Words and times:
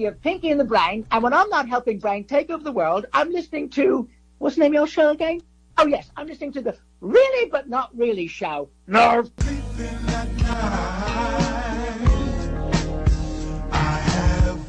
Pinky 0.00 0.08
of 0.08 0.22
Pinky 0.22 0.50
and 0.50 0.58
the 0.58 0.64
Brain, 0.64 1.06
and 1.10 1.22
when 1.22 1.34
I'm 1.34 1.50
not 1.50 1.68
helping 1.68 1.98
Brain 1.98 2.24
take 2.24 2.48
over 2.48 2.64
the 2.64 2.72
world, 2.72 3.04
I'm 3.12 3.30
listening 3.30 3.68
to 3.70 4.08
what's 4.38 4.56
the 4.56 4.62
name 4.62 4.70
of 4.70 4.76
your 4.76 4.86
show 4.86 5.10
again? 5.10 5.42
Oh 5.76 5.86
yes, 5.86 6.10
I'm 6.16 6.26
listening 6.26 6.52
to 6.52 6.62
the 6.62 6.74
Really 7.02 7.50
But 7.50 7.68
Not 7.68 7.90
Really 7.94 8.26
show. 8.26 8.70
Nerve. 8.86 9.30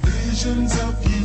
visions 0.04 0.78
of 0.81 1.10
you. 1.10 1.21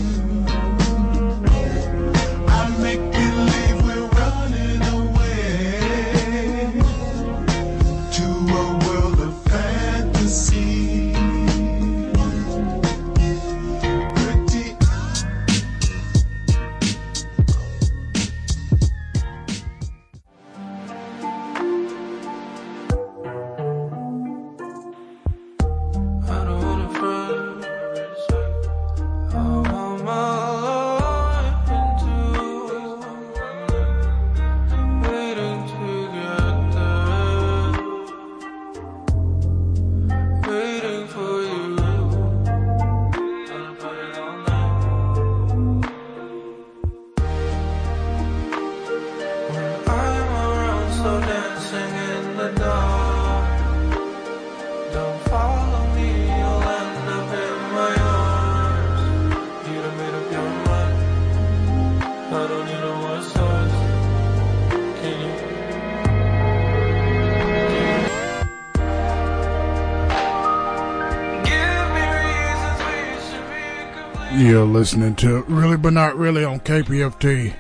Listening 74.77 75.17
to 75.17 75.43
Really 75.45 75.79
But 75.79 75.95
Not 75.95 76.19
Really 76.19 76.45
on 76.45 76.61
KPFT 76.61 77.55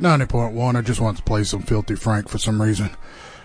90.1. 0.00 0.76
I 0.76 0.80
just 0.80 0.98
want 0.98 1.18
to 1.18 1.22
play 1.22 1.44
some 1.44 1.60
Filthy 1.60 1.94
Frank 1.94 2.30
for 2.30 2.38
some 2.38 2.62
reason. 2.62 2.88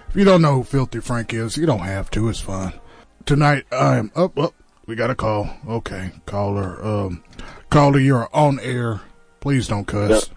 If 0.08 0.16
you 0.16 0.24
don't 0.24 0.42
know 0.42 0.54
who 0.54 0.64
Filthy 0.64 1.02
Frank 1.02 1.34
is, 1.34 1.58
you 1.58 1.66
don't 1.66 1.80
have 1.80 2.10
to. 2.12 2.30
It's 2.30 2.40
fine. 2.40 2.72
Tonight, 3.26 3.66
I 3.74 3.98
am 3.98 4.10
up, 4.16 4.40
up. 4.40 4.54
We 4.86 4.96
got 4.96 5.10
a 5.10 5.16
call. 5.16 5.50
Okay, 5.68 6.12
caller. 6.26 6.82
Um, 6.82 7.26
caller, 7.70 8.00
you're 8.00 8.30
on 8.34 8.58
air. 8.62 9.02
Please 9.42 9.68
don't 9.68 9.86
cuss. 9.86 10.30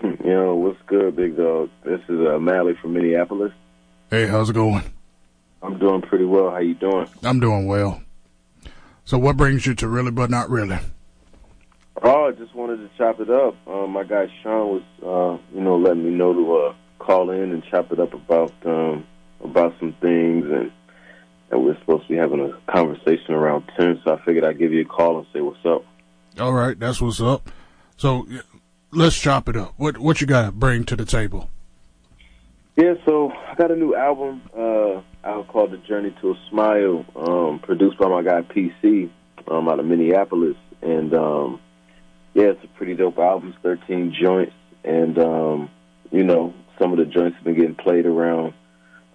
Yo, 0.24 0.54
what's 0.54 0.78
good, 0.86 1.16
big 1.16 1.36
dog? 1.36 1.70
This 1.82 2.00
is 2.08 2.24
uh, 2.24 2.38
Mally 2.38 2.74
from 2.80 2.92
Minneapolis. 2.92 3.52
Hey, 4.10 4.28
how's 4.28 4.48
it 4.48 4.52
going? 4.52 4.84
I'm 5.60 5.80
doing 5.80 6.02
pretty 6.02 6.24
well. 6.24 6.50
How 6.50 6.58
you 6.58 6.74
doing? 6.74 7.08
I'm 7.24 7.40
doing 7.40 7.66
well. 7.66 8.00
So, 9.04 9.18
what 9.18 9.36
brings 9.36 9.66
you 9.66 9.74
to 9.74 9.88
Really 9.88 10.12
But 10.12 10.30
Not 10.30 10.48
Really? 10.48 10.78
Oh, 12.02 12.26
I 12.26 12.32
just 12.32 12.54
wanted 12.54 12.78
to 12.78 12.90
chop 12.98 13.20
it 13.20 13.30
up. 13.30 13.54
Um, 13.68 13.92
my 13.92 14.04
guy 14.04 14.26
Sean 14.42 14.68
was, 14.68 14.82
uh, 15.02 15.54
you 15.54 15.62
know, 15.62 15.76
letting 15.76 16.04
me 16.04 16.10
know 16.10 16.32
to 16.32 16.56
uh, 16.56 16.74
call 16.98 17.30
in 17.30 17.52
and 17.52 17.62
chop 17.70 17.92
it 17.92 18.00
up 18.00 18.12
about 18.12 18.52
um, 18.64 19.06
about 19.42 19.74
some 19.78 19.94
things, 20.00 20.44
and 20.50 20.72
and 21.50 21.64
we're 21.64 21.78
supposed 21.80 22.02
to 22.04 22.08
be 22.08 22.16
having 22.16 22.40
a 22.40 22.72
conversation 22.72 23.34
around 23.34 23.70
ten. 23.78 24.00
So 24.04 24.14
I 24.14 24.24
figured 24.24 24.44
I'd 24.44 24.58
give 24.58 24.72
you 24.72 24.82
a 24.82 24.84
call 24.84 25.18
and 25.18 25.26
say 25.32 25.40
what's 25.40 25.64
up. 25.64 25.84
All 26.40 26.52
right, 26.52 26.78
that's 26.78 27.00
what's 27.00 27.20
up. 27.20 27.48
So, 27.96 28.26
let's 28.90 29.18
chop 29.18 29.48
it 29.48 29.56
up. 29.56 29.74
What 29.76 29.98
what 29.98 30.20
you 30.20 30.26
got 30.26 30.46
to 30.46 30.52
bring 30.52 30.84
to 30.84 30.96
the 30.96 31.04
table? 31.04 31.48
Yeah, 32.76 32.94
so 33.06 33.30
I 33.30 33.54
got 33.54 33.70
a 33.70 33.76
new 33.76 33.94
album 33.94 34.42
uh, 34.56 35.00
out 35.24 35.46
called 35.46 35.70
"The 35.70 35.78
Journey 35.78 36.12
to 36.20 36.32
a 36.32 36.34
Smile," 36.50 37.04
um, 37.14 37.60
produced 37.60 37.98
by 37.98 38.08
my 38.08 38.22
guy 38.22 38.42
PC 38.42 39.10
um, 39.48 39.68
out 39.68 39.78
of 39.78 39.86
Minneapolis, 39.86 40.56
and 40.82 41.14
um, 41.14 41.60
yeah, 42.34 42.46
it's 42.46 42.64
a 42.64 42.68
pretty 42.68 42.94
dope 42.94 43.18
album. 43.18 43.50
It's 43.50 43.58
Thirteen 43.62 44.12
joints, 44.12 44.54
and 44.84 45.18
um, 45.18 45.70
you 46.10 46.24
know, 46.24 46.52
some 46.78 46.92
of 46.92 46.98
the 46.98 47.06
joints 47.06 47.36
have 47.36 47.44
been 47.44 47.54
getting 47.54 47.76
played 47.76 48.06
around 48.06 48.54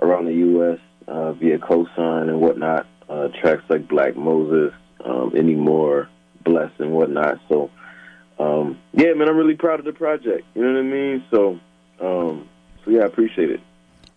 around 0.02 0.26
the 0.26 0.34
U.S. 0.34 0.80
Uh, 1.08 1.34
via 1.34 1.58
cosign 1.58 2.30
and 2.30 2.40
whatnot. 2.40 2.88
Uh, 3.10 3.28
tracks 3.42 3.64
like 3.70 3.88
Black 3.88 4.16
Moses, 4.16 4.72
um, 5.04 5.34
Anymore, 5.36 6.10
Bless, 6.44 6.72
and 6.78 6.92
whatnot. 6.92 7.40
So, 7.50 7.72
um, 8.38 8.78
yeah, 8.94 9.14
man, 9.14 9.28
I'm 9.28 9.36
really 9.36 9.56
proud 9.56 9.80
of 9.80 9.86
the 9.86 9.94
project. 9.94 10.46
You 10.54 10.64
know 10.64 10.74
what 10.74 10.80
I 10.80 10.84
mean? 10.84 11.26
So, 11.32 11.60
um, 12.00 12.48
so 12.86 12.92
yeah, 12.92 13.02
I 13.02 13.06
appreciate 13.06 13.50
it. 13.50 13.62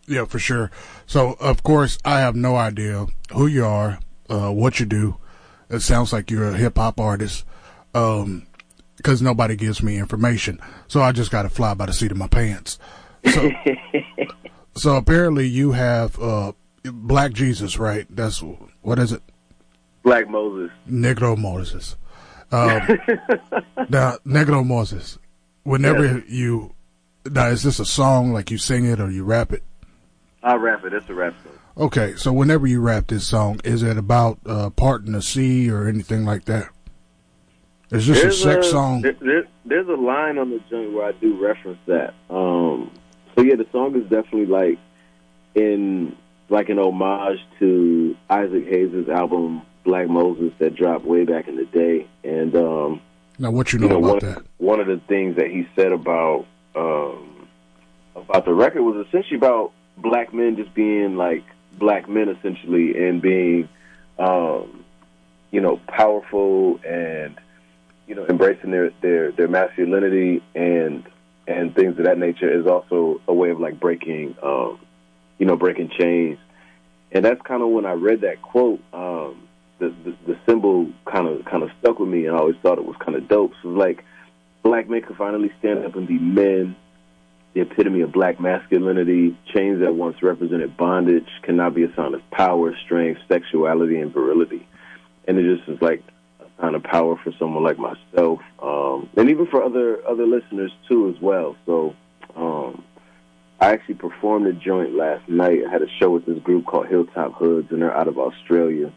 Yeah, 0.07 0.27
for 0.27 0.39
sure. 0.39 0.71
So, 1.07 1.37
of 1.41 1.63
course, 1.63 1.99
I 2.05 2.21
have 2.21 2.37
no 2.37 2.57
idea 2.57 3.07
who 3.33 3.47
you 3.47 3.65
are, 3.65 3.99
uh, 4.29 4.51
what 4.51 4.79
you 4.79 4.87
do. 4.87 5.17
It 5.71 5.81
sounds 5.81 6.13
like 6.13 6.31
you're 6.31 6.51
a 6.51 6.57
hip 6.57 6.77
hop 6.77 7.01
artist, 7.01 7.47
um, 7.95 8.47
because 9.03 9.21
nobody 9.21 9.57
gives 9.57 9.83
me 9.83 9.99
information. 9.99 10.61
So 10.87 11.03
I 11.03 11.11
just 11.11 11.31
got 11.33 11.43
to 11.43 11.49
fly 11.49 11.75
by 11.75 11.87
the 11.87 11.93
seat 11.93 12.13
of 12.13 12.17
my 12.17 12.29
pants. 12.29 12.79
So, 13.33 13.51
so 14.77 14.97
apparently 14.97 15.47
you 15.47 15.73
have 15.73 16.19
uh, 16.21 16.53
Black 16.85 17.33
Jesus, 17.33 17.79
right? 17.79 18.07
That's 18.09 18.43
what 18.83 18.99
is 19.01 19.13
it? 19.13 19.23
Black 20.05 20.29
Moses. 20.29 20.71
Negro 20.89 21.37
Moses. 21.37 21.97
Um, 22.53 22.81
now, 23.89 24.19
Negro 24.25 24.65
Moses. 24.65 25.19
Whenever 25.65 26.19
you 26.29 26.75
now, 27.25 27.49
is 27.49 27.63
this 27.63 27.79
a 27.79 27.85
song 27.85 28.33
like 28.33 28.51
you 28.51 28.59
sing 28.59 28.85
it 28.85 29.01
or 29.01 29.11
you 29.11 29.25
rap 29.25 29.53
it? 29.53 29.63
I 30.43 30.55
rap 30.57 30.85
it. 30.85 30.93
It's 30.93 31.09
a 31.09 31.15
rap 31.15 31.35
song. 31.45 31.59
Okay, 31.87 32.15
so 32.17 32.33
whenever 32.33 32.67
you 32.67 32.81
rap 32.81 33.07
this 33.07 33.27
song, 33.27 33.61
is 33.65 33.83
it 33.83 33.97
about 33.97 34.39
uh, 34.45 34.71
parting 34.71 35.13
the 35.13 35.23
sea 35.23 35.71
or 35.71 35.87
anything 35.87 36.25
like 36.25 36.45
that? 36.47 36.69
Is 37.93 38.07
this 38.07 38.25
a 38.25 38.33
sex 38.33 38.71
song? 38.71 39.03
There, 39.03 39.13
there- 39.21 39.47
there's 39.65 39.89
a 39.89 39.93
line 39.95 40.39
on 40.39 40.51
the 40.51 40.61
joint 40.69 40.93
where 40.93 41.07
I 41.07 41.13
do 41.13 41.35
reference 41.43 41.79
that. 41.87 42.15
Um, 42.29 42.91
so 43.35 43.43
yeah, 43.43 43.55
the 43.55 43.67
song 43.73 43.95
is 43.95 44.03
definitely 44.03 44.47
like 44.47 44.79
in 45.55 46.17
like 46.49 46.69
an 46.69 46.79
homage 46.79 47.39
to 47.61 48.17
Isaac 48.29 48.67
Hayes' 48.69 49.09
album 49.09 49.63
Black 49.85 50.09
Moses 50.09 50.53
that 50.59 50.75
dropped 50.75 51.05
way 51.05 51.25
back 51.25 51.49
in 51.49 51.57
the 51.57 51.65
day, 51.65 52.07
and 52.25 52.55
um, 52.57 53.01
Now, 53.39 53.51
what 53.51 53.73
you 53.73 53.79
know, 53.79 53.87
you 53.87 53.93
know, 53.95 53.99
one, 54.01 54.19
that? 54.21 54.43
one 54.59 54.81
of 54.81 54.87
the 54.89 54.99
things 55.09 55.37
that 55.37 55.51
he 55.51 55.67
said 55.77 55.93
about 55.93 56.45
um, 56.75 57.49
about 58.17 58.45
the 58.45 58.53
record 58.55 58.83
was 58.83 59.07
essentially 59.07 59.37
about 59.37 59.73
black 59.99 60.33
men 60.35 60.57
just 60.57 60.75
being 60.75 61.17
like 61.17 61.45
black 61.79 62.09
men, 62.09 62.29
essentially, 62.29 63.07
and 63.07 63.23
being, 63.23 63.69
um, 64.19 64.85
you 65.51 65.61
know, 65.61 65.79
powerful 65.89 66.79
and 66.87 67.37
you 68.07 68.15
know 68.15 68.27
embracing 68.27 68.71
their 68.71 68.91
their 69.01 69.33
their 69.33 69.49
masculinity 69.49 70.43
and 70.55 71.05
and 71.47 71.75
things 71.75 71.99
of 71.99 72.05
that 72.05 72.19
nature 72.19 72.51
is 72.51 72.67
also 72.67 73.21
a 73.27 73.35
way 73.35 73.51
of 73.51 73.61
like 73.61 73.81
breaking, 73.81 74.37
um, 74.43 74.79
you 75.39 75.47
know, 75.47 75.57
breaking 75.57 75.91
chains. 75.99 76.39
And 77.11 77.25
that's 77.25 77.41
kind 77.43 77.63
of 77.63 77.69
when 77.69 77.85
I 77.85 77.93
read 77.93 78.23
that 78.23 78.41
quote. 78.43 78.81
Um, 78.93 79.49
the, 79.79 79.89
the 80.05 80.17
the 80.27 80.39
symbol 80.47 80.91
kind 81.05 81.27
of 81.27 81.45
kind 81.45 81.63
of 81.63 81.71
stuck 81.81 81.99
with 81.99 82.09
me, 82.09 82.27
and 82.27 82.37
I 82.37 82.39
always 82.39 82.57
thought 82.63 82.79
it 82.79 82.85
was 82.85 82.97
kind 83.05 83.17
of 83.17 83.29
dope. 83.29 83.53
So 83.63 83.69
like 83.69 84.05
black 84.63 84.89
men 84.89 85.03
could 85.03 85.17
finally 85.17 85.51
stand 85.59 85.85
up 85.85 85.97
and 85.97 86.07
be 86.07 86.19
men, 86.19 86.77
the 87.55 87.63
epitome 87.63 88.03
of 88.03 88.13
black 88.13 88.41
masculinity. 88.41 89.37
Chains 89.53 89.81
that 89.81 89.95
once 89.95 90.23
represented 90.23 90.77
bondage 90.77 91.29
can 91.43 91.57
now 91.57 91.71
be 91.71 91.83
a 91.83 91.95
sign 91.97 92.15
of 92.15 92.23
power, 92.31 92.75
strength, 92.85 93.21
sexuality, 93.29 93.99
and 93.99 94.13
virility. 94.13 94.67
And 95.27 95.39
it 95.39 95.57
just 95.57 95.69
is 95.69 95.83
like 95.83 96.03
sign 96.61 96.75
of 96.75 96.83
power 96.83 97.17
for 97.23 97.33
someone 97.39 97.63
like 97.65 97.79
myself, 97.79 98.41
um, 98.63 99.09
and 99.17 99.31
even 99.31 99.47
for 99.47 99.63
other 99.63 100.07
other 100.07 100.27
listeners 100.27 100.73
too 100.89 101.09
as 101.15 101.21
well. 101.23 101.57
So. 101.67 101.95
Um, 102.37 102.85
I 103.61 103.67
actually 103.75 103.95
performed 103.95 104.49
a 104.49 104.53
joint 104.53 104.97
last 104.97 105.29
night. 105.29 105.61
I 105.65 105.71
had 105.71 105.83
a 105.83 105.87
show 106.01 106.11
with 106.11 106.27
this 106.27 106.39
group 106.41 106.67
called 106.67 106.89
Hilltop 106.89 107.35
Hoods, 107.35 107.69
and 107.71 107.81
they're 107.81 107.97
out 107.97 108.09
of 108.09 108.19
Australia. 108.19 108.93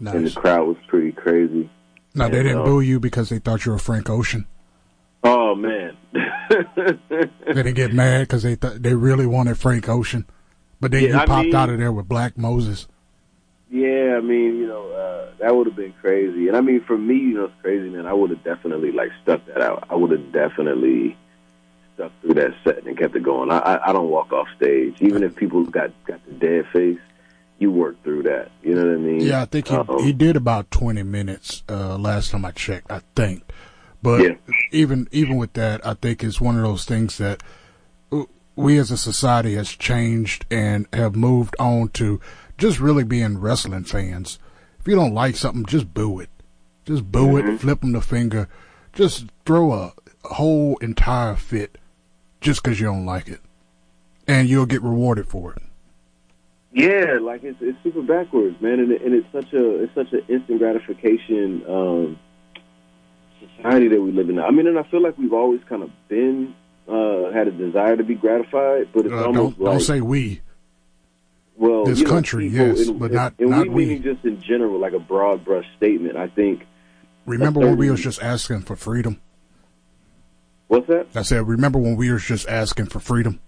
And 0.00 0.26
the 0.26 0.30
crowd 0.30 0.66
was 0.68 0.78
pretty 0.88 1.12
crazy. 1.12 1.68
Now, 2.14 2.30
they 2.30 2.38
and, 2.38 2.48
didn't 2.48 2.62
uh, 2.62 2.64
boo 2.64 2.80
you 2.80 2.98
because 2.98 3.28
they 3.28 3.40
thought 3.40 3.66
you 3.66 3.72
were 3.72 3.78
Frank 3.78 4.08
Ocean. 4.08 4.46
Oh 5.22 5.54
man, 5.54 5.98
They 6.48 7.52
didn't 7.52 7.74
get 7.74 7.92
mad 7.92 8.20
because 8.22 8.42
they 8.42 8.56
th- 8.56 8.80
they 8.80 8.94
really 8.94 9.26
wanted 9.26 9.58
Frank 9.58 9.86
Ocean, 9.88 10.24
but 10.80 10.92
then 10.92 11.02
Yeah, 11.02 11.08
you 11.08 11.16
I 11.18 11.26
popped 11.26 11.46
mean- 11.46 11.54
out 11.54 11.68
of 11.68 11.78
there 11.78 11.92
with 11.92 12.08
Black 12.08 12.38
Moses. 12.38 12.88
Yeah, 13.68 14.14
I 14.16 14.20
mean, 14.20 14.56
you 14.56 14.66
know, 14.66 14.90
uh, 14.90 15.32
that 15.40 15.54
would 15.54 15.66
have 15.66 15.76
been 15.76 15.94
crazy. 16.00 16.48
And 16.48 16.56
I 16.56 16.60
mean, 16.60 16.82
for 16.84 16.96
me, 16.96 17.16
you 17.16 17.34
know, 17.34 17.44
it's 17.46 17.54
crazy, 17.62 17.88
man. 17.88 18.06
I 18.06 18.12
would 18.12 18.30
have 18.30 18.44
definitely 18.44 18.92
like 18.92 19.10
stuck 19.22 19.44
that 19.46 19.60
out. 19.60 19.86
I 19.90 19.96
would 19.96 20.12
have 20.12 20.32
definitely 20.32 21.16
stuck 21.94 22.12
through 22.20 22.34
that 22.34 22.52
set 22.62 22.86
and 22.86 22.96
kept 22.96 23.16
it 23.16 23.24
going. 23.24 23.50
I, 23.50 23.58
I, 23.58 23.90
I 23.90 23.92
don't 23.92 24.08
walk 24.08 24.32
off 24.32 24.46
stage, 24.56 24.96
even 25.00 25.24
if 25.24 25.34
people 25.34 25.64
got 25.64 25.90
got 26.06 26.24
the 26.26 26.32
dead 26.32 26.66
face. 26.72 26.98
You 27.58 27.70
work 27.70 28.02
through 28.04 28.24
that. 28.24 28.50
You 28.62 28.74
know 28.74 28.82
what 28.82 28.94
I 28.94 28.98
mean? 28.98 29.22
Yeah, 29.22 29.40
I 29.40 29.46
think 29.46 29.68
he, 29.68 29.78
he 30.04 30.12
did 30.12 30.36
about 30.36 30.70
20 30.70 31.02
minutes 31.04 31.62
uh, 31.70 31.96
last 31.96 32.30
time 32.30 32.44
I 32.44 32.50
checked, 32.50 32.92
I 32.92 33.00
think. 33.14 33.44
But 34.02 34.20
Yeah. 34.22 34.34
even 34.72 35.08
even 35.10 35.38
with 35.38 35.54
that, 35.54 35.84
I 35.84 35.94
think 35.94 36.22
it's 36.22 36.38
one 36.40 36.56
of 36.56 36.62
those 36.62 36.84
things 36.84 37.16
that 37.16 37.42
we 38.56 38.78
as 38.78 38.90
a 38.90 38.96
society 38.96 39.54
has 39.54 39.70
changed 39.70 40.46
and 40.50 40.86
have 40.92 41.14
moved 41.14 41.54
on 41.58 41.88
to 41.90 42.20
just 42.58 42.80
really 42.80 43.04
being 43.04 43.38
wrestling 43.38 43.84
fans. 43.84 44.38
If 44.80 44.88
you 44.88 44.94
don't 44.94 45.14
like 45.14 45.36
something, 45.36 45.64
just 45.66 45.92
boo 45.92 46.20
it. 46.20 46.30
Just 46.84 47.10
boo 47.10 47.36
it, 47.36 47.58
flip 47.60 47.80
them 47.80 47.92
the 47.92 48.00
finger. 48.00 48.48
Just 48.92 49.26
throw 49.44 49.72
a 49.72 49.92
whole 50.24 50.76
entire 50.78 51.34
fit 51.34 51.78
just 52.40 52.62
because 52.62 52.78
you 52.80 52.86
don't 52.86 53.04
like 53.06 53.28
it. 53.28 53.40
And 54.28 54.48
you'll 54.48 54.66
get 54.66 54.82
rewarded 54.82 55.26
for 55.28 55.52
it. 55.54 55.62
Yeah, 56.72 57.18
like 57.22 57.42
it's 57.42 57.58
it's 57.60 57.78
super 57.82 58.02
backwards, 58.02 58.60
man, 58.60 58.80
and, 58.80 58.92
it, 58.92 59.00
and 59.02 59.14
it's 59.14 59.26
such 59.32 59.52
a 59.54 59.82
it's 59.82 59.94
such 59.94 60.12
an 60.12 60.22
instant 60.28 60.58
gratification 60.58 61.64
um, 61.66 62.18
society 63.56 63.88
that 63.88 64.00
we 64.00 64.12
live 64.12 64.28
in. 64.28 64.36
now. 64.36 64.46
I 64.46 64.50
mean, 64.50 64.66
and 64.66 64.78
I 64.78 64.82
feel 64.84 65.02
like 65.02 65.16
we've 65.16 65.32
always 65.32 65.60
kind 65.68 65.82
of 65.82 65.90
been 66.08 66.54
uh, 66.86 67.32
had 67.32 67.48
a 67.48 67.50
desire 67.50 67.96
to 67.96 68.04
be 68.04 68.14
gratified, 68.14 68.88
but 68.92 69.06
it's 69.06 69.12
Uh, 69.12 69.24
almost 69.26 69.56
don't, 69.56 69.64
like 69.64 69.72
don't 69.72 69.80
say 69.80 70.00
we. 70.00 70.42
Well, 71.56 71.84
this 71.84 72.00
know, 72.00 72.10
country, 72.10 72.50
people- 72.50 72.66
yes, 72.68 72.90
but 72.90 73.12
not- 73.12 73.34
and 73.38 73.50
not 73.50 73.68
we 73.68 73.86
meaning 73.86 74.02
just 74.02 74.24
in 74.24 74.40
general, 74.42 74.78
like 74.78 74.92
a 74.92 74.98
broad 74.98 75.44
brush 75.44 75.66
statement. 75.76 76.16
I 76.16 76.28
think 76.28 76.62
Remember 77.24 77.60
when 77.60 77.76
we 77.76 77.90
was 77.90 78.00
just 78.00 78.22
asking 78.22 78.60
for 78.62 78.76
freedom? 78.76 79.20
what's 80.68 80.86
that? 80.88 81.06
I 81.14 81.22
said, 81.22 81.46
remember 81.46 81.78
when 81.78 81.96
we 81.96 82.10
was 82.10 82.24
just 82.24 82.48
asking 82.48 82.86
for 82.86 83.00
freedom? 83.00 83.40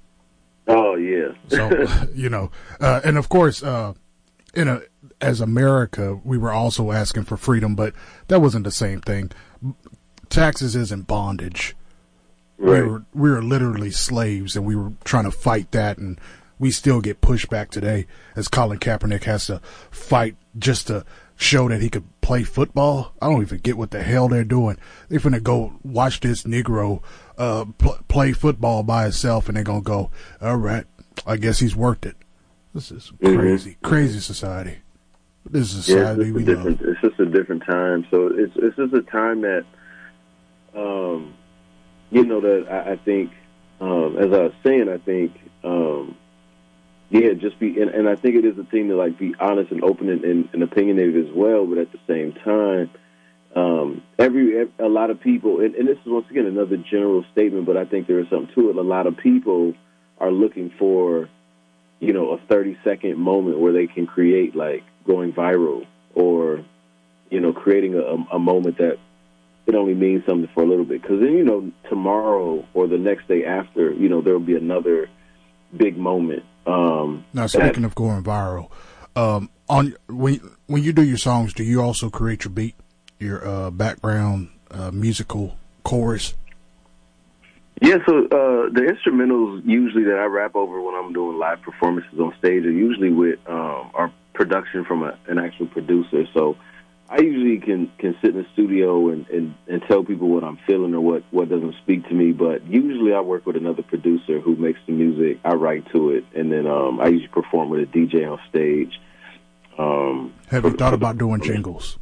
Oh 0.67 0.97
yeah, 0.97 1.29
So 1.49 1.87
you 2.15 2.29
know, 2.29 2.51
uh, 2.81 3.01
and 3.05 3.17
of 3.19 3.29
course, 3.29 3.63
uh, 3.63 3.95
in 4.55 4.69
a 4.69 4.81
as 5.21 5.41
America, 5.41 6.21
we 6.25 6.39
were 6.39 6.53
also 6.53 6.93
asking 6.93 7.25
for 7.25 7.37
freedom, 7.37 7.75
but 7.75 7.93
that 8.29 8.41
wasn't 8.41 8.65
the 8.65 8.71
same 8.71 9.01
thing. 9.01 9.31
Taxes 10.29 10.77
isn't 10.77 11.07
bondage. 11.07 11.75
right. 12.59 12.83
We 12.83 12.89
were 12.89 13.03
we 13.15 13.31
were 13.31 13.43
literally 13.43 13.91
slaves, 13.91 14.55
and 14.57 14.65
we 14.67 14.77
were 14.77 14.93
trying 15.05 15.25
to 15.25 15.31
fight 15.31 15.73
that, 15.73 15.99
and 15.99 16.21
we 16.59 16.71
still 16.71 17.01
get 17.01 17.21
pushed 17.21 17.49
back 17.51 17.71
today. 17.71 18.07
As 18.37 18.49
Colin 18.49 18.79
Kaepernick 18.79 19.25
has 19.25 19.47
to 19.47 19.61
fight 19.91 20.37
just 20.59 20.87
to 20.89 21.05
show 21.37 21.69
that 21.69 21.81
he 21.81 21.89
could 21.89 22.05
play 22.21 22.43
football. 22.43 23.13
I 23.23 23.31
don't 23.31 23.43
even 23.43 23.59
get 23.59 23.77
what 23.79 23.93
the 23.93 24.03
hell 24.03 24.27
they're 24.29 24.43
doing. 24.45 24.77
They're 25.09 25.21
finna 25.21 25.43
go 25.43 25.75
watch 25.85 26.19
this 26.21 26.43
Negro 26.43 27.01
uh, 27.37 27.65
pl- 27.79 27.99
play 28.09 28.33
football 28.33 28.83
by 28.83 29.05
himself, 29.05 29.47
and 29.49 29.57
they're 29.57 29.63
gonna 29.65 29.81
go, 29.83 30.11
all 30.41 30.57
right, 30.57 30.85
I 31.27 31.37
guess 31.37 31.61
he's 31.61 31.77
worked 31.77 32.05
it. 32.07 32.17
This 32.75 32.91
is 32.91 33.13
crazy, 33.23 33.77
crazy 33.83 34.19
society. 34.19 34.79
This 35.49 35.73
is 35.75 35.89
Yeah, 35.89 35.95
society 35.97 36.23
it's 36.23 36.33
we 36.33 36.45
just 36.45 36.51
a 36.51 36.55
love. 36.65 36.79
different. 36.79 36.91
It's 36.97 37.01
just 37.09 37.21
a 37.21 37.27
different 37.27 37.65
time. 37.65 38.07
So 38.11 38.27
it's 38.35 38.53
it's 38.57 38.77
just 38.77 38.93
a 38.95 39.03
time 39.03 39.41
that, 39.43 39.65
um, 40.75 41.35
you 42.11 42.25
know, 42.25 42.41
that 42.41 42.67
I, 42.71 42.93
I 42.93 42.97
think, 42.97 43.31
um, 43.81 44.17
as 44.19 44.27
I 44.27 44.43
was 44.43 44.53
saying, 44.65 44.89
I 44.89 44.99
think, 44.99 45.33
um, 45.65 46.17
yeah, 47.11 47.33
just 47.33 47.59
be, 47.59 47.81
and, 47.81 47.91
and 47.91 48.09
I 48.09 48.17
think 48.17 48.37
it 48.37 48.45
is 48.45 48.59
a 48.59 48.65
thing 48.65 48.89
to 48.89 48.97
like 48.97 49.19
be 49.19 49.35
honest 49.39 49.71
and 49.71 49.83
open 49.83 50.09
and, 50.09 50.25
and, 50.25 50.49
and 50.53 50.63
opinionated 50.63 51.29
as 51.29 51.35
well. 51.35 51.67
But 51.67 51.79
at 51.79 51.93
the 51.93 51.99
same 52.07 52.33
time, 52.33 52.91
um, 53.57 54.03
every 54.19 54.69
a 54.79 54.89
lot 54.89 55.11
of 55.11 55.21
people, 55.21 55.61
and, 55.61 55.75
and 55.75 55.89
this 55.89 55.99
is 55.99 56.07
once 56.07 56.31
again 56.31 56.47
another 56.47 56.77
general 56.77 57.25
statement, 57.33 57.67
but 57.67 57.77
I 57.77 57.85
think 57.85 58.07
there 58.07 58.21
is 58.21 58.29
something 58.29 58.55
to 58.55 58.71
it. 58.71 58.77
A 58.77 58.83
lot 58.83 59.07
of 59.07 59.17
people 59.17 59.75
are 60.19 60.31
looking 60.31 60.71
for 60.79 61.29
you 62.01 62.13
know, 62.13 62.33
a 62.33 62.39
30 62.39 62.79
second 62.85 63.19
moment 63.19 63.59
where 63.59 63.73
they 63.73 63.87
can 63.87 64.07
create 64.07 64.55
like 64.55 64.85
going 65.07 65.33
viral 65.33 65.87
or, 66.15 66.65
you 67.31 67.41
know, 67.41 67.53
creating 67.53 67.95
a, 67.95 68.35
a 68.35 68.39
moment 68.39 68.79
that 68.79 68.99
it 69.67 69.75
only 69.75 69.95
means 69.95 70.25
something 70.25 70.49
for 70.55 70.63
a 70.63 70.67
little 70.67 70.85
bit. 70.85 71.03
Cause 71.03 71.21
then, 71.21 71.33
you 71.33 71.45
know, 71.45 71.71
tomorrow 71.89 72.65
or 72.73 72.87
the 72.87 72.99
next 72.99 73.29
day 73.29 73.45
after, 73.45 73.93
you 73.93 74.09
know, 74.09 74.21
there'll 74.21 74.41
be 74.41 74.57
another 74.57 75.09
big 75.77 75.99
moment. 75.99 76.45
Um, 76.69 77.25
Now, 77.33 77.43
that- 77.43 77.51
speaking 77.51 77.85
of 77.85 77.95
going 77.95 78.23
viral, 78.23 78.71
um, 79.17 79.51
on 79.69 79.95
when 80.09 80.41
when 80.67 80.83
you 80.83 80.93
do 80.93 81.03
your 81.03 81.17
songs, 81.17 81.53
do 81.55 81.65
you 81.65 81.81
also 81.81 82.11
create 82.11 82.45
your 82.45 82.53
beat, 82.53 82.75
your 83.19 83.47
uh, 83.47 83.71
background 83.71 84.49
uh, 84.71 84.91
musical 84.93 85.57
chorus? 85.83 86.35
Yeah, 87.81 87.99
so 88.07 88.25
uh, 88.25 88.71
the 88.73 88.93
instrumentals 88.93 89.63
usually 89.65 90.05
that 90.05 90.19
I 90.19 90.25
rap 90.25 90.57
over 90.57 90.81
when 90.83 90.95
I'm 90.95 91.13
doing 91.13 91.39
live 91.39 91.63
performances 91.63 92.19
on 92.19 92.35
stage 92.39 92.65
are 92.65 92.71
usually 92.71 93.11
with 93.11 93.39
um, 93.47 93.91
our 93.95 94.13
production 94.35 94.85
from 94.85 95.05
a, 95.05 95.17
an 95.29 95.39
actual 95.39 95.69
producer. 95.69 96.25
So 96.35 96.57
I 97.11 97.21
usually 97.21 97.59
can 97.59 97.91
can 97.99 98.15
sit 98.21 98.35
in 98.35 98.43
the 98.43 98.47
studio 98.53 99.09
and, 99.09 99.27
and, 99.29 99.55
and 99.67 99.83
tell 99.89 100.05
people 100.05 100.29
what 100.29 100.45
I'm 100.45 100.59
feeling 100.67 100.93
or 100.95 101.01
what, 101.01 101.23
what 101.31 101.49
doesn't 101.49 101.75
speak 101.83 102.07
to 102.09 102.15
me. 102.15 102.33
But 102.33 102.67
usually 102.67 103.15
I 103.15 103.21
work 103.21 103.47
with 103.47 103.57
another 103.57 103.83
producer 103.83 104.41
who 104.41 104.57
makes 104.57 104.79
the 104.87 104.93
music. 104.93 105.41
I 105.45 105.55
write 105.55 105.91
to 105.93 106.11
it, 106.11 106.25
and 106.35 106.53
then 106.53 106.67
um, 106.67 107.01
I 107.01 107.07
usually 107.09 107.29
perform 107.29 107.71
with 107.71 107.81
a 107.81 107.87
DJ 107.87 108.31
on 108.31 108.39
stage. 108.51 109.01
Um, 109.79 110.35
Have 110.49 110.65
you 110.65 110.73
thought 110.73 110.93
about 110.93 111.17
doing 111.19 111.41
jingles? 111.41 111.99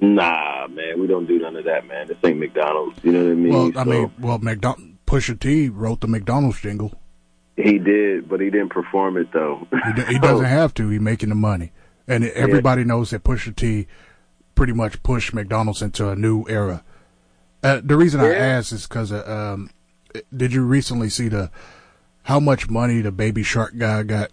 Nah, 0.00 0.66
man, 0.68 1.00
we 1.00 1.06
don't 1.06 1.26
do 1.26 1.38
none 1.38 1.56
of 1.56 1.64
that, 1.64 1.86
man. 1.86 2.08
This 2.08 2.18
ain't 2.24 2.38
McDonald's. 2.38 2.98
You 3.02 3.12
know 3.12 3.24
what 3.24 3.30
I 3.30 3.34
mean? 3.34 3.52
Well, 3.52 3.70
I 3.76 3.84
So- 3.84 3.90
mean, 3.90 4.12
well, 4.18 4.38
McDon- 4.40 4.94
Pusha 5.06 5.38
T 5.40 5.68
wrote 5.70 6.00
the 6.00 6.08
McDonald's 6.08 6.60
jingle. 6.60 6.92
He 7.56 7.78
did, 7.78 8.28
but 8.28 8.40
he 8.40 8.50
didn't 8.50 8.68
perform 8.70 9.16
it 9.16 9.32
though. 9.32 9.66
He, 9.86 9.92
d- 9.94 10.04
he 10.12 10.18
doesn't 10.18 10.44
have 10.44 10.74
to. 10.74 10.88
He's 10.90 11.00
making 11.00 11.30
the 11.30 11.34
money, 11.34 11.72
and 12.08 12.24
everybody 12.24 12.84
knows 12.84 13.10
that 13.10 13.24
Pusha 13.24 13.54
T 13.54 13.86
pretty 14.54 14.72
much 14.72 15.02
pushed 15.02 15.34
McDonald's 15.34 15.82
into 15.82 16.08
a 16.08 16.16
new 16.16 16.44
era. 16.48 16.82
Uh, 17.62 17.80
the 17.82 17.96
reason 17.96 18.20
I 18.20 18.34
ask 18.34 18.72
is 18.72 18.86
because, 18.86 19.12
uh, 19.12 19.24
um, 19.26 19.70
did 20.34 20.52
you 20.52 20.62
recently 20.62 21.08
see 21.08 21.28
the 21.28 21.50
how 22.24 22.40
much 22.40 22.68
money 22.68 23.00
the 23.00 23.12
Baby 23.12 23.42
Shark 23.42 23.76
guy 23.76 24.02
got? 24.02 24.30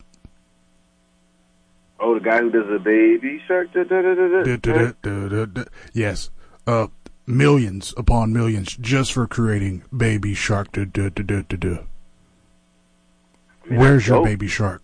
Oh, 1.99 2.15
the 2.15 2.19
guy 2.19 2.39
who 2.39 2.49
does 2.49 2.67
the 2.67 2.79
baby 2.79 3.41
shark. 3.47 3.71
Da, 3.71 3.85
da, 3.85 5.45
da, 5.45 5.63
Yes, 5.93 6.31
uh, 6.67 6.87
millions 7.25 7.93
upon 7.95 8.33
millions 8.33 8.75
just 8.75 9.13
for 9.13 9.25
creating 9.27 9.83
Baby 9.95 10.33
Shark. 10.33 10.75
Where's 13.69 14.07
your. 14.07 14.25
Baby 14.25 14.48
Shark? 14.48 14.83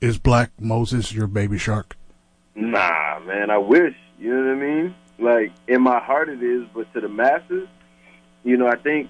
Is 0.00 0.18
Black 0.18 0.50
Moses 0.60 1.12
your 1.12 1.26
Baby 1.28 1.58
Shark? 1.58 1.96
Nah, 2.58 3.20
man, 3.20 3.50
I 3.50 3.58
wish. 3.58 3.94
You 4.18 4.34
know 4.34 4.42
what 4.42 4.50
I 4.50 4.66
mean? 4.66 4.94
Like 5.18 5.52
in 5.68 5.80
my 5.80 6.00
heart, 6.00 6.28
it 6.28 6.42
is, 6.42 6.66
but 6.74 6.92
to 6.92 7.00
the 7.00 7.08
masses, 7.08 7.68
you 8.42 8.56
know, 8.56 8.66
I 8.66 8.76
think 8.76 9.08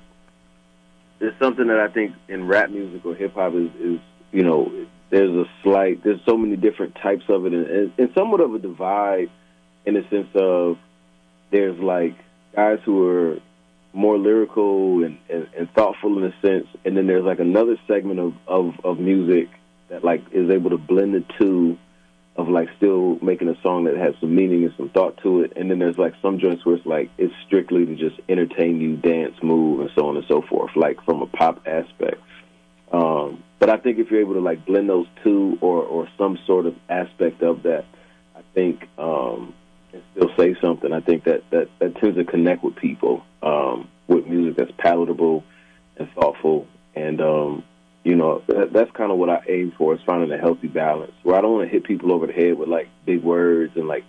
there's 1.19 1.39
something 1.39 1.67
that 1.69 1.81
I 1.81 1.89
think 1.89 2.15
in 2.29 2.47
rap 2.47 2.71
music 2.71 3.07
or 3.07 3.15
hip 3.15 3.35
hop 3.35 3.55
is, 3.55 3.71
is, 3.81 4.01
you 4.33 4.43
know, 4.43 4.71
there's 5.11 5.31
a 5.31 5.45
slight, 5.63 6.05
there's 6.05 6.21
so 6.27 6.37
many 6.37 6.57
different 6.57 6.95
types 6.97 7.25
of 7.29 7.47
it, 7.47 7.55
and, 7.55 7.93
and, 7.97 8.11
somewhat 8.15 8.43
of 8.43 8.55
a 8.55 8.59
divide 8.59 9.31
in 9.87 9.95
the 9.95 10.05
sense 10.11 10.29
of 10.35 10.77
there's 11.51 11.79
like 11.79 12.17
guys 12.55 12.79
who 12.85 13.09
are 13.09 13.39
more 13.95 14.19
lyrical 14.19 15.05
and, 15.05 15.17
and, 15.31 15.49
and 15.57 15.73
thoughtful 15.73 16.19
in 16.19 16.25
a 16.25 16.41
sense, 16.43 16.67
and 16.85 16.97
then 16.99 17.07
there's 17.07 17.25
like 17.25 17.41
another 17.41 17.79
segment 17.87 18.21
of, 18.21 18.35
of, 18.47 18.75
of 18.85 18.99
music 18.99 19.49
that 19.89 20.05
like 20.05 20.23
is 20.33 20.51
able 20.51 20.69
to 20.69 20.79
blend 20.79 21.15
the 21.15 21.25
two 21.39 21.79
of 22.39 22.49
like 22.49 22.69
still 22.77 23.19
making 23.21 23.49
a 23.49 23.61
song 23.63 23.85
that 23.85 23.97
has 23.97 24.15
some 24.21 24.35
meaning 24.35 24.63
and 24.63 24.73
some 24.77 24.89
thought 24.91 25.19
to 25.25 25.43
it. 25.43 25.53
And 25.57 25.69
then 25.69 25.81
there's 25.81 25.99
like 25.99 26.15
some 26.23 26.39
joints 26.39 26.65
where 26.65 26.77
it's 26.77 26.87
like 26.87 27.11
it's 27.19 27.35
strictly 27.45 27.85
to 27.85 27.97
just 27.97 28.21
entertain 28.29 28.81
you, 28.81 28.97
dance, 28.97 29.35
move, 29.43 29.81
and 29.81 29.91
so 29.97 30.09
on 30.09 30.17
and 30.17 30.25
so 30.29 30.43
forth, 30.43 30.71
like 30.77 31.03
from 31.05 31.21
a 31.21 31.27
pop 31.27 31.67
aspect. 31.67 32.23
Um, 32.93 33.43
but 33.59 33.69
I 33.69 33.77
think 33.77 33.99
if 33.99 34.11
you're 34.11 34.21
able 34.21 34.35
to 34.35 34.41
like 34.41 34.65
blend 34.65 34.89
those 34.89 35.09
two 35.25 35.59
or 35.61 35.83
or 35.83 36.09
some 36.17 36.39
sort 36.47 36.67
of 36.67 36.77
aspect 36.89 37.43
of 37.43 37.65
that, 37.65 37.85
I 38.37 38.43
think 38.55 38.89
um, 38.97 39.53
and 39.93 40.03
still 40.13 40.31
say 40.39 40.55
something. 40.61 40.93
I 40.93 41.01
think 41.01 41.25
that 41.25 41.43
that 41.51 41.69
that 41.81 41.97
tends 41.97 42.17
to 42.19 42.25
connect 42.25 42.63
with 42.63 42.77
people 42.77 43.25
um, 43.43 43.89
with 44.07 44.27
music 44.27 44.57
that's 44.57 44.73
palatable 44.79 45.43
and 45.97 46.09
thoughtful 46.13 46.69
and 46.95 47.21
um, 47.21 47.65
you 48.05 48.15
know, 48.15 48.43
that, 48.47 48.73
that's 48.73 48.91
kind 48.93 49.13
of 49.13 49.19
what 49.19 49.29
I 49.29 49.43
aim 49.49 49.73
for 49.77 49.95
is 49.95 50.01
finding 50.07 50.31
a 50.33 50.39
healthy 50.39 50.69
balance 50.69 51.13
where 51.23 51.37
I 51.37 51.41
don't 51.41 51.55
want 51.55 51.69
to 51.69 51.73
hit 51.73 51.85
people 51.85 52.13
over 52.13 52.27
the 52.27 52.33
head 52.33 52.57
with 52.57 52.69
like 52.69 52.89
big 53.05 53.23
words 53.23 53.73
and 53.77 53.87
like, 53.87 54.05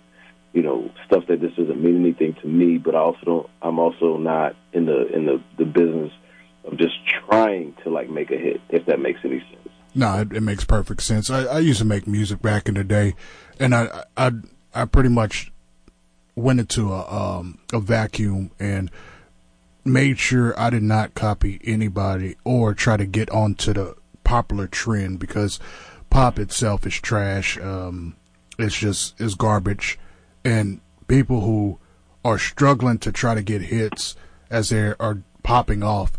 you 0.52 0.62
know, 0.62 0.90
stuff 1.06 1.24
that 1.28 1.40
just 1.40 1.56
doesn't 1.56 1.82
mean 1.82 2.00
anything 2.00 2.34
to 2.42 2.46
me. 2.46 2.78
But 2.78 2.94
I 2.94 2.98
also 2.98 3.20
don't. 3.24 3.50
I'm 3.62 3.78
also 3.78 4.16
not 4.16 4.56
in 4.72 4.86
the 4.86 5.06
in 5.14 5.26
the 5.26 5.42
the 5.58 5.64
business 5.64 6.12
of 6.64 6.76
just 6.76 6.94
trying 7.26 7.74
to 7.84 7.90
like 7.90 8.08
make 8.08 8.30
a 8.30 8.36
hit, 8.36 8.60
if 8.68 8.86
that 8.86 9.00
makes 9.00 9.20
any 9.24 9.40
sense. 9.40 9.68
No, 9.94 10.20
it, 10.20 10.32
it 10.32 10.40
makes 10.40 10.64
perfect 10.64 11.02
sense. 11.02 11.30
I, 11.30 11.44
I 11.44 11.58
used 11.58 11.80
to 11.80 11.84
make 11.84 12.06
music 12.06 12.40
back 12.40 12.68
in 12.68 12.74
the 12.74 12.84
day, 12.84 13.14
and 13.58 13.74
I 13.74 14.04
I 14.16 14.32
I 14.74 14.84
pretty 14.86 15.08
much 15.08 15.52
went 16.36 16.60
into 16.60 16.92
a 16.92 17.08
um 17.12 17.58
a 17.72 17.80
vacuum 17.80 18.50
and 18.58 18.90
made 19.84 20.18
sure 20.18 20.58
I 20.58 20.70
did 20.70 20.82
not 20.82 21.14
copy 21.14 21.60
anybody 21.64 22.36
or 22.44 22.74
try 22.74 22.96
to 22.96 23.06
get 23.06 23.30
onto 23.30 23.72
the 23.72 23.96
popular 24.24 24.66
trend 24.66 25.18
because 25.18 25.58
pop 26.10 26.38
itself 26.38 26.86
is 26.86 26.94
trash. 26.94 27.58
Um, 27.58 28.16
it's 28.58 28.78
just 28.78 29.20
it's 29.20 29.34
garbage, 29.34 29.98
and 30.44 30.80
people 31.08 31.40
who 31.40 31.78
are 32.24 32.38
struggling 32.38 32.98
to 32.98 33.12
try 33.12 33.34
to 33.34 33.42
get 33.42 33.62
hits 33.62 34.16
as 34.50 34.68
they 34.68 34.94
are 35.00 35.22
popping 35.42 35.82
off, 35.82 36.18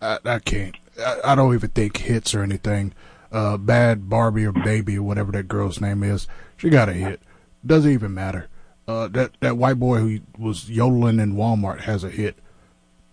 I, 0.00 0.18
I 0.24 0.38
can't. 0.38 0.76
I, 0.98 1.20
I 1.24 1.34
don't 1.34 1.54
even 1.54 1.70
think 1.70 1.98
hits 1.98 2.34
or 2.34 2.42
anything. 2.42 2.94
Uh, 3.30 3.56
bad 3.56 4.08
Barbie 4.08 4.46
or 4.46 4.52
Baby 4.52 4.96
or 4.96 5.02
whatever 5.02 5.32
that 5.32 5.48
girl's 5.48 5.80
name 5.80 6.02
is, 6.04 6.28
she 6.56 6.70
got 6.70 6.88
a 6.88 6.92
hit. 6.92 7.20
Doesn't 7.66 7.90
even 7.90 8.14
matter. 8.14 8.48
Uh, 8.86 9.08
that 9.08 9.32
that 9.40 9.56
white 9.56 9.78
boy 9.78 9.98
who 9.98 10.20
was 10.38 10.70
yodeling 10.70 11.18
in 11.18 11.34
Walmart 11.34 11.80
has 11.80 12.04
a 12.04 12.10
hit. 12.10 12.38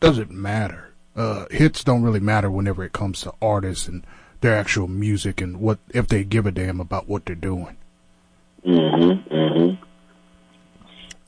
Doesn't 0.01 0.31
matter. 0.31 0.93
Uh, 1.15 1.45
hits 1.51 1.83
don't 1.83 2.03
really 2.03 2.19
matter 2.19 2.49
whenever 2.51 2.83
it 2.83 2.91
comes 2.93 3.21
to 3.21 3.33
artists 3.41 3.87
and 3.87 4.05
their 4.41 4.55
actual 4.57 4.87
music 4.87 5.39
and 5.41 5.59
what 5.61 5.79
if 5.93 6.07
they 6.07 6.23
give 6.23 6.45
a 6.45 6.51
damn 6.51 6.79
about 6.79 7.07
what 7.07 7.25
they're 7.25 7.35
doing. 7.35 7.77
Mm-hmm. 8.65 9.33
Mm-hmm. 9.33 9.83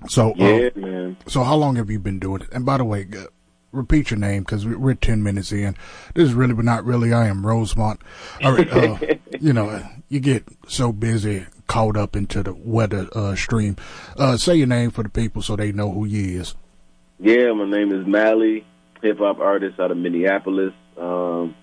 So, 0.08 0.32
uh, 0.32 0.36
Yeah, 0.36 0.70
man. 0.76 1.18
so 1.28 1.44
how 1.44 1.56
long 1.56 1.76
have 1.78 1.90
you 1.90 2.00
been 2.00 2.20
doing 2.20 2.42
it? 2.42 2.50
And 2.52 2.66
by 2.66 2.78
the 2.78 2.84
way, 2.84 3.08
uh, 3.18 3.26
repeat 3.72 4.12
your 4.12 4.20
name 4.20 4.44
because 4.44 4.66
we're 4.66 4.96
ten 4.96 5.24
minutes 5.24 5.52
in. 5.52 5.76
This 6.14 6.30
is 6.30 6.34
really, 6.34 6.54
but 6.54 6.66
not 6.66 6.84
really. 6.86 7.14
I 7.14 7.28
am 7.28 7.46
Rosemont. 7.46 8.02
All 8.44 8.54
right, 8.54 8.70
uh, 8.72 8.98
you 9.40 9.54
know, 9.54 9.82
you 10.10 10.20
get 10.20 10.44
so 10.68 10.92
busy, 10.92 11.46
caught 11.68 11.96
up 11.98 12.16
into 12.16 12.44
the 12.44 12.54
weather 12.54 13.08
uh, 13.14 13.36
stream. 13.36 13.78
Uh, 14.18 14.38
say 14.38 14.56
your 14.56 14.68
name 14.68 14.92
for 14.92 15.04
the 15.04 15.10
people 15.10 15.42
so 15.42 15.56
they 15.56 15.72
know 15.72 15.92
who 15.92 16.06
you 16.06 16.40
is. 16.42 16.56
Yeah, 17.24 17.54
my 17.54 17.64
name 17.64 17.94
is 17.94 18.06
Mally, 18.06 18.66
hip 19.02 19.20
hop 19.20 19.40
artist 19.40 19.80
out 19.80 19.92
of 19.92 19.98
Minneapolis. 19.98 20.74
Um, 20.98 21.56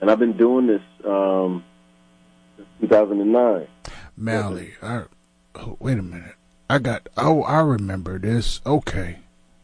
and 0.00 0.10
I've 0.10 0.18
been 0.18 0.38
doing 0.38 0.66
this 0.66 0.80
um, 1.06 1.62
since 2.56 2.66
2009. 2.80 3.66
Mally. 4.16 4.72
I, 4.80 5.02
oh, 5.56 5.76
wait 5.78 5.98
a 5.98 6.02
minute. 6.02 6.36
I 6.70 6.78
got. 6.78 7.06
Oh, 7.18 7.42
I 7.42 7.60
remember 7.60 8.18
this. 8.18 8.62
Okay, 8.64 9.18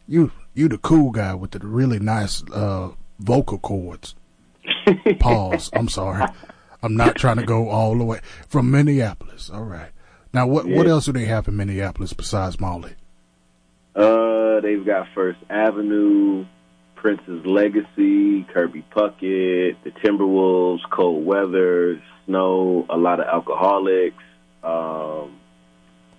you 0.06 0.30
you 0.52 0.68
the 0.68 0.76
cool 0.76 1.10
guy 1.10 1.32
with 1.32 1.52
the 1.52 1.60
really 1.60 1.98
nice 1.98 2.44
uh, 2.52 2.90
vocal 3.18 3.56
cords. 3.60 4.14
Pause. 5.20 5.70
I'm 5.72 5.88
sorry. 5.88 6.22
I'm 6.82 6.96
not 6.96 7.16
trying 7.16 7.38
to 7.38 7.46
go 7.46 7.70
all 7.70 7.96
the 7.96 8.04
way 8.04 8.20
from 8.46 8.70
Minneapolis. 8.70 9.48
All 9.48 9.64
right. 9.64 9.92
Now, 10.34 10.46
what 10.46 10.66
what 10.66 10.86
else 10.86 11.06
do 11.06 11.12
they 11.12 11.24
have 11.24 11.48
in 11.48 11.56
Minneapolis 11.56 12.12
besides 12.12 12.60
Molly? 12.60 12.92
Uh, 13.96 14.39
they've 14.62 14.84
got 14.84 15.08
First 15.14 15.38
Avenue, 15.48 16.44
Prince's 16.96 17.44
Legacy, 17.46 18.44
Kirby 18.52 18.84
Puckett, 18.94 19.76
the 19.84 19.90
Timberwolves, 20.04 20.80
Cold 20.90 21.24
Weather, 21.24 22.02
Snow, 22.26 22.86
a 22.88 22.96
lot 22.96 23.20
of 23.20 23.26
alcoholics. 23.26 24.22
Um, 24.62 25.38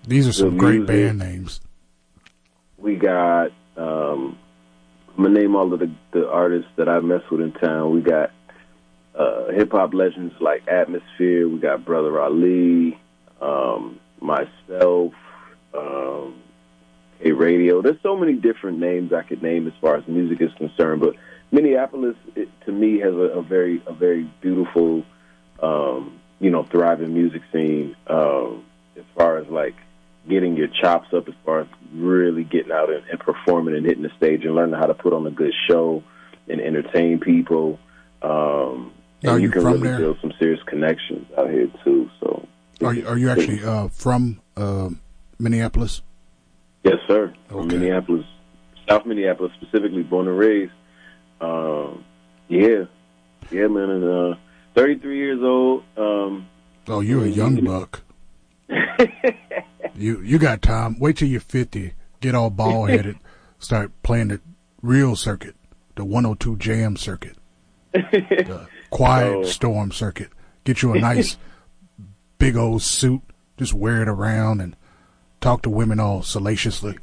These 0.07 0.27
are 0.27 0.33
some 0.33 0.57
great 0.57 0.79
music. 0.79 0.87
band 0.87 1.19
names. 1.19 1.61
we 2.77 2.95
got 2.95 3.51
um 3.77 4.37
I'm 5.17 5.23
gonna 5.25 5.39
name 5.39 5.55
all 5.55 5.71
of 5.71 5.79
the, 5.79 5.91
the 6.13 6.27
artists 6.27 6.69
that 6.77 6.89
I 6.89 6.99
mess 6.99 7.21
with 7.29 7.41
in 7.41 7.51
town. 7.53 7.91
We 7.93 8.01
got 8.01 8.31
uh 9.13 9.51
hip 9.51 9.71
hop 9.71 9.93
legends 9.93 10.33
like 10.39 10.67
Atmosphere, 10.67 11.47
we 11.47 11.59
got 11.59 11.85
Brother 11.85 12.19
Ali, 12.19 12.99
um, 13.41 13.99
myself, 14.19 15.13
um 15.77 16.40
K 17.21 17.31
Radio. 17.31 17.81
There's 17.81 18.01
so 18.01 18.15
many 18.15 18.33
different 18.33 18.79
names 18.79 19.13
I 19.13 19.23
could 19.23 19.41
name 19.43 19.67
as 19.67 19.73
far 19.81 19.97
as 19.97 20.07
music 20.07 20.41
is 20.41 20.51
concerned, 20.57 21.01
but 21.01 21.15
Minneapolis 21.51 22.15
it, 22.35 22.49
to 22.65 22.71
me 22.71 22.99
has 22.99 23.13
a, 23.13 23.39
a 23.39 23.41
very 23.41 23.81
a 23.85 23.93
very 23.93 24.23
beautiful 24.41 25.03
um, 25.61 26.19
you 26.39 26.49
know, 26.49 26.63
thriving 26.63 27.13
music 27.13 27.43
scene, 27.53 27.95
um, 28.07 28.65
as 28.97 29.03
far 29.15 29.37
as 29.37 29.47
like 29.47 29.75
getting 30.27 30.57
your 30.57 30.67
chops 30.67 31.13
up 31.13 31.27
as 31.27 31.35
far 31.45 31.61
as 31.61 31.67
really 31.93 32.43
getting 32.43 32.71
out 32.71 32.91
and, 32.91 33.03
and 33.09 33.19
performing 33.19 33.75
and 33.75 33.85
hitting 33.85 34.03
the 34.03 34.11
stage 34.17 34.43
and 34.43 34.55
learning 34.55 34.75
how 34.75 34.85
to 34.87 34.93
put 34.93 35.13
on 35.13 35.25
a 35.25 35.31
good 35.31 35.53
show 35.67 36.03
and 36.47 36.59
entertain 36.59 37.19
people. 37.19 37.79
Um, 38.21 38.91
and 39.21 39.31
Are 39.31 39.39
you, 39.39 39.45
you 39.45 39.51
can 39.51 39.63
really 39.63 39.79
there? 39.81 39.99
build 39.99 40.17
some 40.21 40.33
serious 40.39 40.61
connections 40.65 41.27
out 41.37 41.49
here 41.49 41.71
too. 41.83 42.09
So, 42.19 42.47
Are 42.83 42.93
you, 42.93 43.07
are 43.07 43.17
you 43.17 43.29
actually 43.29 43.63
uh, 43.63 43.87
from 43.89 44.41
uh, 44.57 44.89
Minneapolis? 45.39 46.01
Yes, 46.83 46.95
sir. 47.07 47.33
From 47.49 47.67
Minneapolis, 47.67 48.25
South 48.89 49.05
Minneapolis, 49.05 49.51
specifically 49.61 50.03
born 50.03 50.27
and 50.27 50.37
raised. 50.37 50.71
Um, 51.39 52.03
yeah, 52.47 52.83
yeah, 53.51 53.67
man. 53.67 53.89
And 53.89 54.03
uh, 54.33 54.35
33 54.75 55.17
years 55.17 55.39
old. 55.41 55.83
Um, 55.97 56.47
Oh, 56.87 56.99
you're 56.99 57.23
a 57.23 57.27
young 57.27 57.63
buck. 57.63 58.01
You 59.95 60.21
you 60.21 60.39
got 60.39 60.61
time. 60.61 60.97
Wait 60.99 61.17
till 61.17 61.27
you're 61.27 61.39
50. 61.41 61.93
Get 62.21 62.33
all 62.35 62.49
ball 62.49 62.85
headed. 62.85 63.17
Start 63.59 63.91
playing 64.03 64.29
the 64.29 64.41
real 64.81 65.15
circuit, 65.15 65.55
the 65.95 66.03
102 66.03 66.55
jam 66.57 66.97
circuit, 66.97 67.37
the 67.93 68.67
quiet 68.89 69.35
Oh. 69.35 69.43
storm 69.43 69.91
circuit. 69.91 70.29
Get 70.63 70.81
you 70.81 70.93
a 70.93 70.99
nice 70.99 71.37
big 72.39 72.55
old 72.57 72.81
suit. 72.81 73.21
Just 73.57 73.73
wear 73.73 74.01
it 74.01 74.07
around 74.07 74.61
and 74.61 74.75
talk 75.41 75.63
to 75.63 75.69
women 75.69 75.99
all 75.99 76.21
salaciously. 76.23 76.97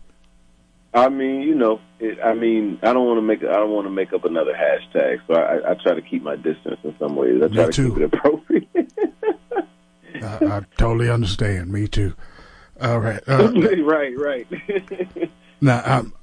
I 0.95 1.09
mean, 1.11 1.43
you 1.43 1.55
know, 1.55 1.81
it, 2.01 2.19
I 2.25 2.33
mean, 2.33 2.79
I 2.83 2.93
don't 2.93 3.07
want 3.07 3.19
to 3.19 3.23
make 3.23 3.43
I 3.45 3.57
don't 3.57 3.71
want 3.71 3.87
to 3.87 3.91
make 3.91 4.13
up 4.13 4.25
another 4.25 4.55
hashtag, 4.55 5.19
so 5.27 5.35
I, 5.35 5.73
I 5.73 5.75
try 5.75 5.95
to 5.95 6.03
keep 6.03 6.23
my 6.23 6.37
distance 6.37 6.79
in 6.83 6.95
some 6.99 7.15
ways. 7.15 7.43
I 7.43 7.49
try 7.49 7.67
to 7.67 7.73
too. 7.73 7.89
keep 7.91 7.99
it 7.99 8.15
appropriate. 8.15 8.69
I, 10.23 10.57
I 10.57 10.63
totally 10.79 11.11
understand. 11.11 11.71
Me 11.71 11.87
too. 11.87 12.15
All 12.81 13.01
right. 13.01 13.21
Uh, 13.29 13.53
right, 13.83 14.19
right. 14.19 14.47
Now, 15.61 15.83
um, 15.85 16.15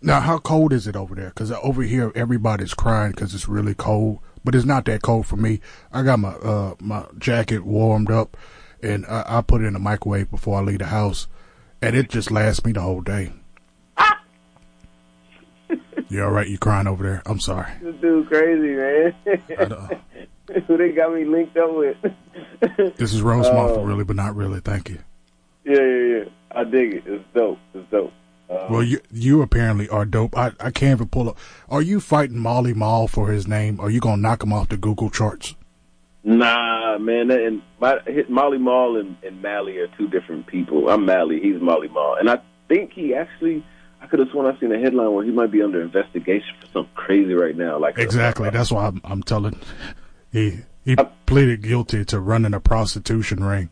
now, 0.00 0.20
how 0.20 0.38
cold 0.38 0.72
is 0.72 0.86
it 0.86 0.96
over 0.96 1.14
there? 1.14 1.28
Because 1.28 1.52
over 1.52 1.82
here, 1.82 2.10
everybody's 2.14 2.72
crying 2.72 3.10
because 3.10 3.34
it's 3.34 3.48
really 3.48 3.74
cold, 3.74 4.20
but 4.42 4.54
it's 4.54 4.64
not 4.64 4.86
that 4.86 5.02
cold 5.02 5.26
for 5.26 5.36
me. 5.36 5.60
I 5.92 6.02
got 6.02 6.20
my 6.20 6.30
uh 6.30 6.74
my 6.80 7.04
jacket 7.18 7.66
warmed 7.66 8.10
up, 8.10 8.36
and 8.82 9.04
I, 9.04 9.24
I 9.26 9.40
put 9.42 9.60
it 9.60 9.66
in 9.66 9.74
the 9.74 9.78
microwave 9.78 10.30
before 10.30 10.58
I 10.58 10.62
leave 10.62 10.78
the 10.78 10.86
house, 10.86 11.26
and 11.82 11.96
it 11.96 12.08
just 12.08 12.30
lasts 12.30 12.64
me 12.64 12.72
the 12.72 12.80
whole 12.80 13.00
day. 13.00 13.32
you 16.08 16.22
all 16.24 16.30
right? 16.30 16.48
You 16.48 16.58
crying 16.58 16.86
over 16.86 17.02
there? 17.04 17.22
I'm 17.26 17.40
sorry. 17.40 17.70
this 17.82 17.94
dude 17.96 18.28
crazy, 18.28 18.74
man. 18.76 19.14
I 19.58 19.98
Who 20.66 20.78
they 20.78 20.92
got 20.92 21.12
me 21.14 21.24
linked 21.26 21.56
up 21.58 21.74
with? 21.74 21.96
this 22.96 23.12
is 23.12 23.20
Rosemont 23.20 23.74
for 23.74 23.80
Oh. 23.80 23.84
really, 23.84 24.04
but 24.04 24.16
not 24.16 24.34
really. 24.34 24.60
Thank 24.60 24.88
you. 24.88 24.98
yeah, 25.64 25.74
yeah, 25.82 26.18
yeah. 26.18 26.24
I 26.50 26.64
dig 26.64 26.94
it. 26.94 27.02
It's 27.06 27.24
dope. 27.34 27.58
It's 27.74 27.90
dope. 27.90 28.12
Uh, 28.48 28.66
Well, 28.70 28.82
you 28.82 28.98
you 29.12 29.42
apparently 29.42 29.90
are 29.90 30.06
dope. 30.06 30.34
I, 30.38 30.52
I 30.58 30.70
can't 30.70 30.98
even 30.98 31.08
pull 31.08 31.28
up. 31.28 31.36
Are 31.68 31.82
you 31.82 32.00
fighting 32.00 32.42
Mally 32.42 32.72
Mall 32.72 33.06
for 33.08 33.28
his 33.30 33.46
name? 33.46 33.78
Are 33.78 33.90
you 33.90 34.00
gonna 34.00 34.22
knock 34.22 34.42
him 34.42 34.54
off 34.54 34.70
the 34.70 34.78
Google 34.78 35.10
charts? 35.10 35.54
Nah, 36.24 36.98
man. 36.98 37.30
And 37.30 37.62
my, 37.80 37.98
hit 38.06 38.30
Mally 38.30 38.58
Mall 38.58 38.98
and, 38.98 39.16
and 39.22 39.40
Mally 39.40 39.78
are 39.78 39.88
two 39.96 40.08
different 40.08 40.46
people. 40.46 40.88
I'm 40.88 41.04
Mally. 41.04 41.40
He's 41.40 41.60
Mally 41.60 41.88
Mall, 41.88 42.16
and 42.18 42.28
I 42.28 42.40
think 42.68 42.92
he 42.92 43.14
actually. 43.14 43.64
I 44.00 44.06
could 44.06 44.20
have 44.20 44.28
sworn 44.30 44.46
I've 44.46 44.60
seen 44.60 44.70
a 44.70 44.78
headline 44.78 45.12
where 45.12 45.24
he 45.24 45.32
might 45.32 45.50
be 45.50 45.60
under 45.60 45.82
investigation 45.82 46.54
for 46.60 46.66
something 46.66 46.94
crazy 46.94 47.34
right 47.34 47.56
now. 47.56 47.80
Like 47.80 47.98
Exactly. 47.98 48.48
That's 48.48 48.70
why 48.70 48.86
I'm, 48.86 49.00
I'm 49.02 49.24
telling. 49.24 49.58
He 50.30 50.60
he 50.84 50.96
pleaded 51.26 51.62
guilty 51.62 52.04
to 52.06 52.20
running 52.20 52.54
a 52.54 52.60
prostitution 52.60 53.42
ring. 53.42 53.70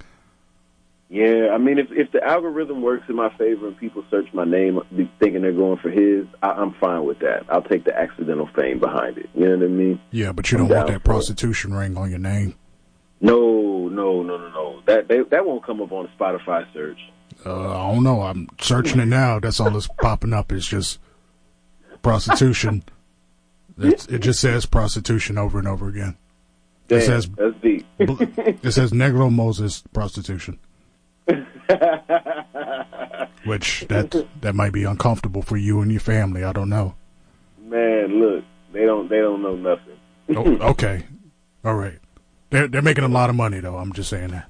Yeah, 1.08 1.50
I 1.54 1.58
mean, 1.58 1.78
if 1.78 1.86
if 1.92 2.10
the 2.10 2.22
algorithm 2.24 2.82
works 2.82 3.04
in 3.08 3.14
my 3.14 3.28
favor 3.38 3.68
and 3.68 3.76
people 3.78 4.04
search 4.10 4.26
my 4.32 4.44
name 4.44 4.80
thinking 5.20 5.42
they're 5.42 5.52
going 5.52 5.78
for 5.78 5.88
his, 5.88 6.26
I, 6.42 6.48
I'm 6.50 6.74
fine 6.80 7.04
with 7.04 7.20
that. 7.20 7.44
I'll 7.48 7.62
take 7.62 7.84
the 7.84 7.96
accidental 7.96 8.48
fame 8.56 8.80
behind 8.80 9.16
it. 9.18 9.30
You 9.34 9.46
know 9.48 9.56
what 9.56 9.64
I 9.64 9.68
mean? 9.68 10.00
Yeah, 10.10 10.32
but 10.32 10.50
you 10.50 10.58
I'm 10.58 10.66
don't 10.66 10.76
want 10.76 10.88
that 10.88 10.92
for 10.94 10.96
it. 10.98 11.04
prostitution 11.04 11.74
ring 11.74 11.96
on 11.96 12.10
your 12.10 12.18
name. 12.18 12.56
No, 13.20 13.88
no, 13.88 14.22
no, 14.22 14.36
no, 14.36 14.48
no. 14.50 14.82
That 14.86 15.06
they, 15.06 15.22
that 15.22 15.46
won't 15.46 15.64
come 15.64 15.80
up 15.80 15.92
on 15.92 16.06
a 16.06 16.08
Spotify 16.20 16.66
search. 16.74 16.98
Uh, 17.44 17.70
I 17.70 17.92
don't 17.94 18.02
know. 18.02 18.22
I'm 18.22 18.48
searching 18.60 18.98
it 19.00 19.06
now. 19.06 19.38
That's 19.38 19.60
all 19.60 19.70
that's 19.70 19.88
popping 20.00 20.32
up. 20.32 20.50
Is 20.50 20.66
just 20.66 20.98
prostitution. 22.02 22.82
It's, 23.78 24.06
it 24.06 24.20
just 24.20 24.40
says 24.40 24.66
prostitution 24.66 25.36
over 25.38 25.58
and 25.58 25.68
over 25.68 25.88
again. 25.88 26.16
Damn, 26.88 26.98
It 26.98 27.02
says 27.02 27.28
that's 27.36 27.54
deep. 27.62 27.86
it 27.98 28.72
says 28.72 28.90
Negro 28.92 29.30
Moses 29.32 29.82
prostitution, 29.92 30.58
which 33.44 33.86
that 33.88 34.26
that 34.40 34.54
might 34.54 34.72
be 34.72 34.84
uncomfortable 34.84 35.42
for 35.42 35.56
you 35.56 35.80
and 35.80 35.90
your 35.90 36.00
family. 36.00 36.44
I 36.44 36.52
don't 36.52 36.68
know. 36.68 36.94
Man, 37.60 38.20
look, 38.20 38.44
they 38.72 38.84
don't 38.84 39.08
they 39.08 39.18
don't 39.18 39.42
know 39.42 39.56
nothing. 39.56 39.98
Oh, 40.36 40.70
okay, 40.70 41.04
all 41.64 41.74
right. 41.74 41.98
They're 42.50 42.68
they're 42.68 42.82
making 42.82 43.04
a 43.04 43.08
lot 43.08 43.30
of 43.30 43.36
money 43.36 43.60
though. 43.60 43.76
I'm 43.76 43.92
just 43.92 44.08
saying 44.08 44.28
that. 44.28 44.48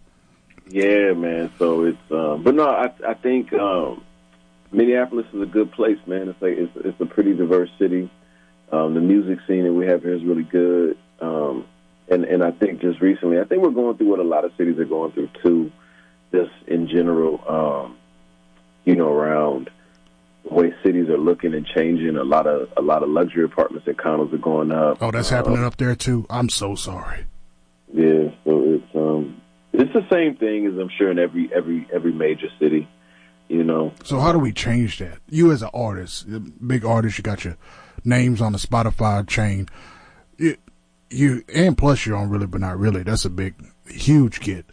Yeah, 0.68 1.12
man. 1.12 1.50
So 1.58 1.84
it's, 1.84 1.98
um, 2.10 2.42
but 2.42 2.54
no, 2.54 2.68
I 2.68 2.90
I 3.06 3.14
think 3.14 3.52
um, 3.54 4.04
Minneapolis 4.72 5.26
is 5.32 5.40
a 5.40 5.46
good 5.46 5.72
place, 5.72 5.98
man. 6.06 6.28
It's 6.28 6.42
like 6.42 6.56
it's 6.56 6.72
it's 6.76 7.00
a 7.00 7.06
pretty 7.06 7.34
diverse 7.34 7.70
city. 7.78 8.10
Um, 8.72 8.94
the 8.94 9.00
music 9.00 9.38
scene 9.46 9.64
that 9.64 9.72
we 9.72 9.86
have 9.86 10.02
here 10.02 10.14
is 10.14 10.24
really 10.24 10.42
good. 10.42 10.98
Um, 11.20 11.66
and 12.08 12.24
and 12.24 12.42
I 12.42 12.50
think 12.50 12.80
just 12.80 13.00
recently, 13.00 13.40
I 13.40 13.44
think 13.44 13.62
we're 13.62 13.70
going 13.70 13.96
through 13.96 14.08
what 14.08 14.18
a 14.18 14.24
lot 14.24 14.44
of 14.44 14.52
cities 14.56 14.78
are 14.78 14.84
going 14.84 15.12
through 15.12 15.30
too, 15.42 15.72
just 16.32 16.50
in 16.66 16.88
general. 16.88 17.40
Um, 17.48 17.96
you 18.84 18.94
know, 18.94 19.08
around 19.12 19.68
the 20.48 20.54
way 20.54 20.72
cities 20.84 21.08
are 21.08 21.18
looking 21.18 21.54
and 21.54 21.66
changing. 21.66 22.16
A 22.16 22.22
lot 22.24 22.46
of 22.46 22.68
a 22.76 22.82
lot 22.82 23.02
of 23.02 23.08
luxury 23.08 23.44
apartments 23.44 23.86
and 23.88 23.96
condos 23.98 24.32
are 24.32 24.38
going 24.38 24.70
up. 24.70 24.98
Oh, 25.00 25.10
that's 25.10 25.30
Um, 25.32 25.36
happening 25.36 25.64
up 25.64 25.76
there 25.76 25.94
too. 25.96 26.26
I'm 26.30 26.48
so 26.48 26.74
sorry. 26.76 27.26
yeah, 27.92 28.30
so 28.44 28.62
it's 28.74 28.94
um 28.94 29.40
it's 29.72 29.92
the 29.92 30.06
same 30.10 30.36
thing 30.36 30.66
as 30.66 30.74
I'm 30.78 30.88
sure 30.96 31.10
in 31.10 31.18
every 31.18 31.50
every 31.54 31.86
every 31.92 32.12
major 32.12 32.48
city. 32.60 32.88
You 33.48 33.62
know, 33.62 33.92
So 34.02 34.18
how 34.18 34.32
do 34.32 34.40
we 34.40 34.52
change 34.52 34.98
that? 34.98 35.18
You 35.30 35.52
as 35.52 35.62
an 35.62 35.70
artist, 35.72 36.26
big 36.66 36.84
artist, 36.84 37.16
you 37.18 37.22
got 37.22 37.44
your 37.44 37.56
names 38.04 38.40
on 38.40 38.50
the 38.50 38.58
Spotify 38.58 39.24
chain. 39.26 39.68
You, 40.36 40.56
you 41.10 41.44
and 41.54 41.78
plus 41.78 42.06
you're 42.06 42.16
on 42.16 42.28
really 42.28 42.46
but 42.48 42.60
not 42.60 42.76
really. 42.76 43.04
That's 43.04 43.24
a 43.24 43.30
big, 43.30 43.54
huge 43.88 44.40
get. 44.40 44.66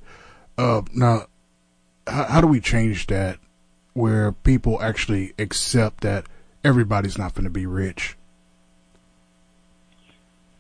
Uh, 0.57 0.81
now, 0.91 1.27
how, 2.07 2.25
how 2.25 2.41
do 2.41 2.48
we 2.48 2.60
change 2.60 3.07
that 3.07 3.38
where 3.93 4.31
people 4.31 4.81
actually 4.81 5.33
accept 5.38 6.01
that 6.01 6.25
everybody's 6.63 7.17
not 7.17 7.33
going 7.33 7.45
to 7.45 7.50
be 7.50 7.65
rich? 7.65 8.17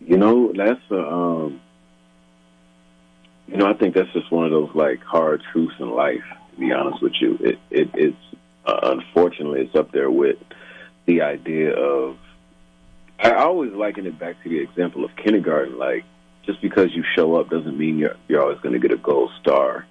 you 0.05 0.17
know 0.17 0.51
that's 0.55 0.81
a, 0.91 0.99
um 0.99 1.61
you 3.47 3.57
know 3.57 3.69
I 3.69 3.73
think 3.73 3.95
that's 3.95 4.11
just 4.13 4.31
one 4.31 4.45
of 4.45 4.51
those 4.51 4.69
like 4.73 5.01
hard 5.01 5.41
truths 5.51 5.75
in 5.79 5.89
life. 5.89 6.23
To 6.53 6.59
be 6.59 6.71
honest 6.71 7.01
with 7.01 7.13
you, 7.19 7.37
it 7.41 7.59
it 7.69 7.89
it's 7.93 8.17
uh, 8.65 8.79
unfortunately 8.83 9.61
it's 9.61 9.75
up 9.75 9.91
there 9.91 10.09
with 10.09 10.37
the 11.05 11.21
idea 11.21 11.73
of 11.73 12.17
I 13.19 13.33
always 13.33 13.73
liken 13.73 14.05
it 14.05 14.17
back 14.17 14.41
to 14.43 14.49
the 14.49 14.59
example 14.59 15.03
of 15.03 15.15
kindergarten. 15.15 15.77
Like 15.77 16.05
just 16.45 16.61
because 16.61 16.93
you 16.93 17.03
show 17.15 17.35
up 17.35 17.49
doesn't 17.49 17.77
mean 17.77 17.97
you're 17.97 18.15
you're 18.27 18.41
always 18.41 18.59
going 18.59 18.73
to 18.73 18.79
get 18.79 18.91
a 18.91 18.97
gold 18.97 19.31
star. 19.41 19.85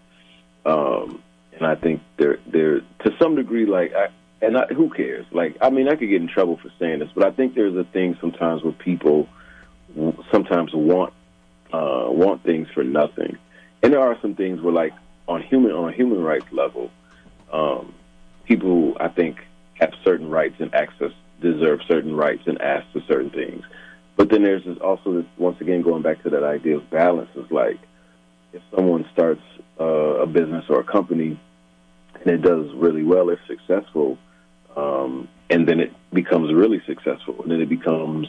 Um, 0.64 1.22
and 1.62 1.70
I 1.70 1.80
think 1.80 2.02
they're 2.16 2.38
they're 2.46 2.80
to 2.80 3.16
some 3.20 3.36
degree 3.36 3.66
like 3.66 3.92
I 3.94 4.08
and 4.44 4.58
I, 4.58 4.66
who 4.66 4.90
cares? 4.90 5.24
Like 5.30 5.56
I 5.60 5.70
mean 5.70 5.88
I 5.88 5.94
could 5.94 6.08
get 6.08 6.20
in 6.20 6.28
trouble 6.28 6.56
for 6.56 6.70
saying 6.78 6.98
this, 6.98 7.10
but 7.14 7.24
I 7.24 7.30
think 7.30 7.54
there's 7.54 7.76
a 7.76 7.84
thing 7.84 8.16
sometimes 8.20 8.64
where 8.64 8.72
people 8.72 9.28
sometimes 10.32 10.72
want 10.74 11.12
uh, 11.72 12.06
want 12.08 12.42
things 12.42 12.66
for 12.74 12.82
nothing, 12.82 13.38
and 13.82 13.92
there 13.92 14.00
are 14.00 14.18
some 14.20 14.34
things 14.34 14.60
where 14.60 14.72
like 14.72 14.92
on 15.28 15.42
human 15.42 15.70
on 15.70 15.88
a 15.88 15.92
human 15.92 16.20
rights 16.20 16.46
level, 16.50 16.90
um, 17.52 17.94
people 18.44 18.96
I 18.98 19.08
think 19.08 19.38
have 19.74 19.92
certain 20.04 20.28
rights 20.28 20.56
and 20.58 20.74
access 20.74 21.12
deserve 21.40 21.80
certain 21.86 22.16
rights 22.16 22.42
and 22.46 22.60
ask 22.60 22.86
for 22.92 23.00
certain 23.06 23.30
things. 23.30 23.64
But 24.16 24.30
then 24.30 24.42
there's 24.42 24.64
this 24.64 24.78
also 24.78 25.14
this 25.14 25.26
once 25.38 25.60
again 25.60 25.82
going 25.82 26.02
back 26.02 26.24
to 26.24 26.30
that 26.30 26.42
idea 26.42 26.76
of 26.78 26.90
balance 26.90 27.30
is 27.36 27.50
like 27.52 27.78
if 28.52 28.62
someone 28.74 29.08
starts 29.12 29.42
uh, 29.80 29.84
a 29.84 30.26
business 30.26 30.64
or 30.68 30.80
a 30.80 30.84
company 30.84 31.38
and 32.24 32.34
it 32.34 32.42
does 32.42 32.72
really 32.74 33.02
well, 33.02 33.30
it's 33.30 33.42
successful, 33.46 34.18
um, 34.76 35.28
and 35.50 35.68
then 35.68 35.80
it 35.80 35.92
becomes 36.12 36.52
really 36.52 36.80
successful, 36.86 37.42
and 37.42 37.50
then 37.50 37.60
it 37.60 37.68
becomes, 37.68 38.28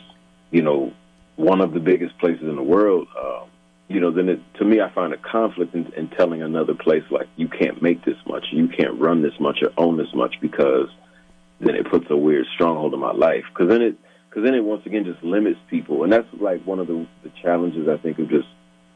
you 0.52 0.62
know, 0.62 0.94
one 1.36 1.62
of 1.62 1.74
the 1.74 1.80
biggest 1.80 2.18
places 2.20 2.44
in 2.44 2.56
the 2.56 2.64
world. 2.64 3.08
Um, 3.20 3.50
you 3.88 4.00
know, 4.00 4.12
then 4.12 4.30
it, 4.30 4.42
to 4.56 4.66
me, 4.66 4.82
I 4.82 4.90
find 4.90 5.14
a 5.14 5.18
conflict 5.18 5.76
in, 5.76 5.92
in 5.94 6.10
telling 6.10 6.42
another 6.42 6.74
place 6.74 7.04
like 7.12 7.28
you 7.36 7.48
can't 7.48 7.82
make 7.82 8.04
this 8.06 8.18
much, 8.26 8.46
you 8.52 8.68
can't 8.68 9.00
run 9.00 9.22
this 9.22 9.40
much 9.40 9.62
or 9.62 9.72
own 9.78 9.98
this 9.98 10.14
much 10.14 10.36
because 10.42 10.90
then 11.60 11.76
it 11.76 11.90
puts 11.90 12.10
a 12.10 12.18
weird 12.18 12.46
stronghold 12.54 12.94
in 12.94 13.00
my 13.00 13.12
life. 13.12 13.44
Because 13.50 13.70
then 13.70 13.82
it, 13.82 13.96
because 14.30 14.44
then 14.44 14.56
it 14.56 14.64
once 14.64 14.86
again 14.86 15.06
just 15.06 15.22
limits 15.24 15.60
people, 15.70 16.04
and 16.04 16.12
that's 16.12 16.28
like 16.40 16.64
one 16.66 16.80
of 16.80 16.88
the, 16.88 17.06
the 17.24 17.32
challenges 17.42 17.88
I 17.88 17.98
think 17.98 18.20
of 18.20 18.30
just 18.30 18.48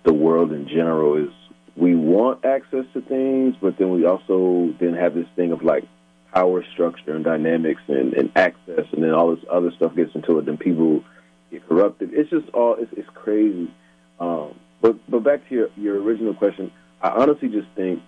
the 0.04 0.14
world 0.14 0.52
in 0.52 0.68
general 0.68 1.18
is 1.18 1.34
we 1.78 1.96
want 1.96 2.44
access 2.44 2.86
to 2.94 3.02
things, 3.02 3.56
but 3.62 3.78
then 3.78 3.92
we 3.92 4.06
also 4.06 4.74
then 4.80 4.96
have 4.96 5.14
this 5.14 5.28
thing 5.36 5.52
of 5.52 5.64
like 5.64 5.86
power 6.34 6.64
structure 6.74 7.16
and 7.16 7.24
dynamics 7.24 7.82
and, 7.88 8.14
and 8.14 8.32
access, 8.36 8.86
and 8.92 9.04
then 9.04 9.12
all 9.12 9.36
this 9.36 9.46
other 9.50 9.72
stuff 9.72 9.96
gets 9.96 10.14
into 10.16 10.40
it. 10.40 10.46
Then 10.46 10.58
people 10.58 11.04
get 11.52 11.68
corrupted. 11.68 12.10
It's 12.14 12.30
just 12.32 12.50
all 12.50 12.76
it's, 12.76 12.92
it's 12.94 13.10
crazy. 13.14 13.72
Um, 14.20 14.60
but 14.82 14.98
but 15.10 15.24
back 15.24 15.48
to 15.50 15.56
your 15.56 15.70
your 15.78 16.02
original 16.02 16.34
question, 16.34 16.72
I 17.02 17.10
honestly 17.10 17.50
just 17.50 17.68
think 17.76 18.02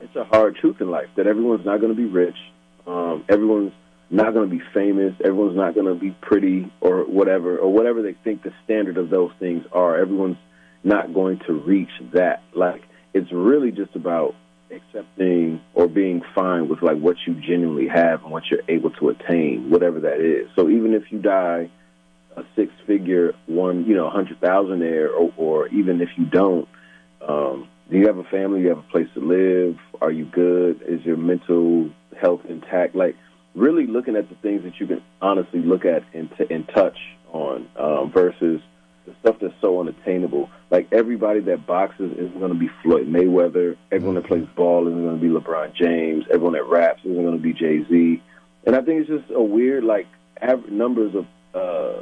it's 0.00 0.16
a 0.16 0.24
hard 0.24 0.56
truth 0.56 0.80
in 0.80 0.90
life 0.90 1.08
that 1.16 1.28
everyone's 1.28 1.64
not 1.64 1.80
going 1.80 1.94
to 1.94 1.96
be 1.96 2.08
rich. 2.08 2.36
Um, 2.84 3.24
everyone's 3.28 3.72
not 4.10 4.34
going 4.34 4.50
to 4.50 4.56
be 4.56 4.62
famous. 4.74 5.14
Everyone's 5.24 5.56
not 5.56 5.74
going 5.74 5.86
to 5.86 5.94
be 5.94 6.10
pretty 6.10 6.70
or 6.80 7.04
whatever 7.04 7.58
or 7.58 7.72
whatever 7.72 8.02
they 8.02 8.14
think 8.24 8.42
the 8.42 8.52
standard 8.64 8.98
of 8.98 9.08
those 9.08 9.30
things 9.38 9.64
are. 9.72 9.96
Everyone's 9.96 10.36
not 10.84 11.14
going 11.14 11.40
to 11.46 11.52
reach 11.52 11.90
that. 12.14 12.42
Like 12.54 12.82
it's 13.14 13.30
really 13.32 13.70
just 13.70 13.94
about 13.94 14.34
accepting 14.70 15.60
or 15.74 15.86
being 15.86 16.22
fine 16.34 16.68
with 16.68 16.82
like 16.82 16.98
what 16.98 17.16
you 17.26 17.34
genuinely 17.34 17.88
have 17.88 18.22
and 18.22 18.32
what 18.32 18.44
you're 18.50 18.62
able 18.68 18.90
to 18.90 19.10
attain, 19.10 19.70
whatever 19.70 20.00
that 20.00 20.20
is. 20.20 20.48
So 20.56 20.68
even 20.68 20.94
if 20.94 21.10
you 21.10 21.20
die 21.20 21.70
a 22.36 22.42
six 22.56 22.72
figure 22.86 23.34
one, 23.46 23.84
you 23.84 23.94
know, 23.94 24.08
hundred 24.08 24.40
thousandaire 24.40 25.10
or, 25.10 25.32
or 25.36 25.68
even 25.68 26.00
if 26.00 26.08
you 26.16 26.24
don't, 26.24 26.68
um, 27.26 27.68
do 27.90 27.98
you 27.98 28.06
have 28.06 28.16
a 28.16 28.24
family? 28.24 28.62
You 28.62 28.70
have 28.70 28.78
a 28.78 28.90
place 28.90 29.08
to 29.14 29.20
live? 29.20 29.76
Are 30.00 30.10
you 30.10 30.24
good? 30.24 30.82
Is 30.88 31.04
your 31.04 31.18
mental 31.18 31.90
health 32.18 32.40
intact? 32.48 32.94
Like 32.94 33.16
really 33.54 33.86
looking 33.86 34.16
at 34.16 34.30
the 34.30 34.34
things 34.36 34.62
that 34.64 34.80
you 34.80 34.86
can 34.86 35.02
honestly 35.20 35.60
look 35.60 35.84
at 35.84 36.02
and, 36.14 36.30
t- 36.36 36.46
and 36.48 36.66
touch 36.68 36.96
on 37.30 37.68
um, 37.78 38.10
versus 38.12 38.62
the 39.06 39.14
stuff 39.20 39.36
that's 39.40 39.54
so 39.60 39.80
unattainable. 39.80 40.48
Like 40.70 40.88
everybody 40.92 41.40
that 41.40 41.66
boxes 41.66 42.12
isn't 42.12 42.38
going 42.38 42.52
to 42.52 42.58
be 42.58 42.68
Floyd 42.82 43.06
Mayweather. 43.08 43.76
Everyone 43.90 44.14
that 44.16 44.26
plays 44.26 44.46
ball 44.56 44.86
isn't 44.88 45.02
going 45.02 45.20
to 45.20 45.20
be 45.20 45.28
LeBron 45.32 45.74
James. 45.74 46.24
Everyone 46.30 46.52
that 46.54 46.64
raps 46.68 47.00
isn't 47.04 47.22
going 47.22 47.36
to 47.36 47.42
be 47.42 47.52
Jay 47.52 47.84
Z. 47.88 48.22
And 48.64 48.76
I 48.76 48.80
think 48.82 49.00
it's 49.00 49.08
just 49.08 49.30
a 49.34 49.42
weird 49.42 49.82
like 49.84 50.06
av- 50.40 50.68
numbers 50.70 51.14
of 51.16 51.26
uh, 51.54 52.00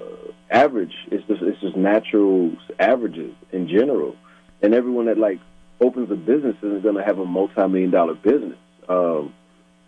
average. 0.50 0.92
It's 1.10 1.26
just 1.26 1.42
it's 1.42 1.60
just 1.60 1.76
natural 1.76 2.52
averages 2.78 3.34
in 3.52 3.66
general. 3.68 4.14
And 4.62 4.74
everyone 4.74 5.06
that 5.06 5.16
like 5.18 5.40
opens 5.80 6.10
a 6.10 6.14
business 6.16 6.56
isn't 6.62 6.82
going 6.82 6.96
to 6.96 7.02
have 7.02 7.18
a 7.18 7.24
multi-million 7.24 7.90
dollar 7.90 8.14
business. 8.14 8.58
Um, 8.88 9.32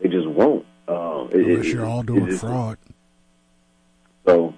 they 0.01 0.09
just 0.09 0.27
won't. 0.27 0.65
Um, 0.89 1.29
it- 1.31 1.47
Unless 1.47 1.67
it- 1.67 1.75
you're 1.75 1.85
all 1.85 2.03
doing 2.03 2.23
it's- 2.25 2.41
fraud. 2.41 2.79
so, 4.27 4.55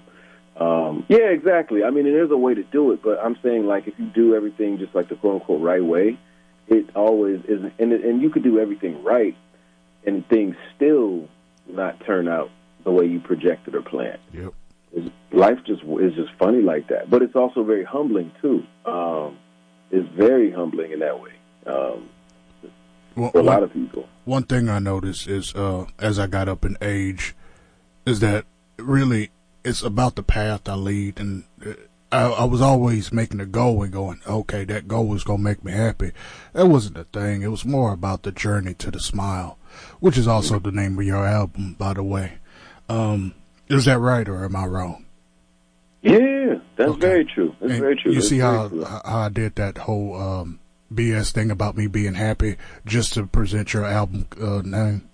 um, 0.61 1.05
yeah, 1.09 1.31
exactly. 1.31 1.83
I 1.85 1.91
mean, 1.91 2.05
there's 2.05 2.31
a 2.31 2.37
way 2.37 2.55
to 2.55 2.63
do 2.65 2.93
it, 2.93 3.03
but 3.03 3.19
I'm 3.23 3.37
saying 3.43 3.67
like 3.67 3.87
if 3.89 3.99
you 3.99 4.07
do 4.07 4.35
everything 4.35 4.79
just 4.79 4.95
like 4.95 5.09
the 5.09 5.17
quote 5.17 5.41
unquote 5.41 5.61
right 5.61 5.85
way, 5.85 6.19
it 6.69 6.87
always 6.95 7.41
is, 7.49 7.61
and 7.79 7.93
and 7.93 8.23
you 8.23 8.31
could 8.31 8.43
do 8.45 8.59
everything 8.59 9.03
right, 9.03 9.37
and 10.07 10.27
things 10.29 10.55
still 10.77 11.29
not 11.69 11.99
turn 12.07 12.29
out 12.29 12.51
the 12.85 12.91
way 12.93 13.07
you 13.07 13.19
projected 13.21 13.75
or 13.75 13.83
planned. 13.83 14.19
Yep. 14.33 14.53
It's- 14.93 15.11
Life 15.33 15.59
just 15.67 15.83
is 15.83 16.15
just 16.15 16.31
funny 16.39 16.63
like 16.63 16.87
that, 16.89 17.11
but 17.11 17.21
it's 17.21 17.35
also 17.35 17.65
very 17.65 17.83
humbling 17.83 18.31
too. 18.41 18.63
Um, 18.87 19.37
it's 19.91 20.09
very 20.11 20.53
humbling 20.53 20.93
in 20.93 21.01
that 21.01 21.21
way 21.21 21.33
um, 21.67 22.09
Well, 23.17 23.33
for 23.33 23.39
a 23.41 23.43
lot 23.43 23.65
of 23.65 23.73
people. 23.73 24.09
one 24.25 24.45
thing 24.45 24.69
I 24.69 24.79
noticed 24.79 25.27
is 25.27 25.53
uh, 25.57 25.87
as 25.99 26.21
I 26.21 26.29
got 26.29 26.49
up 26.49 26.65
in 26.65 26.77
age, 26.81 27.35
is 28.07 28.21
that 28.21 28.45
really 28.79 29.31
it's 29.65 29.83
about 29.83 30.17
the 30.17 30.23
path 30.23 30.69
I 30.69 30.75
lead, 30.75 31.19
and 31.21 31.45
uh, 31.65 31.73
I, 32.13 32.23
I 32.27 32.45
was 32.45 32.61
always 32.61 33.13
making 33.13 33.41
a 33.41 33.47
goal 33.47 33.83
and 33.83 33.93
going, 33.93 34.21
okay, 34.27 34.65
that 34.65 34.87
goal 34.89 35.07
was 35.07 35.25
gonna 35.25 35.43
make 35.43 35.65
me 35.65 35.73
happy. 35.73 36.13
That 36.53 36.67
wasn't 36.67 36.97
the 36.97 37.05
thing. 37.05 37.43
It 37.43 37.49
was 37.49 37.65
more 37.65 37.93
about 37.93 38.23
the 38.23 38.33
journey 38.33 38.75
to 38.75 38.91
the 38.91 39.01
smile, 39.01 39.59
which 40.01 40.17
is 40.19 40.29
also 40.29 40.59
the 40.59 40.71
name 40.73 40.99
of 40.99 41.05
your 41.05 41.27
album, 41.27 41.75
by 41.79 41.95
the 41.95 42.03
way. 42.03 42.35
Um, 42.89 43.35
is 43.69 43.87
that 43.87 43.99
right, 43.99 44.29
or 44.29 44.45
am 44.45 44.55
I 44.57 44.67
wrong? 44.67 45.05
Yeah, 46.03 46.57
that's 46.77 46.91
Okay. 46.91 47.01
very 47.01 47.25
true. 47.25 47.55
That's 47.61 47.73
And 47.73 47.81
very 47.81 47.97
true. 47.97 48.13
You 48.13 48.19
That's 48.19 48.29
see 48.29 48.39
how 48.39 48.69
true. 48.69 48.85
how 48.85 49.01
I 49.05 49.29
did 49.31 49.55
that 49.55 49.79
whole 49.79 50.21
um, 50.21 50.61
BS 50.93 51.33
thing 51.33 51.51
about 51.51 51.77
me 51.79 51.87
being 51.87 52.13
happy 52.15 52.57
just 52.85 53.15
to 53.15 53.27
present 53.27 53.73
your 53.73 53.87
album 53.87 54.27
uh, 54.41 54.61
name. 54.63 55.09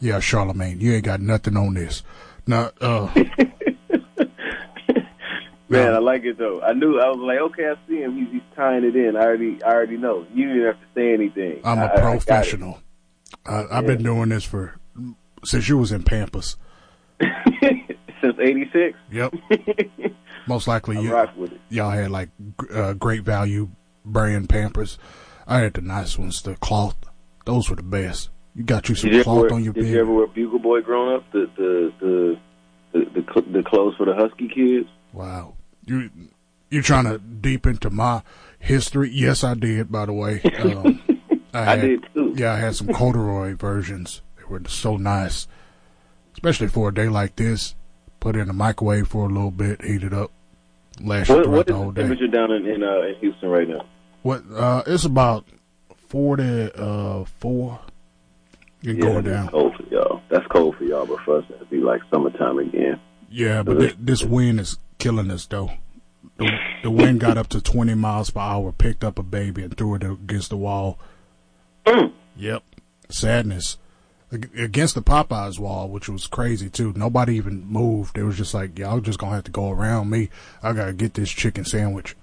Yeah, 0.00 0.20
Charlemagne, 0.20 0.80
you 0.80 0.94
ain't 0.94 1.04
got 1.04 1.20
nothing 1.20 1.56
on 1.56 1.74
this. 1.74 2.02
Now, 2.46 2.70
uh, 2.80 3.12
Man, 5.70 5.94
I 5.94 5.98
like 5.98 6.24
it 6.24 6.38
though. 6.38 6.62
I 6.62 6.72
knew 6.72 6.98
I 6.98 7.08
was 7.10 7.18
like, 7.18 7.38
okay, 7.38 7.68
I 7.68 7.74
see 7.86 8.00
him. 8.00 8.16
He's, 8.16 8.32
he's 8.32 8.56
tying 8.56 8.84
it 8.84 8.96
in. 8.96 9.16
I 9.16 9.20
already, 9.20 9.62
I 9.62 9.68
already 9.68 9.98
know. 9.98 10.26
You 10.32 10.48
didn't 10.48 10.64
have 10.64 10.80
to 10.80 10.86
say 10.94 11.12
anything. 11.12 11.60
I'm 11.62 11.78
a 11.78 11.86
a 11.86 12.00
professional. 12.00 12.80
I, 13.44 13.64
I've 13.70 13.86
been 13.86 14.02
doing 14.02 14.30
this 14.30 14.44
for 14.44 14.78
since 15.44 15.68
you 15.68 15.76
was 15.76 15.92
in 15.92 16.02
Pampers. 16.02 16.56
Since 18.20 18.36
'86. 18.40 18.98
Yep. 19.12 19.34
Most 20.48 20.66
likely, 20.66 21.00
you, 21.00 21.12
rock 21.12 21.36
with 21.36 21.52
it. 21.52 21.60
y'all 21.68 21.90
had 21.90 22.10
like 22.10 22.30
uh, 22.74 22.94
great 22.94 23.22
value 23.22 23.70
brand 24.04 24.48
Pampers. 24.48 24.98
I 25.46 25.60
had 25.60 25.74
the 25.74 25.82
nice 25.82 26.18
ones, 26.18 26.42
the 26.42 26.56
cloth. 26.56 26.96
Those 27.44 27.70
were 27.70 27.76
the 27.76 27.84
best. 27.84 28.30
You 28.58 28.64
got 28.64 28.88
you 28.88 28.96
some 28.96 29.10
Did 29.10 29.14
you, 29.14 29.20
ever 29.20 29.24
cloth 29.24 29.52
on 29.52 29.62
your 29.62 29.72
did 29.72 29.84
bed. 29.84 29.90
you 29.92 30.00
ever 30.00 30.12
wear 30.12 30.26
Bugle 30.26 30.58
Boy 30.58 30.80
growing 30.80 31.14
up? 31.14 31.30
The 31.30 31.48
the 31.56 31.92
the 32.00 32.38
the, 32.92 33.04
the, 33.22 33.42
the 33.52 33.62
clothes 33.62 33.94
for 33.96 34.04
the 34.04 34.16
husky 34.16 34.48
kids. 34.48 34.88
Wow. 35.12 35.54
You 35.86 36.10
you're 36.68 36.82
trying 36.82 37.04
to 37.04 37.18
deep 37.18 37.66
into 37.66 37.88
my 37.88 38.22
history? 38.58 39.10
Yes, 39.12 39.44
I 39.44 39.54
did. 39.54 39.92
By 39.92 40.06
the 40.06 40.12
way, 40.12 40.42
um, 40.58 41.00
I, 41.54 41.72
I 41.72 41.76
did 41.76 42.04
too. 42.12 42.34
Yeah, 42.36 42.52
I 42.52 42.56
had 42.58 42.74
some 42.74 42.88
corduroy 42.88 43.54
versions. 43.54 44.22
They 44.36 44.42
were 44.48 44.60
so 44.66 44.96
nice, 44.96 45.46
especially 46.32 46.66
for 46.66 46.88
a 46.88 46.92
day 46.94 47.08
like 47.08 47.36
this. 47.36 47.76
Put 48.18 48.34
it 48.34 48.40
in 48.40 48.48
the 48.48 48.54
microwave 48.54 49.06
for 49.06 49.26
a 49.26 49.32
little 49.32 49.52
bit, 49.52 49.82
heat 49.84 50.02
it 50.02 50.12
up, 50.12 50.32
last 51.00 51.28
What, 51.28 51.44
throughout 51.44 51.56
what 51.56 51.66
the 51.68 51.74
whole 51.76 51.92
day. 51.92 52.02
temperature 52.02 52.26
down 52.26 52.50
in 52.50 52.66
in, 52.66 52.82
uh, 52.82 53.02
in 53.02 53.14
Houston 53.20 53.50
right 53.50 53.68
now? 53.68 53.86
What? 54.22 54.42
Uh, 54.52 54.82
it's 54.84 55.04
about 55.04 55.46
forty 56.08 56.72
uh, 56.74 57.22
four. 57.38 57.78
You're 58.82 58.94
Yeah, 58.94 59.00
going 59.02 59.24
that's 59.24 59.26
down. 59.36 59.48
cold 59.48 59.74
for 59.76 59.82
y'all. 59.94 60.20
That's 60.28 60.46
cold 60.48 60.76
for 60.76 60.84
y'all, 60.84 61.06
but 61.06 61.20
for 61.20 61.38
us 61.38 61.44
it'd 61.50 61.70
be 61.70 61.78
like 61.78 62.00
summertime 62.12 62.58
again. 62.58 63.00
Yeah, 63.30 63.62
but 63.62 63.78
thi- 63.78 63.96
this 63.98 64.22
wind 64.24 64.60
is 64.60 64.78
killing 64.98 65.30
us 65.30 65.46
though. 65.46 65.70
The, 66.36 66.50
the 66.84 66.90
wind 66.90 67.20
got 67.20 67.36
up 67.36 67.48
to 67.48 67.60
20 67.60 67.94
miles 67.94 68.30
per 68.30 68.40
hour, 68.40 68.70
picked 68.72 69.02
up 69.02 69.18
a 69.18 69.22
baby 69.24 69.62
and 69.64 69.76
threw 69.76 69.94
it 69.96 70.04
against 70.04 70.50
the 70.50 70.56
wall. 70.56 70.98
Mm. 71.84 72.12
Yep. 72.36 72.62
Sadness. 73.08 73.78
Against 74.30 74.94
the 74.94 75.02
Popeyes 75.02 75.58
wall, 75.58 75.88
which 75.88 76.08
was 76.08 76.26
crazy 76.26 76.68
too. 76.68 76.92
Nobody 76.94 77.34
even 77.36 77.66
moved. 77.66 78.18
It 78.18 78.24
was 78.24 78.36
just 78.36 78.52
like, 78.52 78.78
y'all 78.78 79.00
just 79.00 79.18
gonna 79.18 79.34
have 79.36 79.44
to 79.44 79.50
go 79.50 79.70
around 79.70 80.10
me. 80.10 80.28
I 80.62 80.72
gotta 80.74 80.92
get 80.92 81.14
this 81.14 81.30
chicken 81.30 81.64
sandwich. 81.64 82.14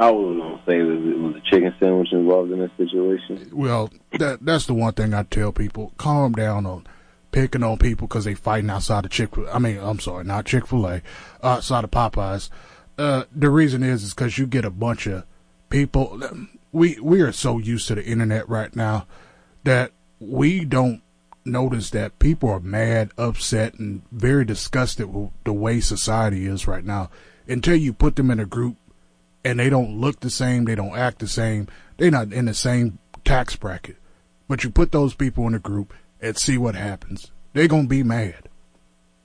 I 0.00 0.10
was 0.10 0.34
gonna 0.38 0.62
say 0.66 0.78
that 0.78 1.10
it 1.10 1.18
was 1.18 1.36
a 1.36 1.50
chicken 1.50 1.74
sandwich 1.78 2.08
involved 2.12 2.50
in 2.50 2.58
this 2.58 2.70
situation. 2.78 3.50
Well, 3.52 3.90
that 4.18 4.42
that's 4.42 4.64
the 4.64 4.72
one 4.72 4.94
thing 4.94 5.12
I 5.12 5.24
tell 5.24 5.52
people: 5.52 5.92
calm 5.98 6.32
down 6.32 6.64
on 6.64 6.86
picking 7.32 7.62
on 7.62 7.76
people 7.76 8.08
because 8.08 8.24
they 8.24 8.34
fighting 8.34 8.70
outside 8.70 9.04
of 9.04 9.10
Chick. 9.10 9.28
I 9.52 9.58
mean, 9.58 9.78
I'm 9.78 10.00
sorry, 10.00 10.24
not 10.24 10.46
Chick 10.46 10.66
Fil 10.66 10.86
A, 10.86 11.02
outside 11.42 11.84
of 11.84 11.90
Popeyes. 11.90 12.48
Uh, 12.96 13.24
the 13.30 13.50
reason 13.50 13.82
is 13.82 14.02
is 14.02 14.14
because 14.14 14.38
you 14.38 14.46
get 14.46 14.64
a 14.64 14.70
bunch 14.70 15.06
of 15.06 15.24
people. 15.68 16.18
We 16.72 16.98
we 17.00 17.20
are 17.20 17.32
so 17.32 17.58
used 17.58 17.86
to 17.88 17.94
the 17.94 18.04
internet 18.04 18.48
right 18.48 18.74
now 18.74 19.06
that 19.64 19.92
we 20.18 20.64
don't 20.64 21.02
notice 21.44 21.90
that 21.90 22.18
people 22.18 22.48
are 22.48 22.60
mad, 22.60 23.10
upset, 23.18 23.74
and 23.74 24.00
very 24.10 24.46
disgusted 24.46 25.12
with 25.12 25.30
the 25.44 25.52
way 25.52 25.80
society 25.80 26.46
is 26.46 26.66
right 26.66 26.86
now 26.86 27.10
until 27.46 27.76
you 27.76 27.92
put 27.92 28.16
them 28.16 28.30
in 28.30 28.40
a 28.40 28.46
group 28.46 28.76
and 29.44 29.58
they 29.58 29.70
don't 29.70 30.00
look 30.00 30.20
the 30.20 30.30
same, 30.30 30.64
they 30.64 30.74
don't 30.74 30.96
act 30.96 31.18
the 31.18 31.28
same, 31.28 31.68
they're 31.96 32.10
not 32.10 32.32
in 32.32 32.46
the 32.46 32.54
same 32.54 32.98
tax 33.24 33.56
bracket. 33.56 33.96
But 34.48 34.64
you 34.64 34.70
put 34.70 34.92
those 34.92 35.14
people 35.14 35.46
in 35.46 35.54
a 35.54 35.58
group 35.58 35.94
and 36.20 36.36
see 36.36 36.58
what 36.58 36.74
happens. 36.74 37.30
They're 37.52 37.68
gonna 37.68 37.88
be 37.88 38.02
mad. 38.02 38.48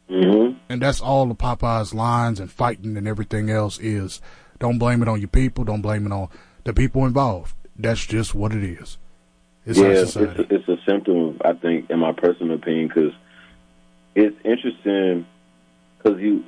hmm 0.09 0.51
And 0.69 0.81
that's 0.81 1.01
all 1.01 1.25
the 1.25 1.35
Popeyes 1.35 1.93
lines 1.93 2.39
and 2.39 2.51
fighting 2.51 2.97
and 2.97 3.07
everything 3.07 3.49
else 3.49 3.79
is. 3.79 4.21
Don't 4.59 4.77
blame 4.77 5.01
it 5.01 5.07
on 5.07 5.19
your 5.19 5.27
people, 5.27 5.63
don't 5.63 5.81
blame 5.81 6.05
it 6.05 6.11
on 6.11 6.29
the 6.63 6.73
people 6.73 7.05
involved. 7.05 7.55
That's 7.77 8.05
just 8.05 8.33
what 8.33 8.53
it 8.53 8.63
is. 8.63 8.97
It's 9.65 9.79
yeah, 9.79 9.87
it's, 9.87 10.13
society. 10.13 10.47
it's 10.49 10.67
a 10.67 10.77
symptom, 10.87 11.39
I 11.43 11.53
think, 11.53 11.89
in 11.89 11.99
my 11.99 12.11
personal 12.11 12.55
opinion, 12.55 12.87
because 12.87 13.13
it's 14.13 14.35
interesting 14.45 15.25
because 15.97 16.19
you, 16.21 16.43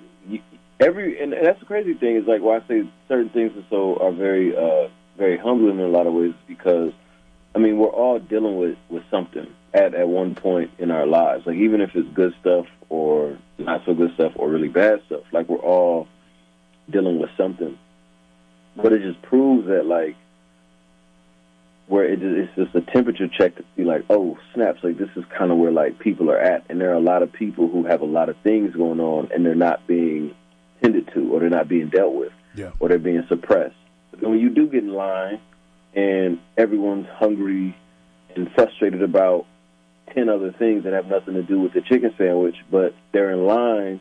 every 0.80 1.22
and 1.22 1.34
that's 1.34 1.60
the 1.60 1.66
crazy 1.66 1.94
thing 1.94 2.18
is 2.18 2.28
like 2.28 2.42
why 2.42 2.58
I 2.58 2.68
say 2.68 2.90
certain 3.08 3.30
things 3.30 3.52
are 3.58 3.66
so 3.70 3.98
are 3.98 4.12
very 4.12 4.56
uh 4.56 4.90
very 5.18 5.38
humbling 5.38 5.80
in 5.80 5.86
a 5.86 5.90
lot 5.90 6.08
of 6.08 6.14
ways 6.14 6.34
because 6.48 6.94
I 7.56 7.60
mean 7.60 7.78
we're 7.78 7.88
all 7.88 8.20
dealing 8.20 8.58
with 8.58 8.78
with 8.90 9.04
something 9.10 9.48
at 9.74 9.96
at 9.96 10.08
one 10.08 10.36
point 10.36 10.72
in 10.78 10.92
our 10.92 11.06
lives. 11.06 11.46
Like 11.46 11.58
even 11.58 11.82
if 11.82 11.96
it's 11.96 12.08
good 12.10 12.34
stuff 12.42 12.68
or 12.90 13.38
not 13.58 13.84
so 13.86 13.94
good 13.94 14.14
stuff 14.14 14.34
or 14.36 14.50
really 14.50 14.70
bad 14.70 15.02
stuff 15.08 15.24
like 15.32 15.50
we're 15.50 15.58
all 15.58 16.08
dealing 16.90 17.20
with 17.20 17.32
something. 17.38 17.78
But 18.76 18.94
it 18.94 19.02
just 19.02 19.22
proves 19.24 19.68
that 19.68 19.86
like 19.86 20.16
where 21.88 22.04
it, 22.04 22.22
it's 22.22 22.54
just 22.56 22.76
a 22.76 22.82
temperature 22.82 23.28
check 23.28 23.56
to 23.56 23.64
see 23.76 23.84
like, 23.84 24.04
oh, 24.10 24.38
snaps, 24.54 24.84
like 24.84 24.98
this 24.98 25.10
is 25.16 25.24
kind 25.38 25.52
of 25.52 25.58
where 25.58 25.72
like 25.72 26.00
people 26.00 26.30
are 26.30 26.38
at, 26.38 26.66
and 26.70 26.80
there 26.80 26.92
are 26.92 26.96
a 26.96 27.00
lot 27.00 27.24
of 27.24 27.32
people 27.32 27.68
who 27.70 27.86
have 27.86 28.02
a 28.02 28.06
lot 28.06 28.30
of 28.30 28.36
things 28.44 28.76
going 28.76 29.00
on, 29.00 29.30
and 29.34 29.46
they're 29.46 29.56
not 29.56 29.88
being 29.88 30.36
tended 30.82 31.10
to, 31.14 31.32
or 31.34 31.40
they're 31.40 31.50
not 31.50 31.68
being 31.68 31.90
dealt 31.90 32.14
with, 32.14 32.32
Yeah. 32.56 32.72
or 32.80 32.90
they're 32.90 33.00
being 33.00 33.24
suppressed. 33.28 33.76
But 34.12 34.30
when 34.30 34.40
you 34.40 34.50
do 34.50 34.68
get 34.68 34.84
in 34.84 34.94
line, 34.94 35.40
and 35.96 36.40
everyone's 36.58 37.08
hungry 37.08 37.76
and 38.36 38.52
frustrated 38.54 39.02
about 39.02 39.46
ten 40.14 40.30
other 40.30 40.52
things 40.52 40.84
that 40.84 40.94
have 40.94 41.08
nothing 41.08 41.34
to 41.36 41.44
do 41.44 41.60
with 41.60 41.74
the 41.74 41.82
chicken 41.82 42.14
sandwich, 42.18 42.56
but 42.70 42.94
they're 43.12 43.32
in 43.32 43.46
line, 43.46 44.00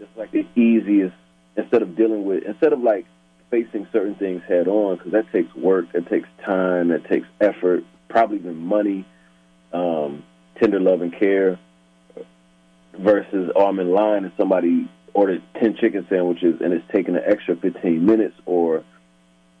it's 0.00 0.16
like 0.16 0.30
the 0.32 0.46
easiest 0.54 1.14
instead 1.56 1.82
of 1.82 1.94
dealing 1.96 2.24
with 2.24 2.44
instead 2.44 2.72
of 2.72 2.80
like 2.80 3.04
facing 3.50 3.86
certain 3.92 4.14
things 4.14 4.42
head 4.48 4.66
on 4.66 4.96
because 4.96 5.12
that 5.12 5.30
takes 5.30 5.54
work, 5.54 5.92
that 5.92 6.08
takes 6.08 6.28
time, 6.44 6.88
that 6.88 7.04
takes 7.04 7.26
effort, 7.40 7.84
probably 8.08 8.38
even 8.38 8.56
money, 8.56 9.04
um, 9.74 10.22
tender 10.58 10.80
love 10.80 11.02
and 11.02 11.12
care. 11.12 11.58
Versus, 12.98 13.50
oh, 13.56 13.66
I'm 13.66 13.78
in 13.78 13.90
line 13.90 14.24
and 14.24 14.32
somebody 14.36 14.86
ordered 15.14 15.42
ten 15.60 15.76
chicken 15.76 16.06
sandwiches 16.08 16.60
and 16.60 16.72
it's 16.72 16.84
taking 16.92 17.16
an 17.16 17.22
extra 17.26 17.56
fifteen 17.56 18.04
minutes, 18.06 18.34
or 18.46 18.84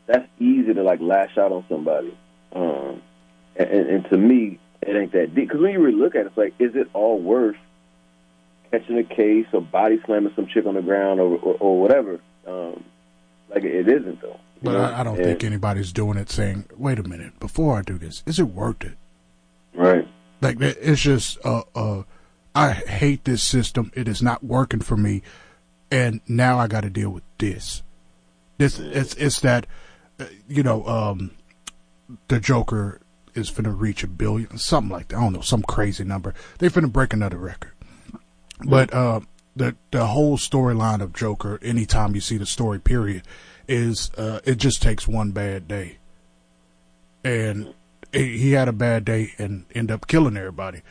that's 0.06 0.26
easy 0.38 0.74
to 0.74 0.82
like 0.82 1.00
lash 1.00 1.36
out 1.38 1.52
on 1.52 1.64
somebody. 1.68 2.16
Um, 2.54 3.02
and, 3.56 3.68
and, 3.70 4.04
to 4.10 4.16
me, 4.16 4.58
it 4.82 4.96
ain't 4.96 5.12
that 5.12 5.34
deep 5.34 5.48
because 5.48 5.60
when 5.60 5.72
you 5.72 5.80
really 5.82 5.96
look 5.98 6.14
at 6.14 6.22
it, 6.22 6.26
it's 6.28 6.36
like, 6.36 6.54
is 6.58 6.74
it 6.74 6.88
all 6.92 7.18
worth 7.18 7.56
catching 8.70 8.98
a 8.98 9.04
case 9.04 9.46
or 9.52 9.60
body 9.60 10.00
slamming 10.06 10.32
some 10.34 10.46
chick 10.46 10.66
on 10.66 10.74
the 10.74 10.82
ground 10.82 11.20
or 11.20 11.36
or, 11.36 11.56
or 11.60 11.80
whatever? 11.80 12.20
Um, 12.46 12.84
like 13.50 13.64
it 13.64 13.88
isn't 13.88 14.20
though. 14.20 14.38
But? 14.62 14.76
I, 14.76 15.00
I 15.00 15.04
don't 15.04 15.16
And- 15.16 15.24
think 15.24 15.44
anybody's 15.44 15.92
doing 15.92 16.16
it 16.16 16.30
saying, 16.30 16.66
wait 16.76 16.98
a 16.98 17.02
minute, 17.02 17.38
before 17.40 17.76
I 17.78 17.82
do 17.82 17.98
this, 17.98 18.22
is 18.26 18.38
it 18.38 18.44
worth 18.44 18.82
it? 18.84 18.96
Right. 19.74 20.06
Like 20.40 20.60
it's 20.60 21.00
just 21.00 21.38
uh 21.44 21.62
uh 21.74 22.02
I 22.54 22.72
hate 22.72 23.24
this 23.24 23.42
system. 23.42 23.90
It 23.94 24.08
is 24.08 24.22
not 24.22 24.44
working 24.44 24.80
for 24.80 24.96
me, 24.96 25.22
and 25.90 26.20
now 26.28 26.58
I 26.58 26.66
got 26.66 26.82
to 26.82 26.90
deal 26.90 27.10
with 27.10 27.24
this. 27.38 27.82
This 28.58 28.78
it's 28.78 29.14
it's 29.14 29.40
that 29.40 29.66
uh, 30.20 30.26
you 30.48 30.62
know 30.62 30.86
um 30.86 31.32
the 32.28 32.38
Joker 32.38 33.00
is 33.34 33.50
finna 33.50 33.78
reach 33.78 34.04
a 34.04 34.06
billion, 34.06 34.58
something 34.58 34.90
like 34.90 35.08
that. 35.08 35.16
I 35.16 35.20
don't 35.20 35.32
know, 35.32 35.40
some 35.40 35.62
crazy 35.62 36.04
number. 36.04 36.34
They 36.58 36.68
finna 36.68 36.92
break 36.92 37.12
another 37.12 37.38
record. 37.38 37.72
But 38.64 38.92
uh, 38.92 39.20
the 39.56 39.76
the 39.90 40.06
whole 40.06 40.36
storyline 40.36 41.00
of 41.00 41.12
Joker, 41.12 41.58
anytime 41.62 42.14
you 42.14 42.20
see 42.20 42.36
the 42.36 42.46
story, 42.46 42.78
period, 42.78 43.22
is 43.66 44.10
uh, 44.16 44.40
it 44.44 44.56
just 44.56 44.82
takes 44.82 45.08
one 45.08 45.32
bad 45.32 45.66
day, 45.68 45.98
and 47.24 47.74
he 48.12 48.38
he 48.38 48.52
had 48.52 48.68
a 48.68 48.72
bad 48.72 49.04
day 49.04 49.32
and 49.38 49.64
end 49.74 49.90
up 49.90 50.06
killing 50.06 50.36
everybody. 50.36 50.82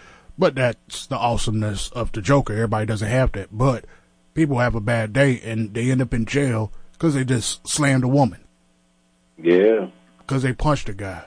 But 0.42 0.56
that's 0.56 1.06
the 1.06 1.18
awesomeness 1.18 1.90
of 1.92 2.12
the 2.14 2.20
Joker. 2.20 2.54
Everybody 2.54 2.88
doesn't 2.88 3.08
have 3.08 3.32
that, 3.34 3.50
but 3.56 3.86
people 4.34 4.58
have 4.58 4.74
a 4.74 4.82
bad 4.82 5.14
day 5.14 5.40
and 5.40 5.72
they 5.76 5.92
end 5.92 6.02
up 6.02 6.16
in 6.16 6.26
jail 6.26 6.72
because 6.94 7.14
they 7.14 7.24
just 7.24 7.68
slammed 7.68 8.04
a 8.04 8.08
woman 8.08 8.40
Yeah. 9.38 9.90
because 10.18 10.42
they 10.42 10.52
punched 10.54 10.90
a 10.90 10.94
guy. 10.94 11.26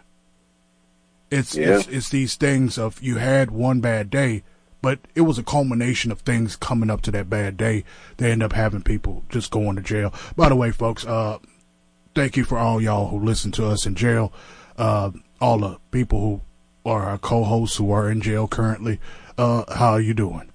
It's 1.30 1.54
Yeah. 1.56 1.78
it's 1.78 1.86
it's 1.86 2.08
these 2.08 2.34
things 2.34 2.76
of 2.76 3.00
you 3.00 3.18
had 3.18 3.52
one 3.52 3.80
bad 3.80 4.10
day, 4.10 4.42
but 4.82 4.98
it 5.14 5.20
was 5.20 5.38
a 5.38 5.44
culmination 5.44 6.10
of 6.10 6.22
things 6.22 6.56
coming 6.56 6.90
up 6.90 7.00
to 7.02 7.12
that 7.12 7.30
bad 7.30 7.56
day. 7.56 7.84
They 8.16 8.32
end 8.32 8.42
up 8.42 8.52
having 8.52 8.82
people 8.82 9.22
just 9.28 9.52
going 9.52 9.76
to 9.76 9.82
jail. 9.82 10.12
By 10.34 10.48
the 10.48 10.56
way, 10.56 10.72
folks, 10.72 11.06
uh, 11.06 11.38
thank 12.16 12.36
you 12.36 12.42
for 12.42 12.58
all 12.58 12.80
y'all 12.82 13.10
who 13.10 13.20
listen 13.20 13.52
to 13.52 13.68
us 13.68 13.86
in 13.86 13.94
jail. 13.94 14.32
Uh, 14.76 15.12
all 15.40 15.58
the 15.58 15.78
people 15.92 16.20
who 16.20 16.40
are 16.84 17.04
our 17.04 17.18
co-hosts 17.18 17.76
who 17.76 17.90
are 17.90 18.10
in 18.10 18.20
jail 18.20 18.46
currently. 18.46 19.00
Uh, 19.36 19.64
how 19.74 19.92
are 19.92 20.00
you 20.00 20.14
doing, 20.14 20.50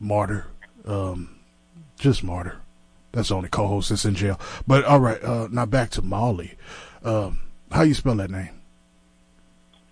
Martyr? 0.00 0.46
Um, 0.84 1.38
just 1.98 2.24
Martyr. 2.24 2.56
That's 3.12 3.28
the 3.28 3.36
only 3.36 3.48
co-host 3.48 3.90
that's 3.90 4.04
in 4.04 4.14
jail. 4.14 4.40
But 4.66 4.84
all 4.84 5.00
right, 5.00 5.22
uh, 5.22 5.48
now 5.50 5.66
back 5.66 5.90
to 5.90 6.02
Molly. 6.02 6.54
Um, 7.04 7.40
how 7.70 7.82
you 7.82 7.94
spell 7.94 8.16
that 8.16 8.30
name? 8.30 8.50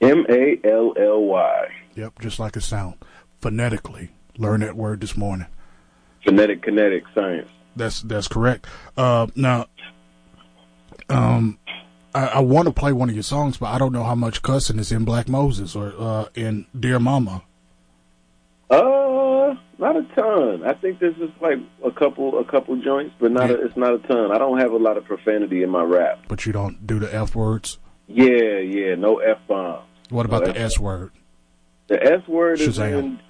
M 0.01 0.25
A 0.29 0.59
L 0.65 0.95
L 0.99 1.23
Y. 1.25 1.69
Yep, 1.95 2.21
just 2.21 2.39
like 2.39 2.57
it 2.57 2.63
sound. 2.63 2.95
Phonetically, 3.41 4.11
learn 4.39 4.61
that 4.61 4.77
word 4.77 5.01
this 5.01 5.17
morning. 5.17 5.47
Phonetic 6.25 6.63
kinetic 6.63 7.05
science. 7.15 7.49
That's 7.77 8.03
that's 8.03 8.29
correct. 8.29 8.67
Uh, 8.97 9.29
now, 9.35 9.67
um, 11.09 11.59
I, 12.15 12.27
I 12.27 12.41
want 12.41 12.67
to 12.67 12.73
play 12.73 12.93
one 12.93 13.09
of 13.09 13.15
your 13.15 13.23
songs, 13.23 13.57
but 13.59 13.67
I 13.67 13.79
don't 13.79 13.93
know 13.93 14.05
how 14.05 14.15
much 14.15 14.43
cussing 14.43 14.79
is 14.79 14.91
in 14.91 15.05
Black 15.05 15.29
Moses 15.29 15.77
or 15.77 15.95
uh, 15.99 16.27
in 16.35 16.67
Dear 16.79 16.99
Mama. 16.99 17.43
Uh, 18.69 19.55
not 19.79 19.97
a 19.97 20.03
ton. 20.15 20.65
I 20.65 20.75
think 20.75 20.99
there's 20.99 21.17
just 21.17 21.33
like 21.41 21.59
a 21.85 21.91
couple, 21.91 22.39
a 22.39 22.45
couple 22.45 22.77
joints, 22.83 23.15
but 23.19 23.33
not. 23.33 23.51
A, 23.51 23.65
it's 23.65 23.77
not 23.77 23.95
a 23.95 23.99
ton. 23.99 24.33
I 24.33 24.39
don't 24.39 24.59
have 24.59 24.73
a 24.73 24.77
lot 24.77 24.97
of 24.97 25.05
profanity 25.05 25.63
in 25.63 25.71
my 25.71 25.83
rap. 25.83 26.21
But 26.29 26.47
you 26.47 26.53
don't 26.53 26.87
do 26.87 26.99
the 26.99 27.13
F 27.15 27.35
words. 27.35 27.79
Yeah, 28.07 28.59
yeah, 28.59 28.97
no 28.97 29.19
f 29.19 29.39
bombs. 29.47 29.87
What 30.09 30.27
about 30.27 30.43
No 30.43 30.53
the 30.53 30.61
S 30.61 30.79
word? 30.79 31.13
The 31.87 32.03
S 32.03 32.27
word 32.27 32.61
is 32.61 32.79
in, 32.79 33.21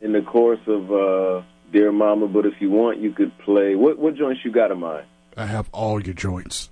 in 0.00 0.12
the 0.12 0.22
course 0.22 0.60
of 0.66 0.92
uh, 0.92 1.42
Dear 1.72 1.90
Mama. 1.90 2.28
But 2.28 2.46
if 2.46 2.54
you 2.60 2.70
want, 2.70 2.98
you 3.00 3.12
could 3.12 3.36
play. 3.38 3.74
What 3.74 3.98
what 3.98 4.14
joints 4.14 4.44
you 4.44 4.52
got 4.52 4.70
in 4.70 4.78
mind? 4.78 5.06
I 5.36 5.46
have 5.46 5.68
all 5.72 6.00
your 6.00 6.14
joints. 6.14 6.70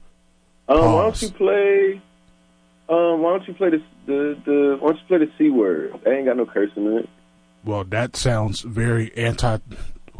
Um, 0.68 0.92
why 0.92 1.02
don't 1.02 1.22
you 1.22 1.30
play? 1.30 2.02
Um, 2.88 3.22
why 3.22 3.30
don't 3.36 3.48
you 3.48 3.54
play 3.54 3.70
the 3.70 3.82
the 4.06 4.38
the? 4.44 4.76
Why 4.80 4.88
don't 4.90 4.98
you 5.00 5.06
play 5.06 5.18
the 5.18 5.30
c 5.38 5.50
word? 5.50 5.98
I 6.06 6.10
ain't 6.10 6.26
got 6.26 6.36
no 6.36 6.46
cursing 6.46 6.86
in 6.86 6.98
it. 6.98 7.08
Well, 7.64 7.84
that 7.84 8.16
sounds 8.16 8.60
very 8.60 9.14
anti 9.16 9.58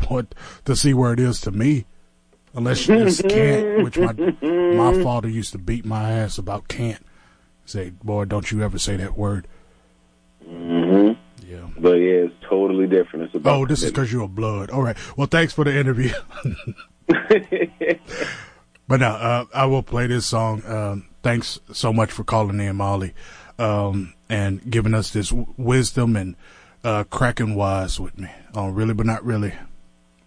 what 0.09 0.35
the 0.65 0.77
C 0.77 0.93
word 0.95 1.21
is 1.21 1.41
to 1.43 1.51
me. 1.51 1.87
Unless 2.55 2.89
it's 2.89 3.23
can't, 3.29 3.85
which 3.85 3.99
my 3.99 4.13
my 4.43 5.03
father 5.03 5.29
used 5.29 5.53
to 5.53 5.59
beat 5.59 5.85
my 5.85 6.11
ass 6.11 6.39
about 6.39 6.69
can't. 6.69 7.05
Say, 7.65 7.91
boy, 8.03 8.25
don't 8.25 8.51
you 8.51 8.63
ever 8.63 8.79
say 8.79 8.97
that 8.97 9.17
word. 9.17 9.47
hmm 10.45 11.13
Yeah. 11.47 11.69
But 11.79 11.95
yeah, 11.97 12.27
it's 12.27 12.35
totally 12.49 12.87
different. 12.87 13.27
It's 13.27 13.35
about. 13.35 13.59
Oh, 13.59 13.67
this 13.67 13.83
is 13.83 13.91
because 13.91 14.13
you're 14.13 14.23
a 14.23 14.29
blood. 14.29 14.71
All 14.71 14.83
right. 14.83 14.97
Well, 15.17 15.27
thanks 15.27 15.53
for 15.53 15.65
the 15.65 15.77
interview. 15.77 16.13
but 18.89 19.01
no, 19.01 19.09
uh, 19.09 19.45
I 19.55 19.67
will 19.67 19.83
play 19.83 20.07
this 20.07 20.27
song. 20.27 20.65
Um, 20.67 21.09
thanks 21.23 21.59
so 21.73 21.93
much 21.93 22.13
for 22.13 22.25
calling 22.25 22.61
in, 22.61 22.77
Molly, 22.77 23.15
um, 23.59 24.15
and 24.29 24.71
giving 24.71 24.95
us 24.95 25.11
this 25.11 25.31
w- 25.31 25.53
wisdom 25.57 26.17
and 26.17 26.37
uh, 26.85 27.05
cracking 27.05 27.55
wise 27.55 27.99
with 27.99 28.19
me. 28.19 28.29
Oh, 28.55 28.69
really, 28.69 28.95
but 28.95 29.07
not 29.07 29.25
really. 29.25 29.55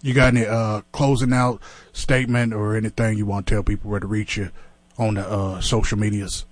You 0.01 0.13
got 0.13 0.33
any 0.33 0.45
uh, 0.45 0.81
closing 0.91 1.33
out 1.33 1.61
statement 1.93 2.53
or 2.53 2.75
anything 2.75 3.17
you 3.17 3.25
want 3.25 3.47
to 3.47 3.55
tell 3.55 3.63
people 3.63 3.91
where 3.91 3.99
to 3.99 4.07
reach 4.07 4.37
you 4.37 4.51
on 4.97 5.15
the 5.15 5.29
uh, 5.29 5.61
social 5.61 5.97
medias, 5.97 6.45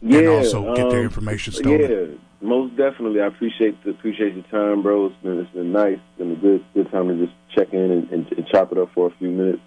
yeah, 0.00 0.18
and 0.18 0.28
also 0.28 0.74
get 0.74 0.90
their 0.90 1.00
um, 1.00 1.04
information 1.04 1.52
stolen? 1.52 1.80
Yeah, 1.80 2.16
most 2.40 2.76
definitely. 2.76 3.20
I 3.20 3.26
appreciate 3.26 3.82
the 3.84 3.90
appreciate 3.90 4.34
your 4.34 4.44
time, 4.44 4.82
bro. 4.82 5.06
It's 5.06 5.16
been 5.22 5.38
it's 5.38 5.50
been 5.52 5.72
nice. 5.72 5.98
It's 5.98 6.18
been 6.18 6.32
a 6.32 6.36
good 6.36 6.64
good 6.74 6.90
time 6.90 7.08
to 7.08 7.26
just 7.26 7.36
check 7.54 7.72
in 7.72 7.90
and, 7.90 8.10
and, 8.10 8.32
and 8.32 8.46
chop 8.48 8.72
it 8.72 8.78
up 8.78 8.92
for 8.94 9.08
a 9.08 9.10
few 9.18 9.30
minutes. 9.30 9.62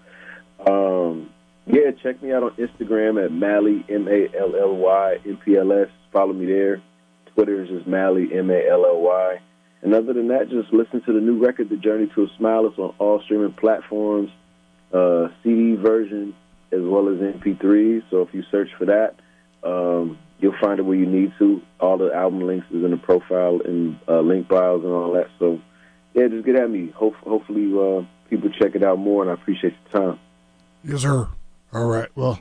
Um, 0.66 1.30
yeah, 1.66 1.90
check 2.02 2.22
me 2.22 2.32
out 2.32 2.42
on 2.42 2.50
Instagram 2.52 3.24
at 3.24 3.32
Mally 3.32 3.84
M 3.88 4.06
A 4.08 4.28
L 4.38 4.54
L 4.54 4.76
Y 4.76 5.16
M 5.26 5.38
P 5.44 5.56
L 5.56 5.72
S. 5.72 5.88
Follow 6.12 6.32
me 6.32 6.46
there. 6.46 6.82
Twitter 7.34 7.62
is 7.62 7.68
just 7.68 7.86
Mally 7.86 8.28
M 8.32 8.50
A 8.50 8.68
L 8.68 8.84
L 8.86 9.00
Y. 9.00 9.40
And 9.82 9.94
other 9.94 10.12
than 10.14 10.28
that, 10.28 10.48
just 10.48 10.72
listen 10.72 11.02
to 11.02 11.12
the 11.12 11.20
new 11.20 11.38
record, 11.44 11.68
The 11.68 11.76
Journey 11.76 12.10
to 12.14 12.24
a 12.24 12.28
Smile. 12.38 12.66
It's 12.66 12.78
on 12.78 12.94
all 12.98 13.20
streaming 13.22 13.52
platforms, 13.52 14.30
uh, 14.92 15.28
CD 15.42 15.76
version 15.76 16.34
as 16.72 16.80
well 16.82 17.08
as 17.08 17.18
MP3. 17.18 18.02
So 18.10 18.22
if 18.22 18.32
you 18.32 18.42
search 18.50 18.68
for 18.78 18.86
that, 18.86 19.14
um, 19.62 20.18
you'll 20.38 20.56
find 20.60 20.78
it 20.78 20.82
where 20.82 20.96
you 20.96 21.06
need 21.06 21.32
to. 21.38 21.60
All 21.80 21.98
the 21.98 22.12
album 22.14 22.46
links 22.46 22.66
is 22.70 22.84
in 22.84 22.90
the 22.90 22.96
profile 22.96 23.60
and 23.64 23.98
uh, 24.08 24.20
link 24.20 24.48
bios 24.48 24.82
and 24.82 24.92
all 24.92 25.12
that. 25.12 25.28
So 25.38 25.60
yeah, 26.14 26.28
just 26.28 26.44
get 26.44 26.56
at 26.56 26.70
me. 26.70 26.90
Hope, 26.94 27.14
hopefully 27.16 27.66
uh, 27.72 28.06
people 28.30 28.50
check 28.50 28.74
it 28.74 28.82
out 28.82 28.98
more, 28.98 29.22
and 29.22 29.30
I 29.30 29.34
appreciate 29.34 29.74
your 29.92 30.02
time. 30.02 30.20
Yes, 30.82 31.00
sir. 31.00 31.28
All 31.74 31.86
right. 31.86 32.08
Well, 32.14 32.40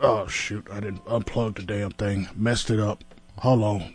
oh 0.00 0.28
shoot, 0.28 0.68
I 0.70 0.78
didn't 0.78 1.04
unplug 1.06 1.56
the 1.56 1.62
damn 1.62 1.90
thing. 1.90 2.28
Messed 2.36 2.70
it 2.70 2.78
up. 2.78 3.02
Hold 3.38 3.62
on. 3.62 3.94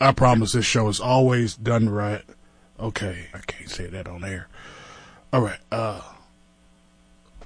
I 0.00 0.12
promise 0.12 0.52
this 0.52 0.64
show 0.64 0.88
is 0.88 1.00
always 1.00 1.56
done 1.56 1.88
right. 1.88 2.22
Okay, 2.78 3.26
I 3.34 3.38
can't 3.38 3.70
say 3.70 3.86
that 3.86 4.08
on 4.08 4.24
air. 4.24 4.48
All 5.32 5.40
right. 5.40 5.60
Uh, 5.70 6.02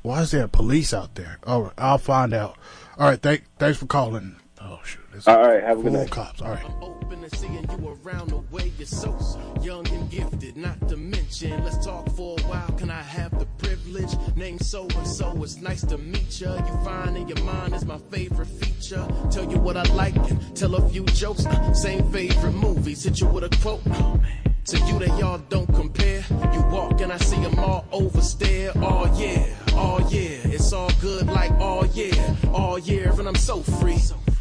why 0.03 0.23
is 0.23 0.31
there 0.31 0.49
police 0.49 0.93
out 0.93 1.15
there? 1.15 1.39
All 1.47 1.63
right, 1.63 1.73
I'll 1.79 1.99
find 1.99 2.35
out. 2.35 2.57
All 2.99 3.09
right. 3.09 3.21
Thank, 3.21 3.45
thanks 3.59 3.79
for 3.79 3.87
calling. 3.87 4.37
Oh 4.61 4.81
shoot. 4.85 5.01
It's 5.15 5.29
All 5.29 5.41
right, 5.41 5.63
have 5.63 5.79
a 5.79 5.83
good 5.83 5.93
full 5.93 6.01
night. 6.01 6.11
cops. 6.11 6.41
All 6.41 6.49
right. 6.51 6.65
I'm 6.65 6.83
open 6.83 7.23
to 7.29 7.37
seeing 7.37 7.55
you 7.55 7.99
around 8.05 8.31
the 8.31 8.39
way 8.51 8.73
you're 8.79 8.87
so 8.87 9.17
young 9.63 9.87
and 9.89 10.11
gifted. 10.11 10.57
Not 10.57 10.89
to 10.89 10.97
mention, 10.97 11.63
let's 11.63 11.85
talk 11.85 12.09
for 12.17 12.39
a 12.39 12.43
while. 12.45 12.71
Can 12.79 12.91
I 12.91 13.03
have 13.03 13.39
the 13.39 13.45
privilege? 13.59 14.15
Name 14.35 14.59
so 14.59 14.89
and 14.97 15.07
so. 15.07 15.43
It's 15.43 15.57
nice 15.61 15.83
to 15.83 15.99
meet 15.99 16.41
ya. 16.41 16.55
You 16.57 16.85
find 16.85 17.17
in 17.17 17.29
your 17.29 17.41
mind 17.45 17.75
is 17.75 17.85
my 17.85 17.99
favorite 18.11 18.47
feature. 18.49 19.07
Tell 19.31 19.45
you 19.51 19.59
what 19.59 19.77
I 19.77 19.83
like 19.95 20.17
and 20.17 20.57
tell 20.57 20.75
a 20.75 20.89
few 20.89 21.05
jokes. 21.05 21.45
Uh, 21.45 21.73
Same 21.75 22.11
favorite 22.11 22.53
movies. 22.53 23.05
Hit 23.05 23.21
you 23.21 23.27
with 23.27 23.45
a 23.45 23.51
quote. 23.61 23.83
Oh, 23.87 24.15
man. 24.23 24.55
To 24.67 24.79
you, 24.87 24.99
they 24.99 25.23
all 25.23 25.39
don't 25.39 25.73
compare. 25.75 26.25
You 26.53 26.61
walk 26.73 27.01
and 27.01 27.13
I 27.13 27.19
see 27.19 27.41
them 27.41 27.57
all 27.59 27.85
overstare. 27.93 28.73
Oh 28.77 29.05
yeah, 29.17 29.47
oh 29.75 30.01
yeah, 30.11 30.39
it's 30.53 30.73
all 30.73 30.91
good 31.01 31.27
like 31.29 31.53
oh 31.61 31.85
yeah, 31.95 32.35
all 32.53 32.77
year, 32.77 33.13
and 33.17 33.29
I'm 33.29 33.37
so 33.37 33.61
free. 33.61 33.99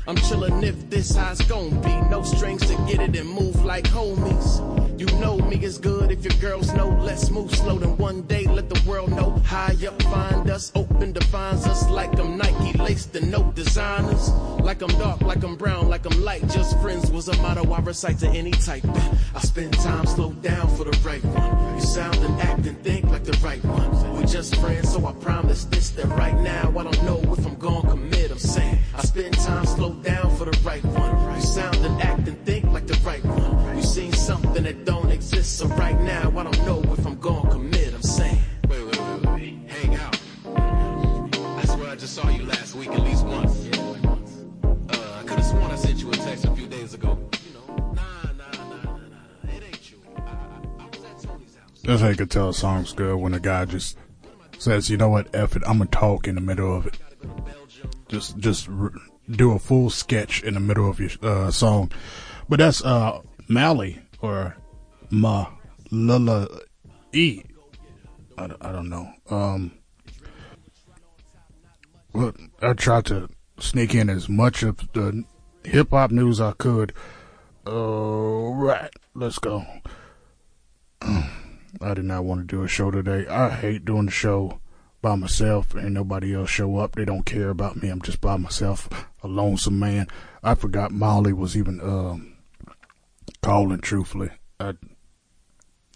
I'm 0.08 0.16
chillin' 0.18 0.62
if 0.62 0.88
this 0.92 1.16
how 1.16 1.32
it's 1.32 1.44
gon' 1.46 1.82
be. 1.82 1.96
No 2.10 2.22
strings 2.22 2.62
to 2.68 2.76
get 2.88 3.02
it 3.02 3.16
and 3.16 3.28
move 3.28 3.66
like 3.66 3.86
homies. 3.86 5.00
You 5.00 5.08
know 5.20 5.38
me 5.38 5.62
is 5.64 5.80
good 5.80 6.12
if 6.12 6.24
your 6.24 6.40
girls 6.40 6.72
know. 6.74 6.90
Let's 7.02 7.32
move 7.32 7.54
slow, 7.56 7.80
then 7.80 7.98
one 7.98 8.22
day 8.22 8.46
let 8.46 8.70
the 8.70 8.80
world 8.88 9.10
know. 9.10 9.32
High 9.46 9.76
up, 9.88 10.00
find 10.04 10.48
us, 10.50 10.72
open 10.76 11.12
defines 11.12 11.66
us 11.66 11.90
like 11.90 12.18
I'm 12.20 12.38
Nike 12.38 12.78
laced 12.78 13.16
and 13.16 13.32
no 13.32 13.52
designers. 13.54 14.30
Like 14.62 14.84
I'm 14.84 14.96
dark, 15.00 15.22
like 15.22 15.44
I'm 15.44 15.56
brown, 15.56 15.90
like 15.90 16.06
I'm 16.06 16.24
light. 16.24 16.48
Just 16.50 16.80
friends 16.82 17.10
was 17.10 17.28
a 17.28 17.36
motto 17.42 17.70
I 17.74 17.80
recite 17.80 18.20
to 18.20 18.30
any 18.30 18.52
type. 18.52 18.86
I 19.34 19.40
spend 19.40 19.74
time 19.74 20.06
slow 20.06 20.34
down 20.34 20.68
for 20.78 20.84
the 20.84 20.98
right 21.04 21.24
one. 21.26 21.76
You 21.76 21.82
sound 21.82 22.18
and 22.18 22.40
act 22.42 22.66
and 22.68 22.80
think 22.84 23.06
like 23.06 23.24
the 23.24 23.38
right 23.44 23.64
one. 23.66 24.18
We 24.18 24.26
just 24.26 24.56
friends, 24.58 24.94
so 24.94 25.06
I 25.06 25.14
promise 25.14 25.66
this 25.66 25.90
that 25.92 26.08
right 26.10 26.40
now 26.40 26.70
I 26.78 26.84
don't 26.84 27.04
know 27.04 27.22
if 27.34 27.46
I'm 27.46 27.56
gonna 27.56 27.90
commit. 27.90 28.32
I'm 28.32 28.40
saying 28.40 28.78
I 28.94 29.02
spend 29.02 29.34
time 29.34 29.66
slow 29.66 29.95
down 30.04 30.36
for 30.38 30.46
the 30.46 30.58
right 30.64 30.84
one. 30.84 31.36
You 31.36 31.42
sound 31.42 31.78
and 31.78 32.02
act 32.02 32.28
and 32.28 32.46
think 32.46 32.66
like 32.72 32.88
the 32.88 33.00
right 33.06 33.24
one. 33.26 33.78
You 33.78 33.84
seen 33.84 34.12
something 34.14 34.64
that 34.64 34.86
don't 34.86 35.10
exist, 35.12 35.58
so 35.58 35.68
right 35.68 36.00
now 36.02 36.30
I 36.38 36.44
don't 36.44 36.66
know 36.66 36.82
if 36.94 37.06
I'm 37.06 37.16
gonna 37.20 37.50
commit. 37.50 37.94
I'm 37.94 38.02
saying. 38.02 38.38
Wait, 38.70 38.84
wait, 38.86 39.00
wait, 39.00 39.26
wait. 39.26 39.70
Hang 39.70 39.96
out. 39.96 40.20
I 40.56 41.66
swear 41.66 41.90
I 41.90 41.96
just 41.96 42.14
saw 42.16 42.30
you 42.30 42.46
last 42.46 42.76
week 42.76 42.90
at 42.90 43.00
least 43.02 43.26
once. 43.26 43.68
Uh, 43.68 45.20
I 45.20 45.24
could 45.24 45.38
have 45.40 45.46
sworn 45.46 45.72
I 45.72 45.76
sent 45.76 46.00
you 46.02 46.10
a 46.10 46.14
text 46.14 46.46
a 46.46 46.52
few 46.56 46.68
days 46.68 46.94
ago. 46.94 47.18
You 47.46 47.54
know, 47.54 47.94
nah, 47.94 48.24
nah, 48.38 48.52
nah, 48.52 48.84
nah, 48.84 48.98
nah. 48.98 49.56
It 49.56 49.64
ain't 49.64 49.92
you. 49.92 49.98
I, 50.18 50.22
I, 50.22 50.84
I 50.84 50.86
was 50.88 51.04
at 51.04 51.20
Tony's 51.22 51.56
house. 51.56 51.82
That's 51.84 52.02
how 52.02 52.10
you 52.10 52.16
can 52.16 52.28
tell 52.28 52.50
a 52.50 52.54
song's 52.54 52.94
good 52.94 53.18
when 53.18 53.34
a 53.34 53.40
guy 53.40 53.66
just 53.66 53.98
says, 54.58 54.90
"You 54.90 54.98
know 54.98 55.10
what? 55.10 55.34
F 55.36 55.56
it. 55.56 55.64
I'm 55.66 55.78
gonna 55.78 55.90
talk 55.90 56.28
in 56.28 56.36
the 56.36 56.42
middle 56.42 56.76
of 56.76 56.88
it." 56.88 56.98
Just, 58.08 58.38
just 58.38 58.70
r- 58.70 58.94
do 59.30 59.52
a 59.54 59.60
full 59.60 59.90
sketch 59.90 60.44
in 60.44 60.54
the 60.54 60.60
middle 60.60 60.90
of 60.90 61.00
your 61.00 61.10
uh, 61.22 61.52
song. 61.52 61.92
But 62.48 62.60
that's 62.60 62.84
uh, 62.84 63.22
Mally 63.48 64.00
or 64.22 64.56
Ma 65.10 65.48
Lula 65.92 66.48
E. 67.14 67.42
I, 68.38 68.48
don't- 68.48 68.90
know. 68.90 69.08
Um, 69.30 69.72
I 72.62 72.74
tried 72.74 73.06
to 73.06 73.30
sneak 73.60 73.96
in 73.96 74.10
as 74.10 74.28
much 74.30 74.64
of 74.64 74.78
the 74.94 75.24
hip 75.64 75.90
hop 75.92 76.12
news 76.12 76.40
I 76.42 76.52
could. 76.54 76.94
All 77.66 78.54
right, 78.54 78.92
let's 79.14 79.40
go. 79.40 79.66
I 81.02 81.94
did 81.94 82.06
not 82.06 82.24
want 82.26 82.42
to 82.42 82.48
do 82.56 82.64
a 82.64 82.68
show 82.68 82.92
today. 82.92 83.28
I 83.28 83.50
hate 83.50 83.86
doing 83.86 84.06
the 84.06 84.12
show 84.12 84.60
by 85.06 85.14
myself 85.14 85.76
and 85.76 85.94
nobody 85.94 86.34
else 86.34 86.50
show 86.50 86.78
up. 86.78 86.96
They 86.96 87.06
don't 87.06 87.28
care 87.28 87.52
about 87.52 87.80
me. 87.80 87.90
I'm 87.90 88.02
just 88.02 88.22
by 88.22 88.38
myself, 88.38 88.90
a 89.22 89.28
lonesome 89.28 89.78
man. 89.78 90.08
I 90.42 90.56
forgot 90.56 90.90
Molly 90.90 91.32
was 91.32 91.56
even 91.56 91.80
um, 91.80 92.38
calling. 93.44 93.82
Truthfully, 93.82 94.32
I, 94.60 94.74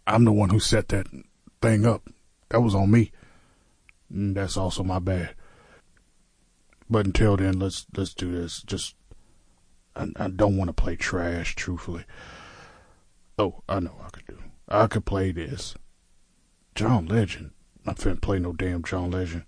I'm 0.05 0.25
the 0.25 0.31
one 0.31 0.51
who 0.51 0.59
set 0.59 0.89
that 0.89 1.07
thing 1.59 1.87
up. 1.87 2.07
That 2.49 2.61
was 2.61 2.75
on 2.75 2.91
me. 2.91 3.11
And 4.11 4.37
that's 4.37 4.57
also 4.57 4.83
my 4.83 4.99
bad. 4.99 5.33
But 6.87 7.07
until 7.07 7.35
then, 7.35 7.57
let's 7.57 7.87
let's 7.97 8.13
do 8.13 8.31
this. 8.31 8.61
Just 8.61 8.93
I, 9.95 10.05
I 10.17 10.27
don't 10.27 10.55
want 10.55 10.67
to 10.67 10.83
play 10.83 10.95
trash. 10.95 11.55
Truthfully. 11.55 12.05
Oh, 13.39 13.63
I 13.67 13.79
know 13.79 13.95
I 14.05 14.09
could 14.11 14.27
do. 14.27 14.37
I 14.67 14.85
could 14.85 15.05
play 15.05 15.31
this. 15.31 15.73
John 16.75 17.07
Legend. 17.07 17.53
I 17.89 17.93
finna 17.93 18.21
play 18.21 18.37
no 18.37 18.53
damn 18.53 18.83
John 18.83 19.09
Legend. 19.09 19.45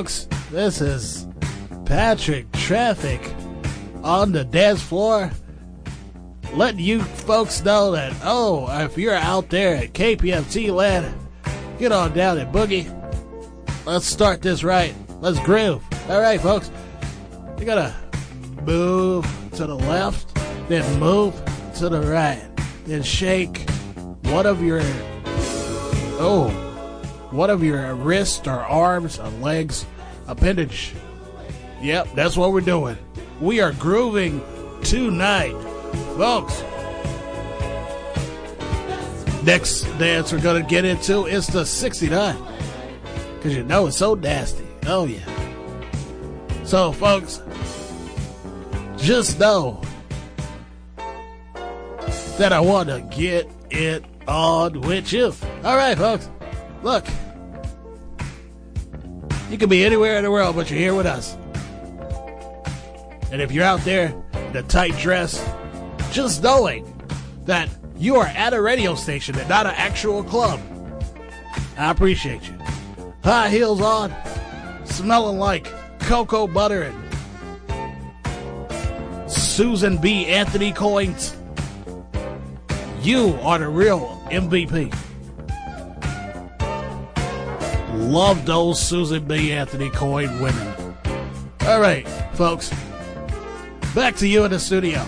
Folks. 0.00 0.26
This 0.50 0.80
is 0.80 1.26
Patrick 1.84 2.50
Traffic 2.52 3.20
on 4.02 4.32
the 4.32 4.44
dance 4.44 4.80
floor. 4.80 5.30
Letting 6.54 6.80
you 6.80 7.02
folks 7.02 7.62
know 7.62 7.90
that, 7.90 8.14
oh, 8.24 8.66
if 8.82 8.96
you're 8.96 9.14
out 9.14 9.50
there 9.50 9.76
at 9.76 9.92
KPFT 9.92 10.74
land, 10.74 11.14
get 11.78 11.92
on 11.92 12.14
down 12.14 12.38
and 12.38 12.50
boogie. 12.50 12.88
Let's 13.84 14.06
start 14.06 14.40
this 14.40 14.64
right. 14.64 14.94
Let's 15.20 15.38
groove. 15.40 15.84
All 16.08 16.22
right, 16.22 16.40
folks. 16.40 16.70
You 17.58 17.66
gotta 17.66 17.94
move 18.62 19.26
to 19.56 19.66
the 19.66 19.76
left, 19.76 20.34
then 20.70 20.98
move 20.98 21.34
to 21.74 21.90
the 21.90 22.00
right, 22.00 22.42
then 22.86 23.02
shake 23.02 23.68
one 24.22 24.46
of 24.46 24.62
your 24.62 24.80
oh, 26.22 26.48
one 27.30 27.48
of 27.48 27.62
your 27.62 27.94
wrists 27.94 28.46
or 28.46 28.60
arms 28.64 29.18
or 29.18 29.28
legs, 29.40 29.86
appendage. 30.30 30.94
Yep, 31.82 32.08
that's 32.14 32.36
what 32.36 32.52
we're 32.52 32.60
doing. 32.60 32.96
We 33.40 33.60
are 33.60 33.72
grooving 33.72 34.42
tonight, 34.82 35.52
folks. 36.16 36.62
Next 39.42 39.82
dance 39.98 40.32
we're 40.32 40.40
gonna 40.40 40.62
get 40.62 40.84
into 40.84 41.26
is 41.26 41.46
the 41.46 41.64
69. 41.64 42.36
Cause 43.40 43.54
you 43.54 43.62
know 43.62 43.86
it's 43.86 43.96
so 43.96 44.14
nasty. 44.14 44.66
Oh 44.86 45.06
yeah. 45.06 45.24
So 46.64 46.92
folks, 46.92 47.40
just 48.98 49.40
know 49.40 49.80
that 52.36 52.52
I 52.52 52.60
want 52.60 52.88
to 52.90 53.00
get 53.10 53.50
it 53.70 54.04
on 54.28 54.80
with 54.82 55.12
you. 55.12 55.32
All 55.64 55.76
right, 55.76 55.96
folks. 55.96 56.28
Look, 56.82 57.06
you 59.50 59.58
can 59.58 59.68
be 59.68 59.84
anywhere 59.84 60.16
in 60.16 60.24
the 60.24 60.30
world, 60.30 60.54
but 60.54 60.70
you're 60.70 60.78
here 60.78 60.94
with 60.94 61.06
us. 61.06 61.36
And 63.32 63.42
if 63.42 63.50
you're 63.52 63.64
out 63.64 63.80
there 63.80 64.14
in 64.32 64.56
a 64.56 64.62
tight 64.62 64.96
dress, 64.98 65.44
just 66.12 66.42
knowing 66.42 66.86
that 67.46 67.68
you 67.96 68.16
are 68.16 68.26
at 68.26 68.54
a 68.54 68.62
radio 68.62 68.94
station 68.94 69.36
and 69.38 69.48
not 69.48 69.66
an 69.66 69.74
actual 69.76 70.22
club, 70.22 70.60
I 71.76 71.90
appreciate 71.90 72.48
you. 72.48 72.56
High 73.24 73.48
heels 73.48 73.80
on, 73.80 74.14
smelling 74.84 75.38
like 75.38 75.66
cocoa 76.00 76.46
butter 76.46 76.82
and 76.82 77.10
Susan 79.30 79.98
B. 79.98 80.26
Anthony 80.26 80.72
coins. 80.72 81.36
You 83.02 83.38
are 83.42 83.58
the 83.58 83.68
real 83.68 84.22
MVP. 84.30 84.94
Love 88.00 88.44
those 88.46 88.80
Susan 88.80 89.24
B. 89.24 89.52
Anthony 89.52 89.90
coin 89.90 90.40
women. 90.40 90.96
All 91.62 91.80
right, 91.80 92.08
folks. 92.34 92.70
Back 93.94 94.16
to 94.16 94.26
you 94.26 94.44
in 94.44 94.50
the 94.50 94.58
studio. 94.58 95.06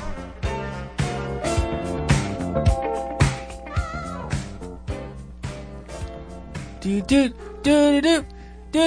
Do 6.81 7.01
do 7.01 7.29
do 7.63 8.01
do 8.01 8.01
do 8.01 8.01
do 8.03 8.23
do 8.73 8.87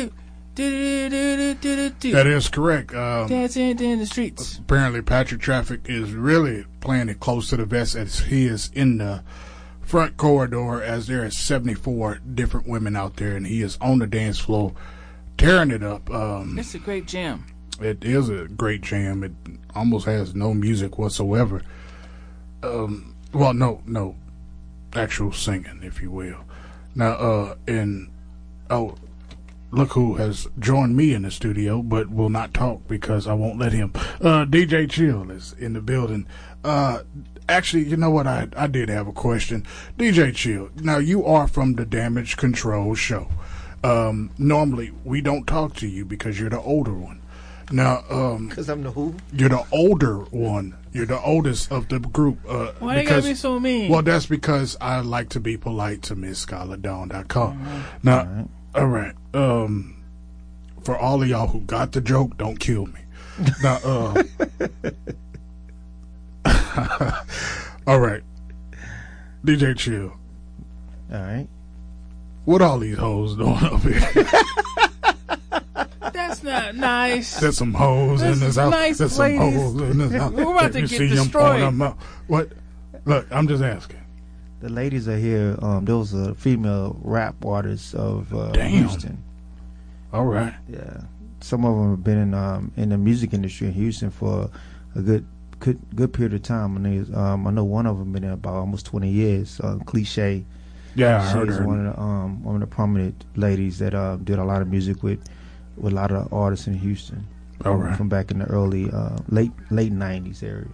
do 0.00 0.10
do 0.56 1.08
do 1.10 1.54
do 1.54 1.90
do 1.90 2.12
That 2.12 2.26
is 2.26 2.48
correct. 2.48 2.92
Um, 2.94 3.28
Dancing 3.28 3.78
in 3.78 4.00
the 4.00 4.06
streets. 4.06 4.58
apparently, 4.58 5.00
Patrick 5.00 5.40
Traffic 5.40 5.82
is 5.84 6.12
really 6.12 6.64
playing 6.80 7.08
it 7.08 7.20
close 7.20 7.48
to 7.50 7.56
the 7.56 7.64
vest 7.64 7.94
as 7.94 8.18
he 8.18 8.46
is 8.46 8.70
in 8.74 8.98
the 8.98 9.22
front 9.90 10.16
corridor 10.16 10.80
as 10.80 11.08
there 11.08 11.24
are 11.24 11.30
74 11.30 12.20
different 12.32 12.68
women 12.68 12.94
out 12.94 13.16
there 13.16 13.34
and 13.34 13.44
he 13.44 13.60
is 13.60 13.76
on 13.80 13.98
the 13.98 14.06
dance 14.06 14.38
floor 14.38 14.72
tearing 15.36 15.72
it 15.72 15.82
up. 15.82 16.08
Um, 16.10 16.56
It's 16.56 16.76
a 16.76 16.78
great 16.78 17.06
jam. 17.06 17.44
It 17.80 18.04
is 18.04 18.28
a 18.28 18.46
great 18.46 18.82
jam. 18.82 19.24
It 19.24 19.32
almost 19.74 20.06
has 20.06 20.32
no 20.32 20.54
music 20.54 20.96
whatsoever. 20.96 21.62
Um, 22.62 23.16
well, 23.32 23.52
no, 23.52 23.82
no, 23.84 24.14
actual 24.92 25.32
singing, 25.32 25.80
if 25.82 26.00
you 26.00 26.12
will. 26.12 26.44
Now, 26.94 27.12
uh, 27.14 27.54
and 27.66 28.10
oh, 28.70 28.94
look 29.72 29.94
who 29.94 30.14
has 30.14 30.46
joined 30.60 30.96
me 30.96 31.14
in 31.14 31.22
the 31.22 31.32
studio, 31.32 31.82
but 31.82 32.10
will 32.10 32.30
not 32.30 32.54
talk 32.54 32.86
because 32.86 33.26
I 33.26 33.32
won't 33.32 33.58
let 33.58 33.72
him. 33.72 33.92
Uh, 34.20 34.44
DJ 34.44 34.88
Chill 34.88 35.32
is 35.32 35.52
in 35.58 35.72
the 35.72 35.80
building. 35.80 36.28
Uh, 36.62 37.00
actually, 37.50 37.84
you 37.84 37.96
know 37.96 38.10
what? 38.10 38.26
I 38.26 38.48
I 38.56 38.66
did 38.66 38.88
have 38.88 39.06
a 39.08 39.12
question, 39.12 39.66
DJ 39.98 40.34
Chill. 40.34 40.70
Now 40.76 40.98
you 40.98 41.24
are 41.24 41.46
from 41.48 41.74
the 41.74 41.84
Damage 41.84 42.36
Control 42.36 42.94
Show. 42.94 43.28
Um, 43.82 44.30
normally 44.38 44.92
we 45.04 45.20
don't 45.20 45.46
talk 45.46 45.74
to 45.76 45.86
you 45.86 46.04
because 46.04 46.38
you're 46.38 46.50
the 46.50 46.60
older 46.60 46.92
one. 46.94 47.20
Now, 47.72 48.02
um, 48.10 48.48
Because 48.48 48.68
I'm 48.68 48.82
the 48.82 48.90
who? 48.90 49.14
you're 49.32 49.48
the 49.48 49.64
older 49.72 50.18
one. 50.18 50.76
You're 50.92 51.06
the 51.06 51.20
oldest 51.20 51.70
of 51.70 51.88
the 51.88 52.00
group. 52.00 52.38
Uh, 52.48 52.72
Why 52.80 53.02
you 53.02 53.08
gotta 53.08 53.22
be 53.22 53.34
so 53.34 53.60
mean? 53.60 53.90
Well, 53.90 54.02
that's 54.02 54.26
because 54.26 54.76
I 54.80 55.00
like 55.00 55.28
to 55.30 55.40
be 55.40 55.56
polite 55.56 56.02
to 56.02 56.16
Miss 56.16 56.44
MissSkylarDawn.com. 56.46 57.84
Now, 58.02 58.48
all 58.74 58.86
right. 58.86 59.14
Um, 59.34 60.02
for 60.82 60.98
all 60.98 61.22
of 61.22 61.28
y'all 61.28 61.46
who 61.46 61.60
got 61.60 61.92
the 61.92 62.00
joke, 62.00 62.36
don't 62.38 62.58
kill 62.58 62.86
me. 62.86 63.00
Now, 63.62 63.78
uh, 63.84 64.22
all 67.86 68.00
right. 68.00 68.22
DJ 69.44 69.76
Chill, 69.76 70.12
All 71.12 71.18
right. 71.20 71.48
what 72.44 72.62
all 72.62 72.78
these 72.78 72.98
hoes 72.98 73.36
doing 73.36 73.56
up 73.56 73.80
here? 73.82 74.00
That's 76.12 76.42
not 76.42 76.74
nice. 76.76 77.40
There's 77.40 77.56
some 77.56 77.74
hoes 77.74 78.20
in 78.22 78.28
There's 78.28 78.40
this 78.40 78.56
house. 78.56 78.70
nice 78.70 78.98
There's 78.98 79.12
some 79.12 79.26
ladies. 79.38 79.62
hoes 79.62 79.80
in 79.80 79.98
this 79.98 80.12
house. 80.12 80.32
We're 80.32 80.42
about 80.52 80.72
to 80.72 80.80
You 80.80 80.86
get 80.88 80.98
see 80.98 81.10
'em 81.10 81.16
destroyed. 81.16 81.42
pouring 81.44 81.62
'em 81.62 81.82
out. 81.82 81.98
What? 82.26 82.52
Look, 83.04 83.26
I'm 83.30 83.48
just 83.48 83.62
asking. 83.62 83.96
The 84.60 84.68
ladies 84.68 85.08
are 85.08 85.16
here. 85.16 85.56
Um, 85.62 85.84
those 85.86 86.14
are 86.14 86.34
female 86.34 86.98
rap 87.02 87.44
artists 87.46 87.94
of 87.94 88.32
uh, 88.34 88.50
Damn. 88.52 88.70
Houston. 88.70 89.22
All 90.12 90.26
right. 90.26 90.52
Yeah, 90.68 91.02
some 91.40 91.64
of 91.64 91.74
them 91.76 91.90
have 91.92 92.04
been 92.04 92.18
in 92.18 92.34
um, 92.34 92.72
in 92.76 92.90
the 92.90 92.98
music 92.98 93.32
industry 93.32 93.68
in 93.68 93.72
Houston 93.74 94.10
for 94.10 94.50
a 94.94 95.00
good 95.00 95.24
good 95.60 95.78
good 95.94 96.12
period 96.12 96.34
of 96.34 96.42
time. 96.42 96.76
And 96.84 97.14
um, 97.14 97.46
I 97.46 97.50
know 97.50 97.64
one 97.64 97.86
of 97.86 97.98
them 97.98 98.12
been 98.12 98.24
in 98.24 98.30
about 98.32 98.54
almost 98.54 98.86
twenty 98.86 99.10
years. 99.10 99.60
Uh, 99.62 99.78
Cliche. 99.86 100.44
Yeah, 100.96 101.22
I 101.22 101.30
heard 101.30 101.48
She's 101.48 101.58
her. 101.58 101.66
one 101.66 101.86
of 101.86 101.94
the 101.94 102.00
um, 102.02 102.42
one 102.42 102.56
of 102.56 102.60
the 102.60 102.66
prominent 102.66 103.24
ladies 103.36 103.78
that 103.78 103.94
uh, 103.94 104.16
did 104.16 104.38
a 104.40 104.44
lot 104.44 104.60
of 104.60 104.68
music 104.68 105.02
with 105.04 105.20
with 105.76 105.92
a 105.92 105.96
lot 105.96 106.10
of 106.10 106.32
artists 106.32 106.66
in 106.66 106.74
Houston. 106.74 107.26
All 107.64 107.80
um. 107.80 107.94
From 107.94 108.08
back 108.08 108.30
in 108.32 108.40
the 108.40 108.46
early 108.46 108.90
uh, 108.90 109.16
late 109.28 109.52
late 109.70 109.92
nineties 109.92 110.42
area. 110.42 110.66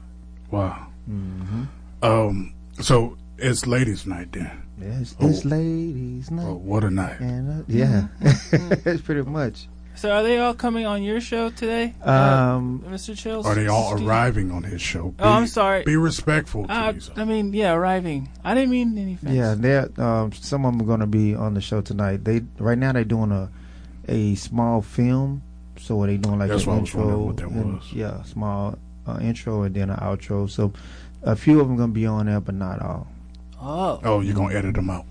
Wow. 0.50 0.86
Mm-hmm. 1.10 1.64
Um. 2.02 2.54
So 2.80 3.16
it's 3.38 3.66
ladies' 3.66 4.06
night 4.06 4.32
then. 4.32 4.50
Yeah, 4.80 5.00
it's, 5.00 5.14
Oh. 5.20 5.28
it's 5.28 5.44
ladies' 5.44 6.30
night. 6.30 6.46
Oh, 6.46 6.54
what 6.54 6.84
a 6.84 6.90
night. 6.90 7.18
And, 7.20 7.60
uh, 7.60 7.64
yeah, 7.68 8.08
it's 8.20 9.00
pretty 9.02 9.22
much. 9.22 9.68
So 9.96 10.10
are 10.10 10.22
they 10.22 10.38
all 10.38 10.52
coming 10.54 10.84
on 10.84 11.02
your 11.02 11.20
show 11.22 11.48
today, 11.50 11.94
Um, 12.04 12.84
uh, 12.86 12.90
Mr. 12.90 13.16
Chills? 13.16 13.46
Are 13.46 13.54
they 13.54 13.66
all 13.66 13.96
Steve? 13.96 14.06
arriving 14.06 14.50
on 14.52 14.62
his 14.62 14.82
show? 14.82 15.14
Oh, 15.18 15.28
I'm 15.30 15.46
sorry. 15.46 15.84
Be 15.84 15.96
respectful 15.96 16.66
Uh. 16.68 16.92
I 17.16 17.24
mean, 17.24 17.52
yeah, 17.54 17.72
arriving. 17.72 18.28
I 18.44 18.54
didn't 18.54 18.70
mean 18.70 18.96
any 18.98 19.14
offense. 19.14 19.32
Yeah, 19.34 19.54
they're 19.56 19.88
um, 20.00 20.32
some 20.32 20.66
of 20.66 20.72
them 20.72 20.82
are 20.82 20.84
going 20.84 21.00
to 21.00 21.06
be 21.06 21.34
on 21.34 21.54
the 21.54 21.60
show 21.62 21.80
tonight. 21.80 22.24
They 22.24 22.42
right 22.58 22.76
now 22.78 22.92
they're 22.92 23.04
doing 23.04 23.32
a 23.32 23.48
a 24.08 24.34
small 24.36 24.82
film, 24.82 25.42
so 25.80 26.04
they 26.04 26.16
doing 26.18 26.38
like 26.38 26.50
That's 26.50 26.64
an 26.64 26.68
what 26.70 26.76
I 26.76 26.80
was 26.80 26.88
intro. 26.90 27.00
wondering 27.00 27.26
what 27.26 27.36
that 27.38 27.46
and- 27.48 27.74
was. 27.76 27.92
Yeah, 27.92 28.22
small 28.24 28.78
uh, 29.06 29.18
intro 29.22 29.62
and 29.62 29.74
then 29.74 29.88
an 29.90 29.96
outro. 29.96 30.48
So 30.50 30.72
a 31.22 31.34
few 31.36 31.58
of 31.60 31.68
them 31.68 31.76
going 31.78 31.90
to 31.90 31.94
be 31.94 32.06
on 32.06 32.26
there, 32.26 32.40
but 32.40 32.54
not 32.54 32.82
all. 32.82 33.06
Oh. 33.60 33.98
Oh, 34.04 34.20
you're 34.20 34.34
gonna 34.34 34.54
edit 34.54 34.74
them 34.74 34.90
out. 34.90 35.06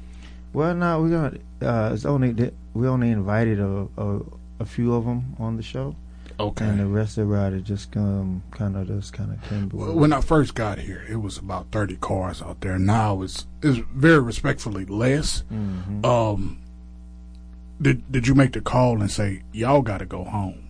Well, 0.54 0.76
no, 0.76 1.02
we're 1.02 1.10
gonna. 1.10 1.38
Uh, 1.60 1.92
it's 1.94 2.06
only 2.06 2.52
we 2.76 2.88
only 2.88 3.10
invited 3.10 3.60
a, 3.60 3.88
a 3.98 4.20
a 4.60 4.66
few 4.66 4.94
of 4.94 5.06
them 5.06 5.36
on 5.40 5.58
the 5.58 5.64
show, 5.64 5.96
Okay. 6.40 6.66
and 6.66 6.80
the 6.80 6.86
rest 6.86 7.18
of 7.18 7.28
the 7.28 7.34
ride 7.34 7.64
just 7.66 7.96
um 7.98 8.44
kind 8.52 8.76
of 8.76 8.88
just 8.88 9.14
kind 9.14 9.32
of 9.34 9.42
came. 9.50 9.70
Well, 9.74 9.94
When 9.94 10.14
I 10.14 10.22
first 10.22 10.56
got 10.56 10.80
here, 10.80 11.04
it 11.10 11.18
was 11.18 11.38
about 11.38 11.68
30 11.72 11.98
cars 11.98 12.42
out 12.42 12.62
there. 12.62 12.78
Now 12.80 13.22
it's 13.22 13.48
it's 13.62 13.80
very 13.94 14.20
respectfully 14.20 14.86
less. 14.86 15.44
Mhm. 15.54 16.06
Um, 16.06 16.60
did 17.82 18.10
did 18.12 18.28
you 18.28 18.36
make 18.36 18.54
the 18.54 18.62
call 18.62 19.02
and 19.02 19.12
say 19.12 19.44
y'all 19.52 19.82
got 19.82 19.98
to 20.00 20.06
go 20.06 20.24
home? 20.24 20.62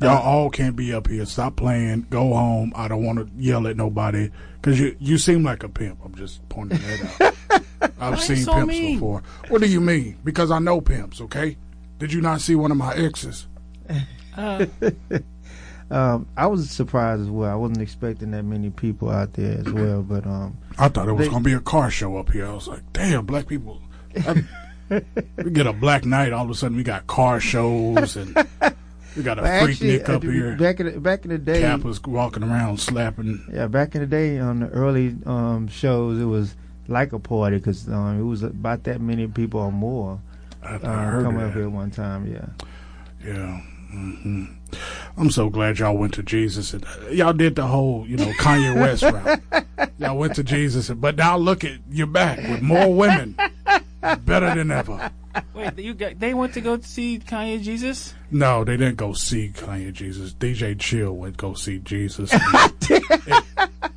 Y'all 0.00 0.16
Uh, 0.16 0.20
all 0.20 0.50
can't 0.50 0.76
be 0.76 0.94
up 0.94 1.08
here. 1.08 1.26
Stop 1.26 1.56
playing. 1.56 2.06
Go 2.08 2.32
home. 2.32 2.72
I 2.74 2.88
don't 2.88 3.04
want 3.04 3.18
to 3.18 3.28
yell 3.36 3.66
at 3.66 3.76
nobody 3.76 4.30
because 4.54 4.78
you 4.80 4.96
you 5.00 5.18
seem 5.18 5.42
like 5.42 5.62
a 5.64 5.68
pimp. 5.68 5.98
I'm 6.04 6.14
just 6.14 6.48
pointing 6.48 6.78
that 6.78 7.34
out. 7.50 7.62
I've 8.00 8.20
seen 8.20 8.36
so 8.44 8.52
pimps 8.54 8.68
mean? 8.68 8.94
before. 8.94 9.22
What 9.48 9.60
do 9.60 9.66
you 9.68 9.80
mean? 9.80 10.16
Because 10.24 10.50
I 10.50 10.58
know 10.58 10.80
pimps. 10.80 11.20
Okay. 11.20 11.56
Did 12.00 12.12
you 12.12 12.20
not 12.20 12.40
see 12.40 12.56
one 12.56 12.70
of 12.72 12.76
my 12.76 12.94
exes? 12.94 13.46
Uh, 14.36 14.66
Um, 15.92 16.28
I 16.36 16.46
was 16.46 16.70
surprised 16.70 17.22
as 17.22 17.28
well. 17.28 17.50
I 17.50 17.56
wasn't 17.56 17.82
expecting 17.82 18.30
that 18.30 18.44
many 18.44 18.70
people 18.70 19.10
out 19.10 19.32
there 19.32 19.58
as 19.58 19.72
well, 19.72 20.02
but 20.02 20.24
um, 20.24 20.56
I 20.78 20.86
thought 20.88 21.08
it 21.08 21.12
was 21.14 21.26
They- 21.26 21.32
gonna 21.32 21.42
be 21.42 21.52
a 21.52 21.58
car 21.58 21.90
show 21.90 22.16
up 22.16 22.30
here. 22.30 22.46
I 22.46 22.52
was 22.52 22.68
like, 22.68 22.82
damn, 22.92 23.26
black 23.26 23.48
people. 23.48 23.82
I, 24.24 24.44
we 25.36 25.50
get 25.50 25.66
a 25.66 25.72
black 25.72 26.04
night, 26.04 26.32
all 26.32 26.44
of 26.44 26.50
a 26.50 26.54
sudden 26.54 26.76
we 26.76 26.84
got 26.84 27.08
car 27.08 27.40
shows 27.40 28.14
and 28.14 28.36
we 29.16 29.24
got 29.24 29.40
a 29.40 29.42
But 29.42 29.62
freak 29.62 29.70
actually, 29.72 29.88
Nick 29.88 30.08
up 30.08 30.22
uh, 30.22 30.28
here. 30.28 30.54
back 30.56 30.78
in 30.78 30.86
the, 30.86 31.00
back 31.00 31.24
in 31.24 31.30
the 31.32 31.38
day, 31.38 31.60
Cap 31.62 31.80
was 31.82 32.00
walking 32.04 32.44
around 32.44 32.78
slapping. 32.78 33.44
yeah, 33.52 33.66
back 33.66 33.96
in 33.96 34.00
the 34.02 34.06
day 34.06 34.38
on 34.38 34.60
the 34.60 34.68
early 34.68 35.16
um, 35.26 35.66
shows, 35.66 36.20
it 36.20 36.24
was 36.24 36.54
like 36.86 37.12
a 37.12 37.18
party 37.18 37.56
because 37.56 37.88
um, 37.88 38.16
it 38.20 38.22
was 38.22 38.44
about 38.44 38.84
that 38.84 39.00
many 39.00 39.26
people 39.26 39.58
or 39.58 39.72
more 39.72 40.20
I, 40.62 40.68
I 40.68 40.74
uh, 40.76 41.10
heard 41.10 41.24
come 41.24 41.36
that. 41.36 41.46
up 41.48 41.54
here 41.54 41.68
one 41.68 41.90
time. 41.90 42.26
Yeah. 42.26 42.46
Yeah. 43.24 43.60
hmm 43.90 44.44
I'm 45.16 45.30
so 45.30 45.50
glad 45.50 45.78
y'all 45.78 45.96
went 45.96 46.14
to 46.14 46.22
Jesus 46.22 46.72
and 46.74 46.84
uh, 46.84 47.08
y'all 47.10 47.32
did 47.32 47.56
the 47.56 47.66
whole, 47.66 48.06
you 48.06 48.16
know, 48.16 48.32
Kanye 48.34 48.78
West 48.80 49.02
route. 49.02 49.40
Y'all 49.98 50.16
went 50.16 50.34
to 50.36 50.42
Jesus, 50.42 50.88
and, 50.88 50.98
but 50.98 51.16
now 51.16 51.36
look 51.36 51.62
at 51.62 51.72
you're 51.90 52.06
back 52.06 52.38
with 52.48 52.62
more 52.62 52.94
women, 52.94 53.36
better 54.24 54.54
than 54.54 54.70
ever. 54.70 55.10
Wait, 55.54 55.78
you 55.78 55.92
got, 55.92 56.18
they 56.18 56.32
went 56.32 56.54
to 56.54 56.62
go 56.62 56.78
see 56.80 57.18
Kanye 57.18 57.60
Jesus? 57.60 58.14
No, 58.30 58.64
they 58.64 58.78
didn't 58.78 58.96
go 58.96 59.12
see 59.12 59.50
Kanye 59.54 59.92
Jesus. 59.92 60.32
DJ 60.32 60.78
Chill 60.78 61.12
went 61.12 61.36
go 61.36 61.52
see 61.52 61.78
Jesus. 61.80 62.32
It- 62.90 63.44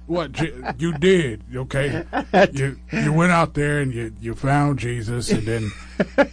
what 0.07 0.39
you 0.79 0.93
did? 0.97 1.43
Okay, 1.55 2.03
you 2.53 2.77
you 2.91 3.13
went 3.13 3.31
out 3.31 3.53
there 3.53 3.79
and 3.79 3.93
you 3.93 4.13
you 4.21 4.35
found 4.35 4.79
Jesus, 4.79 5.31
and 5.31 5.43
then 5.47 5.71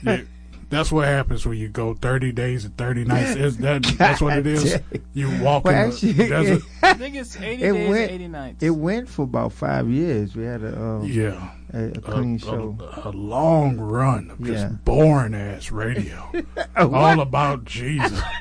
you, 0.03 0.27
that's 0.68 0.93
what 0.93 1.07
happens 1.07 1.45
when 1.47 1.59
you 1.59 1.68
go 1.68 1.95
thirty 1.95 2.33
days 2.33 2.64
and 2.64 2.77
thirty 2.77 3.05
nights. 3.05 3.37
Is 3.37 3.57
that 3.59 3.83
that's 3.99 4.21
what 4.21 4.39
it 4.39 4.47
is? 4.47 4.79
You 5.14 5.31
walk 5.43 5.64
Well, 5.64 5.75
in 5.75 5.91
actually, 5.91 6.12
the 6.12 6.29
desert. 6.29 6.62
I 6.83 6.95
think 6.95 7.14
it's 7.16 7.37
80 7.37 7.62
It 7.62 7.73
days 7.73 7.91
went- 7.91 8.11
80 8.12 8.29
nights. 8.29 8.62
It 8.62 8.71
went 8.71 9.09
for 9.09 9.23
about 9.23 9.53
five 9.53 9.89
years. 9.89 10.35
We 10.37 10.45
had 10.45 10.62
a 10.62 10.81
um, 10.81 11.05
Yeah, 11.05 11.51
a, 11.73 11.79
a 11.79 12.21
a, 12.35 12.39
show. 12.39 12.77
a, 13.05 13.09
a 13.09 13.12
long 13.12 13.79
run 13.79 14.31
of 14.31 14.39
just 14.43 14.64
Yeah. 14.64 14.68
boring 14.85 15.35
ass 15.35 15.71
radio, 15.71 16.31
all 16.77 17.21
about 17.21 17.64
Jesus. 17.64 18.21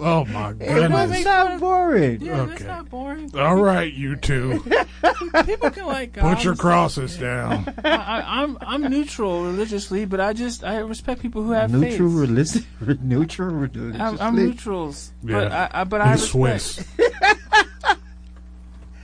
oh 0.00 0.24
my 0.26 0.50
It 0.50 0.58
goodness! 0.58 1.10
was 1.10 1.24
not 1.24 1.60
boring. 1.60 2.20
yeah, 2.20 2.44
that's 2.44 2.60
okay. 2.62 2.70
not 2.70 2.88
boring. 2.90 3.30
All 3.38 3.56
right, 3.56 3.92
you 3.92 4.16
two, 4.16 4.62
People 5.46 5.70
can 5.70 5.86
like 5.86 6.12
God. 6.12 6.34
put 6.36 6.44
your 6.44 6.54
crosses 6.56 7.16
down. 7.18 7.72
I, 7.84 7.90
I, 7.90 8.42
I'm 8.42 8.58
I'm 8.60 8.82
neutral 8.90 9.44
religiously, 9.44 10.04
but 10.04 10.20
I 10.20 10.32
just 10.32 10.64
I 10.64 10.78
respect 10.78 11.20
people 11.22 11.42
who 11.42 11.52
have 11.52 11.72
Neutral 11.72 12.08
faith. 12.10 12.18
religion. 12.20 12.66
Neutral 13.02 13.48
religion. 13.54 14.00
I'm, 14.00 14.18
I'm 14.20 14.36
neutrals, 14.36 15.12
but 15.22 15.50
Yeah. 15.50 15.68
I, 15.72 15.80
I 15.80 15.84
but 15.84 16.00
I 16.00 16.12
He's 16.12 16.34
respect. 16.34 16.62
Swiss. 16.62 16.86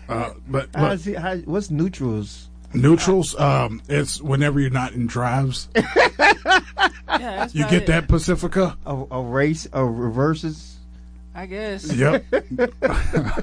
uh, 0.09 0.31
but 0.49 0.63
look, 0.67 0.77
How's 0.77 1.05
he, 1.05 1.15
how, 1.15 1.37
what's 1.39 1.71
neutrals? 1.71 2.49
Neutrals, 2.75 3.39
um, 3.39 3.83
it's 3.89 4.21
whenever 4.21 4.61
you're 4.61 4.71
not 4.71 4.93
in 4.93 5.07
drives. 5.07 5.69
Yeah, 7.19 7.49
You 7.53 7.65
get 7.65 7.83
it. 7.83 7.87
that 7.89 8.09
Pacifica? 8.09 8.79
A, 8.87 9.05
a 9.11 9.21
race 9.23 9.67
of 9.67 9.89
reverses. 9.99 10.77
I 11.35 11.47
guess. 11.47 11.93
Yep. 11.93 12.25
I 12.33 12.37
don't 12.57 12.83
know. 12.83 13.35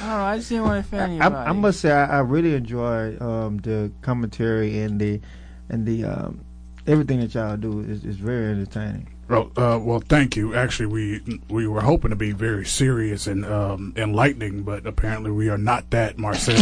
I 0.00 0.36
just 0.36 0.48
didn't 0.48 0.64
want 0.64 0.74
to 0.74 0.88
offend 0.96 1.02
I, 1.22 1.26
anybody. 1.26 1.34
I 1.50 1.52
must 1.52 1.80
say 1.80 1.90
I, 1.90 2.18
I 2.18 2.20
really 2.20 2.54
enjoy 2.54 3.16
um, 3.20 3.58
the 3.58 3.90
commentary 4.02 4.78
and 4.78 5.00
the 5.00 5.20
and 5.68 5.84
the 5.84 6.04
um, 6.04 6.40
everything 6.86 7.20
that 7.20 7.34
y'all 7.34 7.56
do 7.56 7.80
is, 7.80 8.04
is 8.04 8.16
very 8.16 8.52
entertaining. 8.52 9.08
Well, 9.28 9.50
uh, 9.56 9.78
well, 9.80 10.00
thank 10.00 10.36
you. 10.36 10.54
Actually, 10.54 10.86
we 10.86 11.40
we 11.48 11.66
were 11.66 11.80
hoping 11.80 12.10
to 12.10 12.16
be 12.16 12.32
very 12.32 12.66
serious 12.66 13.26
and 13.26 13.46
um, 13.46 13.94
enlightening, 13.96 14.62
but 14.62 14.86
apparently 14.86 15.30
we 15.30 15.48
are 15.48 15.58
not 15.58 15.90
that, 15.90 16.18
Marcel. 16.18 16.56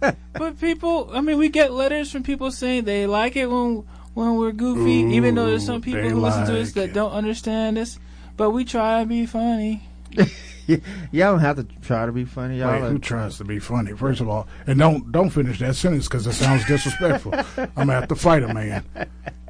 But 0.36 0.58
people, 0.60 1.10
I 1.12 1.20
mean, 1.20 1.38
we 1.38 1.48
get 1.48 1.72
letters 1.72 2.10
from 2.10 2.24
people 2.24 2.50
saying 2.50 2.84
they 2.84 3.06
like 3.06 3.36
it 3.36 3.46
when 3.46 3.84
when 4.14 4.36
we're 4.36 4.52
goofy, 4.52 5.14
even 5.16 5.34
though 5.34 5.46
there's 5.46 5.64
some 5.64 5.80
people 5.80 6.08
who 6.08 6.20
listen 6.20 6.46
to 6.46 6.60
us 6.60 6.72
that 6.72 6.90
it. 6.90 6.92
don't 6.92 7.12
understand 7.12 7.78
us. 7.78 7.98
But 8.36 8.50
we 8.50 8.64
try 8.64 9.00
to 9.00 9.06
be 9.06 9.26
funny. 9.26 9.88
Y'all 11.12 11.32
don't 11.32 11.40
have 11.40 11.56
to 11.56 11.64
try 11.82 12.06
to 12.06 12.12
be 12.12 12.24
funny. 12.24 12.58
Y'all 12.58 12.72
Wait, 12.72 12.82
are- 12.82 12.90
who 12.90 12.98
tries 12.98 13.38
to 13.38 13.44
be 13.44 13.58
funny? 13.58 13.92
First 13.92 14.20
of 14.20 14.28
all, 14.28 14.46
and 14.66 14.78
don't 14.78 15.10
don't 15.12 15.30
finish 15.30 15.58
that 15.58 15.74
sentence 15.76 16.06
because 16.08 16.26
it 16.26 16.32
sounds 16.32 16.64
disrespectful. 16.66 17.34
I'm 17.56 17.70
gonna 17.74 17.92
have 17.92 18.08
to 18.08 18.14
fight 18.16 18.42
a 18.42 18.52
man. 18.52 18.84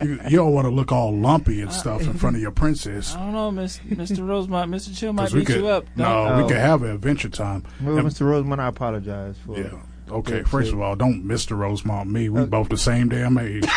You, 0.03 0.19
you 0.29 0.37
don't 0.39 0.53
want 0.53 0.65
to 0.67 0.71
look 0.71 0.91
all 0.93 1.15
lumpy 1.17 1.61
and 1.62 1.73
stuff 1.73 2.03
in 2.03 2.15
front 2.15 2.37
of 2.37 2.43
your 2.43 2.51
princess. 2.51 3.15
I 3.15 3.21
don't 3.21 3.33
know, 3.33 3.51
Miss, 3.51 3.79
Mr. 3.79 4.27
Rosemont. 4.27 4.71
Mr. 4.71 4.97
Chill 4.97 5.12
might 5.12 5.33
beat 5.33 5.47
could 5.47 5.57
you 5.57 5.69
up. 5.69 5.85
no, 5.97 6.05
Don't- 6.05 6.37
we 6.39 6.43
Oh. 6.45 6.49
could 6.49 6.57
have 6.57 6.83
an 6.83 6.91
adventure 6.91 7.29
time. 7.29 7.65
well, 7.83 7.99
And- 7.99 8.09
Mr. 8.09 8.23
Roseman, 8.27 8.59
I 8.59 8.67
apologize 8.69 9.37
for. 9.47 9.57
yeah. 9.59 9.69
Okay. 10.11 10.39
Yeah, 10.39 10.43
First 10.45 10.69
see. 10.71 10.75
of 10.75 10.81
all, 10.83 10.97
don't 10.97 11.25
Mr. 11.25 11.57
Rosemont 11.57 12.11
me. 12.11 12.29
We 12.29 12.41
Okay. 12.41 12.51
both 12.51 12.69
the 12.69 12.77
same 12.77 13.09
damn 13.09 13.39
age. 13.39 13.65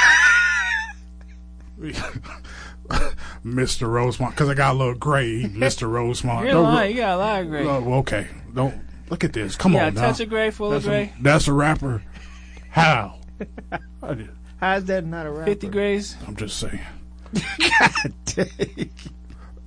Mr. 3.46 3.90
Rosemont, 3.90 4.34
because 4.34 4.50
I 4.50 4.54
got 4.54 4.76
a 4.76 4.78
little 4.78 4.96
gray. 4.96 5.44
Mr. 5.44 5.90
Rosemont. 5.90 6.46
You're 6.46 6.60
lying. 6.60 6.96
You 6.96 7.02
got 7.02 7.16
a 7.16 7.18
lot 7.18 7.42
of 7.42 7.48
gray. 7.50 7.66
Oh, 7.66 7.94
okay. 8.00 8.28
Don't 8.54 8.76
look 9.10 9.24
at 9.24 9.34
this. 9.34 9.56
Come 9.56 9.74
yeah, 9.74 9.88
on 9.88 9.94
now. 9.94 10.02
touch 10.02 10.20
of 10.20 10.30
gray, 10.30 10.52
full 10.52 10.72
That's 10.72 10.86
of 10.86 10.92
gray. 10.92 11.14
a, 11.18 11.24
that's 11.24 11.48
a 11.48 11.54
rapper. 11.54 12.04
How? 12.70 13.20
How's 14.60 14.86
that 14.86 15.06
not 15.06 15.26
a 15.26 15.32
rapper? 15.32 15.46
50 15.52 15.68
grays. 15.70 16.18
I'm 16.28 16.36
just 16.36 16.58
saying. 16.58 16.80
God 17.60 18.50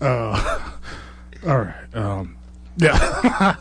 Uh, 0.00 0.70
all 1.46 1.58
right. 1.58 1.94
Um, 1.94 2.36
yeah. 2.76 3.56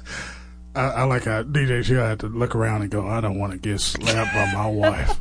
I, 0.75 0.81
I 0.81 1.03
like 1.03 1.25
how 1.25 1.43
DJ 1.43 1.83
Chill 1.83 2.03
had 2.05 2.19
to 2.21 2.27
look 2.27 2.55
around 2.55 2.81
and 2.83 2.91
go, 2.91 3.07
I 3.07 3.21
don't 3.21 3.39
want 3.39 3.53
to 3.53 3.57
get 3.59 3.79
slapped 3.79 4.33
by 4.33 4.51
my 4.53 4.67
wife. 4.69 5.19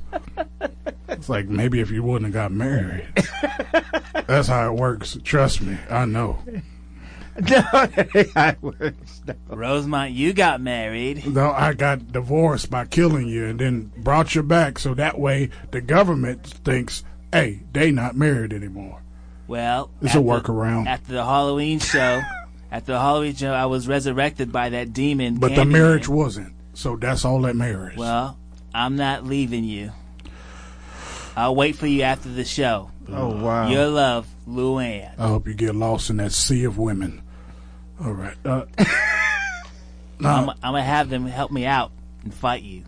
It's 1.08 1.28
like 1.28 1.48
maybe 1.48 1.80
if 1.80 1.90
you 1.90 2.02
wouldn't 2.02 2.34
have 2.34 2.50
got 2.50 2.52
married. 2.52 3.06
That's 4.26 4.48
how 4.48 4.68
it 4.72 4.78
works. 4.78 5.16
Trust 5.24 5.62
me. 5.62 5.78
I 5.88 6.04
know. 6.04 6.38
no, 6.48 7.42
that 7.42 8.08
ain't 8.14 8.32
how 8.34 8.48
it 8.48 8.62
works. 8.62 9.22
No. 9.26 9.34
Rosemont, 9.56 10.12
you 10.12 10.32
got 10.32 10.60
married. 10.60 11.26
No, 11.26 11.50
I 11.50 11.72
got 11.72 12.12
divorced 12.12 12.68
by 12.70 12.84
killing 12.84 13.28
you 13.28 13.46
and 13.46 13.58
then 13.58 13.92
brought 13.96 14.34
you 14.34 14.42
back 14.42 14.78
so 14.78 14.92
that 14.94 15.18
way 15.18 15.50
the 15.70 15.80
government 15.80 16.46
thinks, 16.46 17.04
hey, 17.32 17.62
they 17.72 17.90
not 17.90 18.16
married 18.16 18.52
anymore. 18.52 19.02
Well, 19.46 19.90
It's 20.02 20.14
a 20.14 20.18
after- 20.18 20.52
workaround. 20.52 20.88
After 20.88 21.12
the 21.12 21.24
Halloween 21.24 21.78
show, 21.78 22.20
after 22.70 22.92
the 22.92 23.00
Halloween 23.00 23.34
show, 23.34 23.52
I 23.52 23.66
was 23.66 23.88
resurrected 23.88 24.52
by 24.52 24.68
that 24.70 24.92
demon. 24.92 25.36
But 25.36 25.54
the 25.54 25.62
Candyman. 25.62 25.70
marriage 25.70 26.08
wasn't. 26.08 26.54
So 26.74 26.96
that's 26.96 27.24
all 27.24 27.40
that 27.42 27.56
matters. 27.56 27.96
Well, 27.96 28.38
I'm 28.74 28.96
not 28.96 29.24
leaving 29.24 29.64
you. 29.64 29.92
I'll 31.36 31.54
wait 31.54 31.76
for 31.76 31.86
you 31.86 32.02
after 32.02 32.28
the 32.28 32.44
show. 32.44 32.90
Oh 33.10 33.28
wow. 33.42 33.68
Your 33.68 33.86
love, 33.86 34.26
Luann. 34.46 35.10
I 35.18 35.28
hope 35.28 35.46
you 35.48 35.54
get 35.54 35.74
lost 35.74 36.10
in 36.10 36.16
that 36.18 36.32
sea 36.32 36.64
of 36.64 36.78
women. 36.78 37.22
All 38.04 38.12
right. 38.12 38.36
Uh, 38.44 38.66
I'm, 40.20 40.50
I'm 40.50 40.56
gonna 40.62 40.82
have 40.82 41.08
them 41.08 41.26
help 41.26 41.50
me 41.50 41.64
out 41.64 41.92
and 42.24 42.34
fight 42.34 42.62
you. 42.62 42.84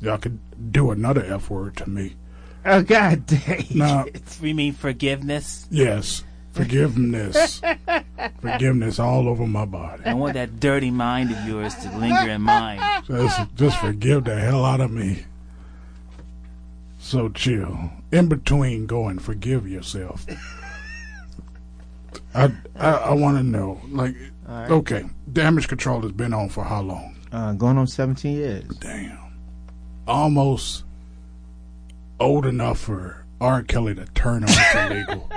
y'all 0.00 0.18
could 0.18 0.38
do 0.72 0.90
another 0.90 1.22
F 1.24 1.50
word 1.50 1.76
to 1.78 1.88
me. 1.88 2.16
Oh 2.64 2.82
god 2.82 3.26
dang. 3.26 3.66
Now, 3.74 4.06
You 4.40 4.54
mean 4.54 4.72
forgiveness? 4.72 5.66
yes, 5.70 6.24
forgiveness, 6.54 7.60
forgiveness 8.40 8.98
all 8.98 9.28
over 9.28 9.46
my 9.46 9.64
body. 9.64 10.04
I 10.06 10.14
want 10.14 10.34
that 10.34 10.60
dirty 10.60 10.90
mind 10.90 11.30
of 11.32 11.44
yours 11.46 11.74
to 11.76 11.96
linger 11.98 12.30
in 12.30 12.42
mine. 12.42 12.80
Just, 13.08 13.54
just 13.54 13.76
forgive 13.78 14.24
the 14.24 14.34
hell 14.34 14.64
out 14.64 14.80
of 14.80 14.90
me. 14.90 15.24
So 16.98 17.28
chill. 17.28 17.90
In 18.10 18.28
between, 18.28 18.86
go 18.86 19.08
and 19.08 19.20
forgive 19.20 19.68
yourself. 19.68 20.24
I 22.34 22.50
I, 22.76 22.90
I 22.90 23.12
want 23.12 23.36
to 23.36 23.42
know, 23.42 23.80
like, 23.88 24.14
right. 24.48 24.70
okay, 24.70 25.04
damage 25.30 25.68
control 25.68 26.00
has 26.02 26.12
been 26.12 26.32
on 26.32 26.48
for 26.48 26.64
how 26.64 26.80
long? 26.80 27.14
Uh, 27.30 27.52
going 27.52 27.76
on 27.76 27.86
seventeen 27.86 28.36
years. 28.36 28.64
Damn, 28.78 29.18
almost 30.08 30.84
old 32.18 32.46
enough 32.46 32.80
for 32.80 33.24
R. 33.40 33.62
Kelly 33.62 33.94
to 33.96 34.06
turn 34.06 34.44
on 34.44 34.90
illegal. 34.90 35.30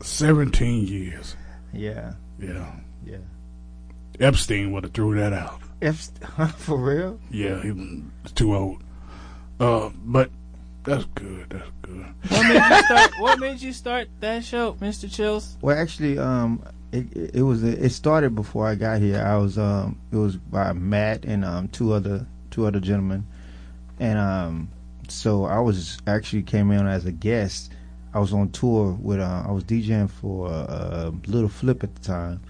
17 0.00 0.86
years. 0.86 1.36
Yeah. 1.72 2.14
Yeah. 2.38 2.72
Yeah. 3.04 3.18
Epstein 4.20 4.72
would 4.72 4.84
have 4.84 4.92
threw 4.92 5.16
that 5.16 5.32
out. 5.32 5.60
Epstein, 5.80 6.48
for 6.56 6.76
real? 6.76 7.20
Yeah, 7.30 7.62
he 7.62 7.70
was 7.70 8.32
too 8.32 8.54
old. 8.54 8.82
Uh, 9.60 9.90
but 10.04 10.30
that's 10.84 11.04
good. 11.14 11.50
That's 11.50 11.70
good. 11.82 12.06
What 12.28 12.48
made 12.48 12.60
you 12.60 12.82
start, 12.82 13.10
what 13.20 13.38
made 13.38 13.60
you 13.60 13.72
start 13.72 14.08
that 14.20 14.44
show, 14.44 14.74
Mr. 14.74 15.12
Chills? 15.12 15.56
Well, 15.60 15.76
actually, 15.76 16.18
um, 16.18 16.62
it, 16.92 17.34
it 17.34 17.42
was 17.42 17.62
it 17.62 17.90
started 17.90 18.34
before 18.34 18.66
I 18.66 18.74
got 18.74 19.00
here. 19.00 19.22
I 19.22 19.36
was 19.36 19.58
um, 19.58 19.98
it 20.10 20.16
was 20.16 20.36
by 20.36 20.72
Matt 20.72 21.24
and 21.24 21.44
um 21.44 21.68
two 21.68 21.92
other 21.92 22.26
two 22.50 22.66
other 22.66 22.80
gentlemen, 22.80 23.26
and 23.98 24.18
um, 24.18 24.68
so 25.08 25.44
I 25.44 25.58
was 25.60 25.98
actually 26.06 26.42
came 26.42 26.70
in 26.70 26.86
as 26.86 27.04
a 27.04 27.12
guest 27.12 27.72
I 28.14 28.18
was 28.20 28.32
on 28.32 28.50
tour 28.50 28.92
with 29.00 29.20
uh, 29.20 29.44
I 29.46 29.50
was 29.52 29.64
DJing 29.64 30.08
for 30.10 30.48
uh, 30.48 31.10
Little 31.26 31.48
Flip 31.48 31.82
at 31.84 31.94
the 31.94 32.00
time. 32.02 32.40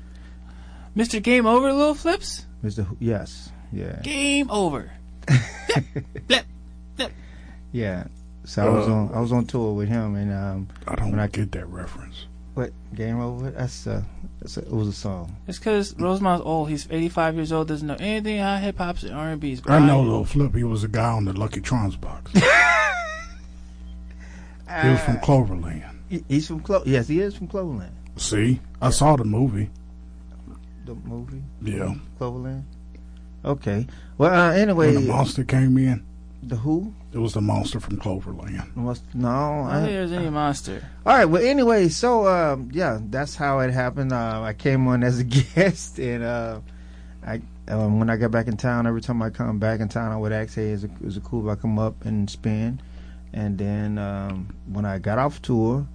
Mr. 0.96 1.22
Game 1.22 1.46
Over, 1.46 1.72
Little 1.72 1.94
Flips. 1.94 2.46
Mr. 2.64 2.84
Who- 2.84 2.96
Yes, 3.00 3.50
yeah, 3.72 4.00
Game 4.02 4.50
over. 4.50 4.90
flip, 5.66 5.84
flip, 6.26 6.44
flip. 6.96 7.12
yeah. 7.72 8.04
So 8.44 8.64
I 8.66 8.68
was 8.70 8.88
Uh, 8.88 8.92
on 8.94 9.14
I 9.14 9.20
was 9.20 9.32
on 9.32 9.44
tour 9.46 9.74
with 9.74 9.88
him, 9.88 10.14
and 10.16 10.32
um, 10.32 10.68
I 10.86 10.94
don't 10.94 11.10
when 11.10 11.20
I 11.20 11.26
get 11.26 11.52
that 11.52 11.66
reference. 11.68 12.26
what 12.54 12.72
Game 12.94 13.20
Over? 13.20 13.50
That's 13.50 13.86
uh, 13.86 14.02
that's 14.40 14.56
a, 14.56 14.60
it 14.60 14.70
was 14.72 14.88
a 14.88 14.92
song. 14.92 15.36
It's 15.46 15.58
because 15.58 15.94
Rosemont's 15.98 16.44
old. 16.46 16.70
He's 16.70 16.88
85 16.90 17.34
years 17.34 17.52
old. 17.52 17.68
Doesn't 17.68 17.86
know 17.86 17.96
anything 18.00 18.38
about 18.38 18.62
hip 18.62 18.78
hops 18.78 19.02
and 19.02 19.12
R&B's. 19.14 19.60
I 19.66 19.80
know 19.86 20.00
Lil 20.02 20.24
Flip. 20.24 20.54
He 20.54 20.64
was 20.64 20.82
a 20.82 20.88
guy 20.88 21.10
on 21.12 21.26
the 21.26 21.32
Lucky 21.34 21.60
Trons 21.60 22.00
box. 22.00 22.32
he 24.82 24.88
was 24.88 25.00
from 25.00 25.18
Cloverland. 25.20 25.84
He's 26.28 26.46
from 26.46 26.60
Clo. 26.60 26.82
Yes, 26.86 27.08
he 27.08 27.20
is 27.20 27.34
from 27.34 27.48
Cloverland. 27.48 27.94
See, 28.16 28.60
I 28.80 28.90
saw 28.90 29.16
the 29.16 29.24
movie. 29.24 29.70
The 30.84 30.94
movie 30.94 31.42
Yeah, 31.60 31.94
Cloverland. 32.18 32.64
Okay. 33.44 33.86
Well, 34.16 34.32
uh, 34.32 34.52
anyway, 34.52 34.94
when 34.94 35.06
the 35.06 35.12
monster 35.12 35.44
came 35.44 35.76
in, 35.78 36.04
the 36.42 36.56
who? 36.56 36.94
it 37.12 37.18
was 37.18 37.34
the 37.34 37.40
monster 37.40 37.78
from 37.80 37.98
Cloverland. 37.98 38.74
Must, 38.74 39.02
no, 39.14 39.28
I 39.28 39.72
don't 39.72 39.82
think 39.82 39.88
I, 39.88 39.92
there's 39.92 40.12
any 40.12 40.30
monster. 40.30 40.82
All 41.06 41.16
right. 41.16 41.24
Well, 41.26 41.42
anyway, 41.42 41.88
so 41.88 42.26
um, 42.26 42.70
yeah, 42.72 42.98
that's 43.10 43.34
how 43.36 43.60
it 43.60 43.70
happened. 43.70 44.12
Uh, 44.12 44.42
I 44.42 44.54
came 44.54 44.86
on 44.88 45.02
as 45.02 45.18
a 45.20 45.24
guest, 45.54 45.98
and 45.98 46.24
uh, 46.24 46.60
I 47.26 47.42
um, 47.68 47.98
when 47.98 48.08
I 48.08 48.16
got 48.16 48.30
back 48.30 48.46
in 48.46 48.56
town, 48.56 48.86
every 48.86 49.02
time 49.02 49.20
I 49.22 49.30
come 49.30 49.58
back 49.58 49.80
in 49.80 49.88
town, 49.88 50.10
I 50.10 50.16
would 50.16 50.32
ask, 50.32 50.54
"Hey, 50.54 50.70
is 50.70 50.84
it, 50.84 50.90
is 51.02 51.16
it 51.16 51.24
cool 51.24 51.48
if 51.48 51.58
I 51.58 51.60
come 51.60 51.78
up 51.78 52.04
and 52.04 52.28
spin?" 52.30 52.80
And 53.32 53.58
then 53.58 53.98
um, 53.98 54.54
when 54.72 54.84
I 54.84 54.98
got 54.98 55.18
off 55.18 55.40
tour, 55.42 55.86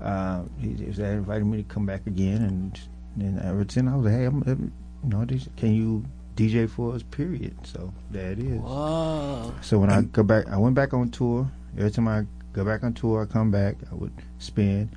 uh, 0.00 0.42
he 0.58 0.74
just 0.74 0.98
invited 0.98 1.44
me 1.44 1.58
to 1.58 1.62
come 1.64 1.86
back 1.86 2.06
again, 2.06 2.42
and 2.42 2.80
then 3.16 3.40
ever 3.44 3.64
since 3.68 3.88
I 3.90 3.94
was 3.96 4.04
like, 4.06 4.14
"Hey, 4.14 4.24
I'm, 4.24 4.42
I'm 4.46 4.72
you 5.04 5.08
know, 5.10 5.26
can 5.56 5.74
you 5.74 6.04
DJ 6.36 6.68
for 6.68 6.94
us?" 6.94 7.02
Period. 7.02 7.54
So 7.64 7.92
there 8.10 8.32
it 8.32 8.38
is. 8.38 8.60
Whoa. 8.60 9.54
So 9.60 9.78
when 9.78 9.90
I 9.90 10.02
go 10.02 10.22
back, 10.22 10.48
I 10.48 10.56
went 10.56 10.74
back 10.74 10.94
on 10.94 11.10
tour. 11.10 11.48
Every 11.76 11.90
time 11.90 12.08
I 12.08 12.24
go 12.52 12.64
back 12.64 12.82
on 12.84 12.94
tour, 12.94 13.22
I 13.22 13.26
come 13.26 13.50
back, 13.50 13.76
I 13.90 13.94
would 13.94 14.12
spin, 14.38 14.90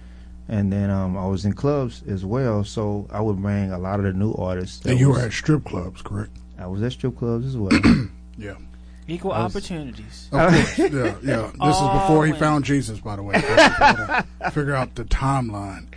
and 0.48 0.72
then 0.72 0.90
um, 0.90 1.18
I 1.18 1.26
was 1.28 1.46
in 1.46 1.54
clubs 1.54 2.04
as 2.08 2.26
well. 2.26 2.64
So 2.64 3.08
I 3.12 3.20
would 3.22 3.42
bring 3.42 3.72
a 3.72 3.78
lot 3.78 4.00
of 4.00 4.06
the 4.06 4.14
new 4.14 4.34
artists. 4.34 4.86
And 4.86 5.00
you 5.00 5.10
was- 5.10 5.18
were 5.18 5.24
at 5.26 5.34
strip 5.34 5.66
clubs, 5.66 6.02
correct? 6.02 6.32
I 6.58 6.68
was 6.68 6.82
at 6.84 6.94
strip 6.94 7.18
clubs 7.18 7.46
as 7.46 7.58
well. 7.58 7.72
Yeah. 8.38 8.56
Equal 9.08 9.32
was- 9.32 9.56
opportunities. 9.56 10.30
Of 10.32 10.52
course. 10.52 10.78
Yeah, 10.80 11.16
yeah. 11.22 11.52
This 11.66 11.76
is 11.76 11.90
before 12.02 12.26
he 12.26 12.34
Oh, 12.34 12.36
found 12.36 12.66
Jesus, 12.66 13.00
by 13.00 13.16
the 13.16 13.24
way. 13.24 13.40
Figure 14.52 14.76
out 14.76 14.96
the 14.96 15.06
timeline. 15.06 15.88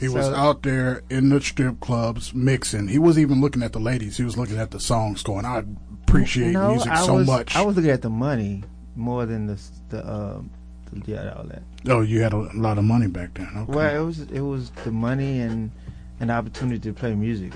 He 0.00 0.08
was 0.08 0.28
out 0.28 0.62
there 0.62 1.02
in 1.10 1.28
the 1.30 1.40
strip 1.40 1.80
clubs 1.80 2.32
mixing. 2.32 2.86
He 2.88 2.98
wasn't 3.00 3.22
even 3.22 3.40
looking 3.40 3.62
at 3.62 3.72
the 3.72 3.80
ladies. 3.80 4.16
He 4.16 4.22
was 4.22 4.36
looking 4.38 4.56
at 4.58 4.70
the 4.70 4.78
songs, 4.78 5.22
going, 5.24 5.44
"I 5.44 5.64
appreciate 6.04 6.52
no, 6.52 6.70
music 6.70 6.92
I 6.92 7.04
so 7.04 7.14
was, 7.14 7.26
much." 7.26 7.56
I 7.56 7.62
was 7.62 7.74
looking 7.74 7.90
at 7.90 8.02
the 8.02 8.10
money 8.10 8.62
more 8.94 9.26
than 9.26 9.46
the 9.46 9.60
the 9.88 10.08
um, 10.08 10.50
the, 10.92 11.12
yeah 11.12 11.34
all 11.36 11.44
that. 11.44 11.62
oh, 11.88 12.00
you 12.02 12.20
had 12.22 12.32
a 12.32 12.36
lot 12.54 12.78
of 12.78 12.84
money 12.84 13.08
back 13.08 13.34
then. 13.34 13.48
Okay. 13.56 13.72
Well, 13.72 14.02
it 14.02 14.04
was 14.06 14.20
it 14.20 14.40
was 14.40 14.70
the 14.84 14.92
money 14.92 15.40
and 15.40 15.72
an 16.20 16.30
opportunity 16.30 16.78
to 16.80 16.92
play 16.92 17.14
music. 17.16 17.52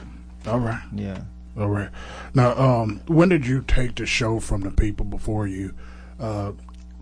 All 0.46 0.58
right. 0.58 0.82
Yeah. 0.94 1.20
All 1.58 1.68
right. 1.68 1.90
Now, 2.34 2.56
um, 2.56 3.00
when 3.06 3.28
did 3.28 3.46
you 3.46 3.62
take 3.62 3.96
the 3.96 4.06
show 4.06 4.40
from 4.40 4.62
the 4.62 4.70
people 4.70 5.04
before 5.04 5.46
you? 5.46 5.74
Uh, 6.18 6.52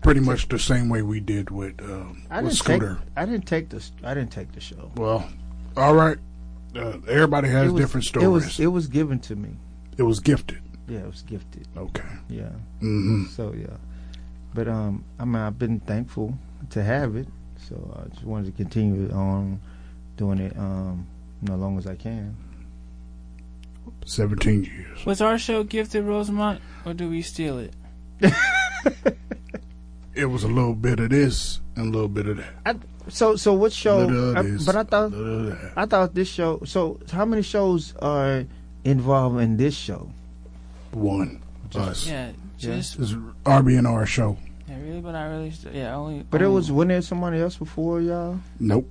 pretty 0.01 0.19
much 0.19 0.47
the 0.49 0.59
same 0.59 0.89
way 0.89 1.01
we 1.01 1.19
did 1.19 1.49
with 1.49 1.81
uh, 1.81 2.05
I 2.29 2.41
with 2.41 2.53
Scooter. 2.55 2.95
take 2.95 3.07
I 3.15 3.25
didn't 3.25 3.45
take 3.47 3.69
the 3.69 3.83
I 4.03 4.13
didn't 4.13 4.31
take 4.31 4.51
the 4.51 4.59
show. 4.59 4.91
Well, 4.95 5.27
all 5.77 5.95
right. 5.95 6.17
Uh, 6.75 6.97
everybody 7.07 7.49
has 7.49 7.71
was, 7.71 7.81
different 7.81 8.05
stories. 8.05 8.25
It 8.25 8.29
was 8.29 8.59
it 8.59 8.67
was 8.67 8.87
given 8.87 9.19
to 9.19 9.35
me. 9.35 9.49
It 9.97 10.03
was 10.03 10.19
gifted. 10.19 10.61
Yeah, 10.87 10.99
it 10.99 11.07
was 11.07 11.21
gifted. 11.21 11.67
Okay. 11.77 12.03
Yeah. 12.29 12.49
hmm 12.79 13.25
So 13.25 13.53
yeah, 13.53 13.77
but 14.53 14.67
um, 14.67 15.03
I 15.19 15.25
mean, 15.25 15.35
I've 15.35 15.59
been 15.59 15.79
thankful 15.79 16.37
to 16.71 16.83
have 16.83 17.15
it. 17.15 17.27
So 17.69 18.03
I 18.03 18.09
just 18.09 18.25
wanted 18.25 18.47
to 18.47 18.51
continue 18.51 19.09
on 19.11 19.61
doing 20.17 20.39
it 20.39 20.57
um, 20.57 21.05
you 21.41 21.49
know, 21.49 21.55
as 21.55 21.59
long 21.61 21.77
as 21.77 21.87
I 21.87 21.95
can. 21.95 22.35
Seventeen 24.05 24.63
years. 24.63 25.05
Was 25.05 25.21
our 25.21 25.37
show 25.37 25.63
gifted 25.63 26.03
Rosemont, 26.05 26.61
or 26.85 26.93
do 26.93 27.09
we 27.09 27.21
steal 27.21 27.59
it? 27.59 27.73
It 30.13 30.25
was 30.25 30.43
a 30.43 30.47
little 30.47 30.75
bit 30.75 30.99
of 30.99 31.09
this 31.09 31.61
and 31.77 31.87
a 31.87 31.89
little 31.89 32.09
bit 32.09 32.27
of 32.27 32.37
that. 32.63 32.77
So 33.07 33.37
so 33.37 33.53
what 33.53 33.71
show? 33.71 33.99
Little 34.05 34.37
I- 34.37 34.41
this, 34.41 34.65
but 34.65 34.75
I 34.75 34.83
thought 34.83 35.11
little 35.11 35.51
of 35.51 35.61
that. 35.61 35.71
I 35.77 35.85
thought 35.85 36.13
this 36.13 36.27
show. 36.27 36.59
So 36.65 36.99
how 37.11 37.23
many 37.25 37.41
shows 37.41 37.95
are 38.01 38.43
involved 38.83 39.39
in 39.39 39.55
this 39.57 39.73
show? 39.75 40.11
One. 40.91 41.41
Us. 41.73 42.05
Yeah, 42.05 42.27
Yeah. 42.27 42.31
just 42.57 42.97
This 42.99 43.11
is 43.11 43.15
RBNR 43.45 44.05
show. 44.05 44.37
yeah, 44.67 44.75
really, 44.81 44.99
but 44.99 45.13
not 45.13 45.23
really. 45.31 45.51
st- 45.51 45.73
Yeah, 45.73 45.95
only. 45.95 46.25
But 46.29 46.41
it 46.41 46.45
only- 46.45 46.55
was 46.55 46.69
when 46.73 46.89
there 46.89 47.01
somebody 47.01 47.39
else 47.39 47.55
before 47.55 48.01
y'all. 48.01 48.39
Nope. 48.59 48.89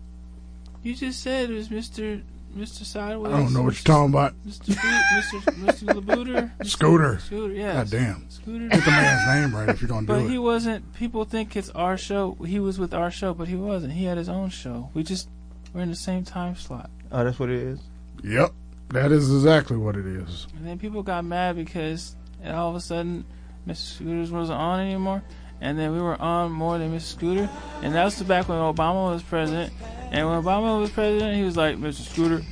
You 0.82 0.94
just 0.94 1.20
said 1.20 1.50
it 1.50 1.54
was 1.54 1.70
Mister 1.70 2.22
Mister 2.54 2.84
Sideways. 2.84 3.32
I 3.32 3.38
don't 3.38 3.52
know 3.52 3.62
what 3.62 3.74
you're 3.74 3.94
talking 3.94 4.12
about. 4.12 4.34
Mister 4.44 4.72
Mister 5.14 5.52
Mister 5.58 5.86
Labooter. 5.86 6.50
Mr. 6.58 6.66
Scooter. 6.66 7.18
Scooter. 7.20 7.54
Yeah. 7.54 7.72
God 7.74 7.90
damn. 7.90 8.30
Scooter. 8.30 8.68
Get 8.68 8.84
the 8.84 8.90
man's 8.90 9.26
name 9.52 9.58
right 9.58 9.68
if 9.68 9.80
you're 9.80 9.88
gonna 9.88 10.06
But 10.06 10.20
do 10.20 10.26
he 10.28 10.38
wasn't. 10.38 10.92
People 10.94 11.24
think 11.24 11.56
it's 11.56 11.70
our 11.70 11.96
show. 11.96 12.36
He 12.44 12.58
was 12.60 12.78
with 12.78 12.92
our 12.94 13.10
show, 13.10 13.34
but 13.34 13.48
he 13.48 13.56
wasn't. 13.56 13.92
He 13.92 14.04
had 14.04 14.18
his 14.18 14.28
own 14.28 14.50
show. 14.50 14.90
We 14.94 15.02
just 15.02 15.28
were 15.72 15.80
in 15.80 15.90
the 15.90 15.96
same 15.96 16.24
time 16.24 16.56
slot. 16.56 16.90
Oh, 17.12 17.24
that's 17.24 17.38
what 17.38 17.50
it 17.50 17.60
is. 17.62 17.80
Yep. 18.24 18.52
That 18.90 19.12
is 19.12 19.32
exactly 19.32 19.76
what 19.76 19.96
it 19.96 20.06
is. 20.06 20.46
And 20.56 20.66
then 20.66 20.78
people 20.78 21.02
got 21.02 21.24
mad 21.24 21.54
because 21.56 22.16
all 22.44 22.70
of 22.70 22.74
a 22.74 22.80
sudden 22.80 23.24
Mr. 23.66 23.76
Scooters 23.96 24.32
wasn't 24.32 24.58
on 24.58 24.80
anymore. 24.80 25.22
And 25.60 25.78
then 25.78 25.92
we 25.92 26.00
were 26.00 26.20
on 26.20 26.52
more 26.52 26.78
than 26.78 26.96
Mr. 26.96 27.02
Scooter. 27.02 27.50
And 27.82 27.94
that 27.94 28.04
was 28.04 28.22
back 28.22 28.48
when 28.48 28.58
Obama 28.58 29.12
was 29.12 29.22
president. 29.22 29.72
And 30.10 30.28
when 30.28 30.42
Obama 30.42 30.80
was 30.80 30.90
president, 30.90 31.36
he 31.36 31.42
was 31.42 31.56
like, 31.56 31.76
Mr. 31.76 32.08
Scooter, 32.08 32.42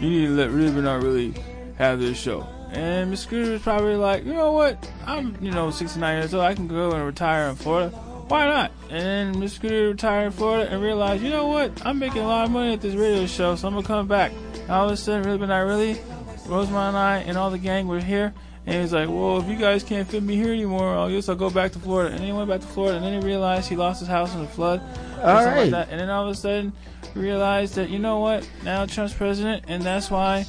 you 0.00 0.10
need 0.10 0.26
to 0.26 0.32
let 0.32 0.74
but 0.74 0.80
not 0.82 1.02
really 1.02 1.34
have 1.78 2.00
this 2.00 2.18
show. 2.18 2.46
And 2.72 3.12
Mr. 3.12 3.18
Scooter 3.18 3.52
was 3.52 3.62
probably 3.62 3.96
like, 3.96 4.24
you 4.24 4.32
know 4.32 4.52
what? 4.52 4.90
I'm, 5.06 5.36
you 5.40 5.50
know, 5.50 5.70
69 5.70 6.18
years 6.18 6.34
old. 6.34 6.44
I 6.44 6.54
can 6.54 6.66
go 6.66 6.92
and 6.92 7.04
retire 7.04 7.48
in 7.48 7.54
Florida. 7.54 7.90
Why 8.28 8.46
not? 8.46 8.72
And 8.90 9.36
Mr. 9.36 9.50
Scooter 9.50 9.88
retired 9.88 10.26
in 10.26 10.32
Florida 10.32 10.70
and 10.70 10.82
realized, 10.82 11.22
you 11.22 11.30
know 11.30 11.46
what? 11.46 11.84
I'm 11.86 11.98
making 11.98 12.22
a 12.22 12.26
lot 12.26 12.46
of 12.46 12.50
money 12.50 12.72
at 12.72 12.80
this 12.80 12.94
radio 12.94 13.26
show, 13.26 13.54
so 13.54 13.68
I'm 13.68 13.74
going 13.74 13.84
to 13.84 13.86
come 13.86 14.08
back. 14.08 14.32
And 14.62 14.70
all 14.70 14.86
of 14.86 14.92
a 14.92 14.96
sudden, 14.96 15.38
but 15.38 15.46
not 15.46 15.58
really, 15.58 16.00
Rosemont 16.46 16.88
and 16.88 16.96
I 16.96 17.18
and 17.18 17.36
all 17.36 17.50
the 17.50 17.58
gang 17.58 17.86
were 17.86 18.00
here. 18.00 18.32
And 18.66 18.80
he's 18.80 18.92
like, 18.92 19.08
well, 19.08 19.38
if 19.38 19.46
you 19.46 19.56
guys 19.56 19.82
can't 19.82 20.08
fit 20.08 20.22
me 20.22 20.36
here 20.36 20.52
anymore, 20.52 20.96
I 20.96 21.10
guess 21.10 21.28
I'll 21.28 21.34
go 21.34 21.50
back 21.50 21.72
to 21.72 21.78
Florida. 21.78 22.10
And 22.10 22.20
then 22.20 22.26
he 22.26 22.32
went 22.32 22.48
back 22.48 22.60
to 22.60 22.66
Florida, 22.66 22.96
and 22.96 23.04
then 23.04 23.20
he 23.20 23.26
realized 23.26 23.68
he 23.68 23.76
lost 23.76 24.00
his 24.00 24.08
house 24.08 24.34
in 24.34 24.40
the 24.40 24.48
flood. 24.48 24.80
All 25.18 25.44
right. 25.44 25.70
Like. 25.70 25.88
And 25.90 26.00
then 26.00 26.08
all 26.08 26.24
of 26.24 26.30
a 26.30 26.34
sudden, 26.34 26.72
he 27.12 27.20
realized 27.20 27.74
that, 27.74 27.90
you 27.90 27.98
know 27.98 28.20
what, 28.20 28.48
now 28.64 28.86
Trump's 28.86 29.12
president, 29.12 29.64
and 29.68 29.82
that's 29.82 30.10
why, 30.10 30.46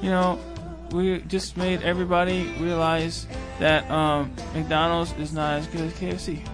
you 0.00 0.10
know, 0.10 0.38
we 0.92 1.18
just 1.22 1.56
made 1.56 1.82
everybody 1.82 2.44
realize 2.60 3.26
that 3.58 3.90
um, 3.90 4.32
McDonald's 4.54 5.12
is 5.14 5.32
not 5.32 5.58
as 5.58 5.66
good 5.66 5.80
as 5.80 5.92
KFC. 5.94 6.46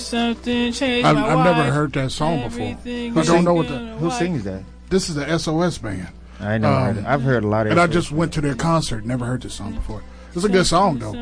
Something, 0.00 0.72
something 0.72 0.72
changed 0.72 1.06
I've, 1.06 1.16
my 1.16 1.28
I've 1.28 1.44
never 1.56 1.70
heard 1.72 1.92
that 1.94 2.10
song 2.10 2.42
before. 2.44 2.60
Everything 2.62 3.16
I 3.18 3.22
don't 3.22 3.44
know 3.44 3.54
what 3.54 3.68
the. 3.68 3.78
Who 3.78 4.08
wipe. 4.08 4.18
sings 4.18 4.44
that? 4.44 4.62
this 4.88 5.08
is 5.08 5.14
the 5.14 5.38
SOS 5.38 5.78
band. 5.78 6.08
I 6.40 6.58
know. 6.58 6.72
Um, 6.72 7.04
I've 7.06 7.22
heard 7.22 7.44
a 7.44 7.48
lot 7.48 7.66
of. 7.66 7.72
And 7.72 7.80
I 7.80 7.86
SOS. 7.86 7.94
just 7.94 8.12
went 8.12 8.32
to 8.34 8.40
their 8.40 8.54
concert. 8.54 9.04
Never 9.04 9.24
heard 9.26 9.42
this 9.42 9.54
song 9.54 9.74
before. 9.74 10.02
It's 10.34 10.44
a 10.44 10.48
good 10.48 10.66
song 10.66 10.98
though. 11.00 11.12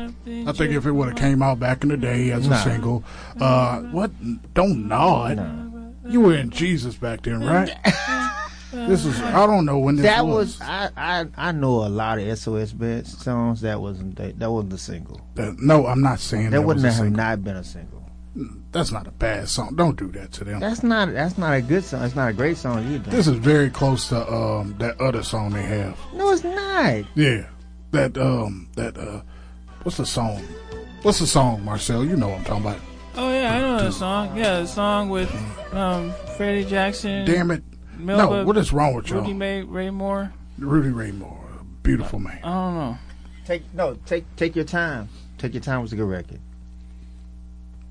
I 0.47 0.51
think 0.53 0.71
if 0.73 0.85
it 0.85 0.91
would 0.91 1.09
have 1.09 1.17
came 1.17 1.41
out 1.41 1.59
back 1.59 1.81
in 1.83 1.89
the 1.89 1.97
day 1.97 2.29
as 2.31 2.47
a 2.47 2.57
single, 2.59 3.03
uh, 3.39 3.79
what? 3.81 4.11
Don't 4.53 4.87
nod. 4.87 5.65
You 6.07 6.21
were 6.21 6.35
in 6.35 6.49
Jesus 6.51 6.95
back 6.95 7.23
then, 7.23 7.43
right? 7.43 7.69
this 8.71 9.05
is. 9.05 9.19
I 9.21 9.45
don't 9.47 9.65
know 9.65 9.79
when 9.79 9.95
this 9.95 10.05
that 10.05 10.25
was. 10.25 10.59
was 10.59 10.61
I, 10.61 10.89
I 10.95 11.25
I 11.37 11.51
know 11.51 11.85
a 11.85 11.89
lot 11.89 12.19
of 12.19 12.37
SOS 12.37 12.71
band 12.71 13.07
songs 13.07 13.61
that 13.61 13.81
wasn't 13.81 14.15
that, 14.17 14.37
that 14.39 14.51
wasn't 14.51 14.73
a 14.73 14.77
single. 14.77 15.19
That- 15.35 15.59
no, 15.59 15.87
I'm 15.87 16.01
not 16.01 16.19
saying 16.19 16.45
That 16.45 16.51
that, 16.51 16.61
was 16.61 16.67
wouldn't 16.67 16.85
a 16.85 16.89
have 16.89 16.97
single. 16.99 17.17
not 17.17 17.43
been 17.43 17.55
a 17.57 17.63
single. 17.63 17.98
That's 18.71 18.91
not 18.91 19.07
a 19.07 19.11
bad 19.11 19.49
song. 19.49 19.75
Don't 19.75 19.97
do 19.97 20.11
that 20.11 20.31
to 20.33 20.43
them. 20.43 20.59
That's 20.59 20.83
not 20.83 21.11
that's 21.11 21.37
not 21.37 21.53
a 21.53 21.61
good 21.61 21.83
song. 21.83 22.03
It's 22.03 22.15
not 22.15 22.29
a 22.29 22.33
great 22.33 22.55
song 22.57 22.85
either. 22.93 23.09
This 23.09 23.27
is 23.27 23.37
very 23.37 23.69
close 23.69 24.09
to 24.09 24.31
um, 24.31 24.75
that 24.77 24.99
other 25.01 25.23
song 25.23 25.51
they 25.51 25.63
have. 25.63 25.97
no, 26.13 26.31
it's 26.31 26.43
not. 26.43 27.03
Yeah, 27.15 27.47
that 27.91 28.17
um, 28.17 28.69
that 28.75 28.95
uh, 28.97 29.21
what's 29.83 29.97
the 29.97 30.05
song? 30.05 30.43
What's 31.01 31.19
the 31.19 31.27
song, 31.27 31.63
Marcel? 31.65 32.05
You 32.05 32.15
know 32.15 32.29
what 32.29 32.39
I'm 32.39 32.45
talking 32.45 32.65
about. 32.65 32.79
Oh 33.15 33.33
yeah, 33.33 33.55
I 33.55 33.59
know 33.59 33.83
the 33.83 33.91
song. 33.91 34.37
Yeah, 34.37 34.59
the 34.61 34.67
song 34.67 35.09
with 35.09 35.33
um, 35.73 36.13
Freddie 36.37 36.65
Jackson. 36.65 37.25
Damn 37.25 37.49
it! 37.51 37.63
Melba, 37.97 38.37
no, 38.37 38.45
what 38.45 38.55
is 38.57 38.71
wrong 38.71 38.93
with 38.93 39.09
y'all? 39.09 39.25
May 39.33 39.63
Ray 39.63 39.89
Moore. 39.89 40.31
Rudy 40.59 40.89
Ray 40.89 41.11
Moore, 41.11 41.43
beautiful 41.81 42.19
man. 42.19 42.39
I 42.43 42.49
don't 42.49 42.75
know. 42.75 42.97
Take 43.45 43.73
no 43.73 43.95
take 44.05 44.25
take 44.35 44.55
your 44.55 44.65
time. 44.65 45.09
Take 45.39 45.53
your 45.55 45.63
time 45.63 45.81
was 45.81 45.91
a 45.91 45.95
good 45.95 46.07
record. 46.07 46.39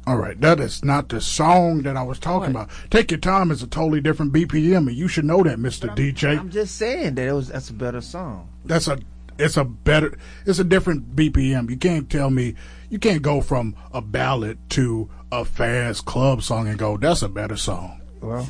All 0.08 0.16
right, 0.16 0.40
that 0.40 0.58
is 0.58 0.82
not 0.82 1.10
the 1.10 1.20
song 1.20 1.82
that 1.82 1.94
I 1.98 2.02
was 2.02 2.18
talking 2.18 2.54
What? 2.54 2.62
about. 2.64 2.70
Take 2.90 3.10
your 3.10 3.20
time 3.20 3.50
is 3.50 3.62
a 3.62 3.66
totally 3.66 4.00
different 4.00 4.32
BPM, 4.32 4.88
and 4.88 4.96
you 4.96 5.06
should 5.06 5.26
know 5.26 5.42
that, 5.42 5.58
Mister 5.58 5.88
DJ. 5.88 6.38
I'm 6.38 6.48
just 6.48 6.76
saying 6.76 7.16
that 7.16 7.28
it 7.28 7.32
was 7.32 7.48
that's 7.48 7.68
a 7.68 7.74
better 7.74 8.00
song. 8.00 8.48
That's 8.64 8.88
a 8.88 8.98
it's 9.38 9.58
a 9.58 9.64
better 9.64 10.16
it's 10.46 10.58
a 10.58 10.64
different 10.64 11.14
BPM. 11.14 11.68
You 11.68 11.76
can't 11.76 12.08
tell 12.08 12.30
me 12.30 12.54
you 12.88 12.98
can't 12.98 13.20
go 13.20 13.42
from 13.42 13.76
a 13.92 14.00
ballad 14.00 14.56
to 14.70 15.10
a 15.30 15.44
fast 15.44 16.06
club 16.06 16.42
song 16.42 16.68
and 16.68 16.78
go 16.78 16.96
that's 16.96 17.20
a 17.20 17.28
better 17.28 17.56
song. 17.58 18.00
Well, 18.22 18.48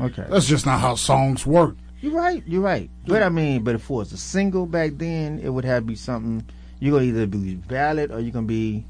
okay. 0.00 0.26
That's 0.28 0.46
just 0.46 0.66
not 0.66 0.80
how 0.80 0.96
songs 0.96 1.46
work. 1.46 1.76
You're 2.00 2.14
right. 2.16 2.42
You're 2.48 2.62
right. 2.62 2.90
But 3.06 3.22
I 3.22 3.28
mean, 3.28 3.62
but 3.62 3.76
if 3.76 3.84
it 3.84 3.90
was 3.90 4.12
a 4.12 4.16
single 4.16 4.66
back 4.66 4.90
then, 4.96 5.38
it 5.38 5.50
would 5.50 5.64
have 5.64 5.84
to 5.84 5.86
be 5.86 5.94
something. 5.94 6.44
You're 6.80 6.98
gonna 6.98 7.04
either 7.06 7.26
be 7.28 7.54
ballad 7.54 8.10
or 8.10 8.18
you're 8.18 8.32
gonna 8.32 8.48
be 8.48 8.84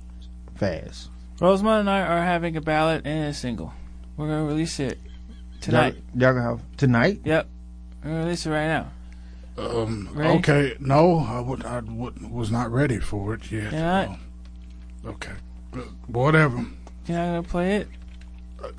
fast. 0.57 1.11
Rosemont 1.45 1.81
and 1.81 1.91
I 1.91 2.01
are 2.01 2.25
having 2.25 2.57
a 2.57 2.63
ballad 2.63 3.03
and 3.07 3.29
a 3.29 3.35
single. 3.35 3.71
We're 4.17 4.29
gonna 4.29 4.47
release 4.47 4.81
it 4.81 4.99
tonight. 5.61 5.95
Y'all, 6.15 6.23
y'all 6.23 6.33
gonna 6.33 6.49
have 6.57 6.77
tonight. 6.79 7.21
Yep, 7.23 7.49
we're 8.03 8.11
gonna 8.11 8.25
release 8.25 8.47
it 8.47 8.51
right 8.51 8.67
now. 8.67 8.91
Um, 9.59 10.09
Ready? 10.15 10.39
okay, 10.39 10.77
no, 10.81 11.19
I 11.19 11.41
would 11.41 11.63
I 11.67 11.81
would, 11.81 12.31
was 12.31 12.51
not 12.51 12.73
ready 12.73 12.99
for 12.99 13.35
it 13.35 13.53
yet. 13.53 13.73
You're 13.73 13.81
not? 13.83 14.09
Oh, 15.05 15.11
okay, 15.11 15.33
Uh, 15.75 15.81
whatever. 16.07 16.65
You're 17.07 17.19
not 17.19 17.27
gonna 17.27 17.43
play 17.43 17.77
it? 17.77 17.89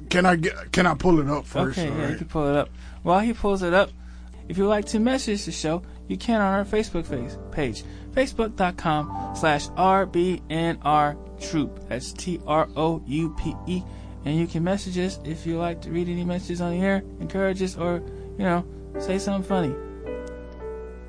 Can 0.09 0.25
I 0.25 0.35
get? 0.35 0.71
Can 0.71 0.87
I 0.87 0.95
pull 0.95 1.19
it 1.19 1.27
up 1.29 1.45
first? 1.45 1.77
okay, 1.77 1.91
All 1.91 1.97
yeah, 1.99 2.09
you 2.09 2.15
can 2.15 2.27
pull 2.27 2.47
it 2.47 2.55
up. 2.55 2.69
While 3.03 3.19
he 3.19 3.33
pulls 3.33 3.61
it 3.61 3.75
up, 3.75 3.91
if 4.49 4.57
you'd 4.57 4.69
like 4.69 4.85
to 4.85 4.99
message 4.99 5.45
the 5.45 5.51
show, 5.51 5.83
you 6.07 6.17
can 6.17 6.41
on 6.41 6.53
our 6.55 6.65
Facebook 6.65 7.05
face, 7.05 7.37
page, 7.51 7.83
facebook.com 8.15 9.35
slash 9.35 9.67
RBNR 9.69 11.17
Troupe. 11.41 11.87
That's 11.89 12.13
T 12.13 12.39
R 12.47 12.67
O 12.75 13.01
U 13.05 13.35
P 13.37 13.53
E. 13.67 13.83
And 14.25 14.35
you 14.37 14.47
can 14.47 14.63
message 14.63 14.97
us 14.97 15.19
if 15.23 15.45
you 15.45 15.57
like 15.59 15.81
to 15.81 15.91
read 15.91 16.09
any 16.09 16.23
messages 16.23 16.59
on 16.61 16.71
the 16.71 16.81
air, 16.81 17.03
encourage 17.19 17.61
us, 17.61 17.77
or, 17.77 18.01
you 18.39 18.43
know, 18.45 18.65
say 18.99 19.19
something 19.19 19.47
funny. 19.47 19.75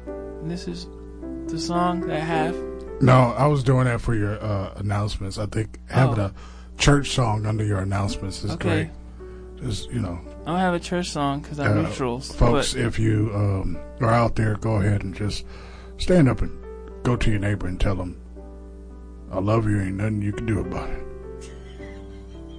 And 0.06 0.50
this 0.50 0.68
is 0.68 0.86
the 1.46 1.58
song 1.58 2.00
that 2.02 2.16
I 2.16 2.20
have. 2.20 2.54
No, 3.00 3.34
I 3.36 3.46
was 3.46 3.62
doing 3.62 3.84
that 3.84 4.00
for 4.00 4.14
your 4.14 4.42
uh, 4.42 4.72
announcements. 4.76 5.38
I 5.38 5.46
think 5.46 5.78
having 5.88 6.18
Oh. 6.18 6.24
a 6.26 6.34
church 6.80 7.10
song 7.10 7.46
under 7.46 7.64
your 7.64 7.78
announcements 7.80 8.44
is 8.44 8.50
Okay. 8.52 8.90
great. 9.58 9.66
Just 9.68 9.90
you 9.90 10.00
know, 10.00 10.18
I 10.44 10.50
don't 10.50 10.60
have 10.60 10.74
a 10.74 10.80
church 10.80 11.10
song 11.10 11.40
because 11.40 11.58
I'm 11.58 11.78
uh, 11.78 11.82
neutrals. 11.82 12.30
folks. 12.34 12.74
If 12.74 12.98
you 12.98 13.30
um, 13.34 13.78
are 14.00 14.10
out 14.10 14.36
there, 14.36 14.56
go 14.56 14.76
ahead 14.76 15.02
and 15.02 15.14
just 15.14 15.44
stand 15.96 16.28
up 16.28 16.42
and 16.42 16.50
go 17.06 17.14
to 17.16 17.30
your 17.30 17.38
neighbor 17.38 17.68
and 17.68 17.80
tell 17.80 17.94
them, 17.94 18.20
"I 19.30 19.38
love 19.38 19.68
you." 19.68 19.80
Ain't 19.80 19.96
nothing 19.96 20.20
you 20.22 20.32
can 20.32 20.44
do 20.44 20.58
about 20.58 20.90
it. 20.90 21.02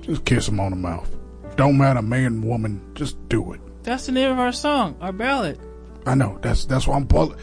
Just 0.02 0.24
kiss 0.24 0.46
them 0.46 0.60
on 0.62 0.72
the 0.72 0.78
mouth. 0.78 1.10
Don't 1.58 1.78
matter, 1.78 2.02
man, 2.02 2.42
woman. 2.42 2.82
Just 2.96 3.18
do 3.30 3.52
it. 3.54 3.60
that's 3.84 4.06
the 4.06 4.12
name 4.14 4.32
of 4.32 4.40
our 4.40 4.52
song, 4.54 4.96
our 5.02 5.12
ballad. 5.12 5.60
I 6.06 6.16
know. 6.16 6.40
That's 6.42 6.64
that's 6.66 6.88
why 6.88 6.96
I'm 6.96 7.08
pulling. 7.08 7.38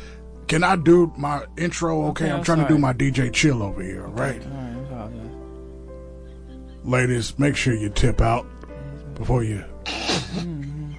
Can 0.48 0.64
I 0.64 0.76
do 0.76 1.12
my 1.16 1.44
intro? 1.58 2.06
Okay, 2.08 2.24
Okay, 2.24 2.30
I'm 2.30 2.38
I'm 2.38 2.44
trying 2.44 2.62
to 2.62 2.68
do 2.68 2.78
my 2.78 2.92
DJ 2.94 3.30
chill 3.32 3.62
over 3.62 3.82
here. 3.82 4.06
right? 4.06 4.42
All 4.42 4.50
right, 4.50 4.76
I 4.76 4.82
apologize. 4.82 5.30
ladies, 6.84 7.38
make 7.38 7.56
sure 7.56 7.74
you 7.74 7.88
tip 7.90 8.20
out 8.22 8.46
before 9.14 9.42
you 9.44 9.62
mm-hmm. 9.84 10.92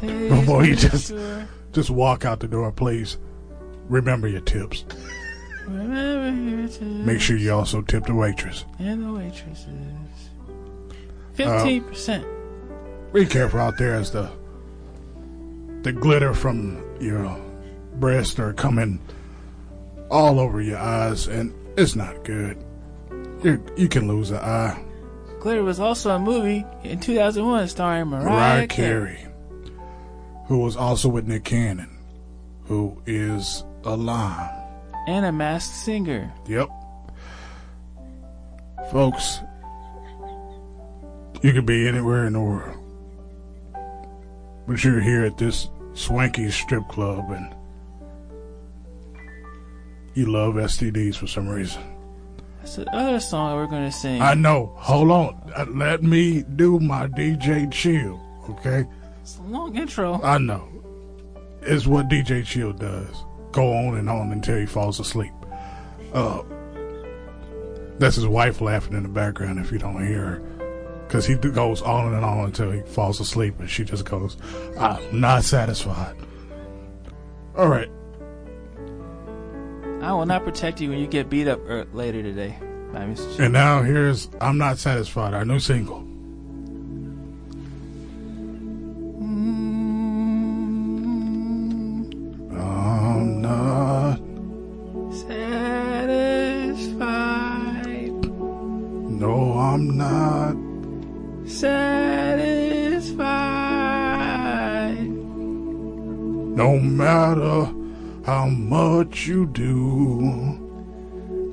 Before 0.28 0.64
you 0.64 0.76
just- 0.76 1.12
just 1.72 1.90
walk 1.90 2.24
out 2.24 2.40
the 2.40 2.48
door. 2.48 2.70
Please 2.72 3.18
remember 3.88 4.28
your 4.28 4.40
tips. 4.40 4.84
Remember 5.66 6.56
your 6.56 6.68
tips 6.68 6.80
Make 6.80 7.20
sure 7.20 7.36
you 7.36 7.52
also 7.52 7.82
tip 7.82 8.04
the 8.06 8.14
waitress. 8.14 8.64
and 8.78 9.04
the 9.04 9.12
waitresses. 9.12 9.68
Uh, 9.68 10.92
Fifteen 11.34 11.84
percent. 11.84 12.26
Be 13.12 13.24
careful 13.26 13.60
out 13.60 13.78
there 13.78 13.94
as 13.94 14.10
the 14.10 14.30
the 15.82 15.92
glitter 15.92 16.34
from 16.34 16.82
your 17.00 17.38
breast 17.94 18.38
are 18.40 18.52
coming 18.52 19.00
all 20.10 20.40
over 20.40 20.60
your 20.60 20.78
eyes, 20.78 21.26
and 21.28 21.54
it's 21.76 21.94
not 21.94 22.24
good. 22.24 22.56
You 23.44 23.62
you 23.76 23.88
can 23.88 24.08
lose 24.08 24.30
an 24.30 24.38
eye. 24.38 24.82
Glitter 25.40 25.62
was 25.62 25.78
also 25.78 26.10
a 26.10 26.18
movie 26.18 26.64
in 26.82 26.98
2001 26.98 27.68
starring 27.68 28.08
Mariah, 28.08 28.24
Mariah 28.24 28.66
Carey. 28.66 29.14
Carey, 29.16 29.26
who 30.46 30.58
was 30.58 30.76
also 30.76 31.08
with 31.08 31.28
Nick 31.28 31.44
Cannon, 31.44 31.96
who 32.64 33.00
is 33.06 33.62
a 33.84 33.96
lime. 33.96 34.50
and 35.06 35.24
a 35.26 35.32
masked 35.32 35.74
singer. 35.74 36.32
Yep. 36.46 36.68
Folks, 38.92 39.40
you 41.42 41.52
could 41.52 41.66
be 41.66 41.86
anywhere 41.88 42.26
in 42.26 42.32
the 42.34 42.40
world. 42.40 42.76
But 44.66 44.82
you're 44.84 45.00
here 45.00 45.24
at 45.24 45.38
this 45.38 45.68
swanky 45.94 46.50
strip 46.50 46.86
club 46.88 47.30
and 47.30 47.54
you 50.14 50.26
love 50.26 50.54
STDs 50.54 51.16
for 51.16 51.26
some 51.26 51.48
reason. 51.48 51.82
That's 52.60 52.76
the 52.76 52.94
other 52.94 53.20
song 53.20 53.56
we're 53.56 53.66
going 53.66 53.84
to 53.90 53.96
sing. 53.96 54.20
I 54.20 54.34
know. 54.34 54.72
Hold 54.76 55.10
on. 55.10 55.52
Uh, 55.56 55.64
Let 55.70 56.02
me 56.02 56.42
do 56.56 56.78
my 56.80 57.06
DJ 57.06 57.70
chill, 57.72 58.20
okay? 58.50 58.84
it's 59.22 59.38
a 59.38 59.42
long 59.42 59.76
intro. 59.76 60.20
I 60.22 60.38
know. 60.38 60.68
It's 61.62 61.86
what 61.86 62.08
DJ 62.08 62.44
Chill 62.46 62.72
does. 62.72 63.24
Go 63.52 63.72
on 63.72 63.96
and 63.96 64.08
on 64.08 64.32
until 64.32 64.58
he 64.58 64.66
falls 64.66 65.00
asleep. 65.00 65.32
Uh, 66.12 66.42
that's 67.98 68.16
his 68.16 68.26
wife 68.26 68.60
laughing 68.60 68.94
in 68.94 69.02
the 69.02 69.08
background 69.08 69.58
if 69.58 69.72
you 69.72 69.78
don't 69.78 70.06
hear 70.06 70.20
her. 70.20 70.38
Because 71.06 71.26
he 71.26 71.34
goes 71.36 71.80
on 71.82 72.12
and 72.14 72.24
on 72.24 72.44
until 72.44 72.70
he 72.70 72.82
falls 72.82 73.18
asleep 73.18 73.58
and 73.58 73.68
she 73.68 73.84
just 73.84 74.04
goes, 74.04 74.36
I'm 74.78 75.20
not 75.20 75.44
satisfied. 75.44 76.16
All 77.56 77.68
right. 77.68 77.90
I 80.02 80.12
will 80.12 80.26
not 80.26 80.44
protect 80.44 80.80
you 80.80 80.90
when 80.90 80.98
you 80.98 81.06
get 81.06 81.28
beat 81.28 81.48
up 81.48 81.60
er, 81.68 81.86
later 81.92 82.22
today. 82.22 82.56
And 82.94 83.52
now 83.52 83.82
here's 83.82 84.30
I'm 84.40 84.58
Not 84.58 84.78
Satisfied, 84.78 85.34
our 85.34 85.44
new 85.44 85.60
single. 85.60 86.07
Matter 106.98 107.72
how 108.26 108.48
much 108.48 109.28
you 109.28 109.46
do, 109.46 110.58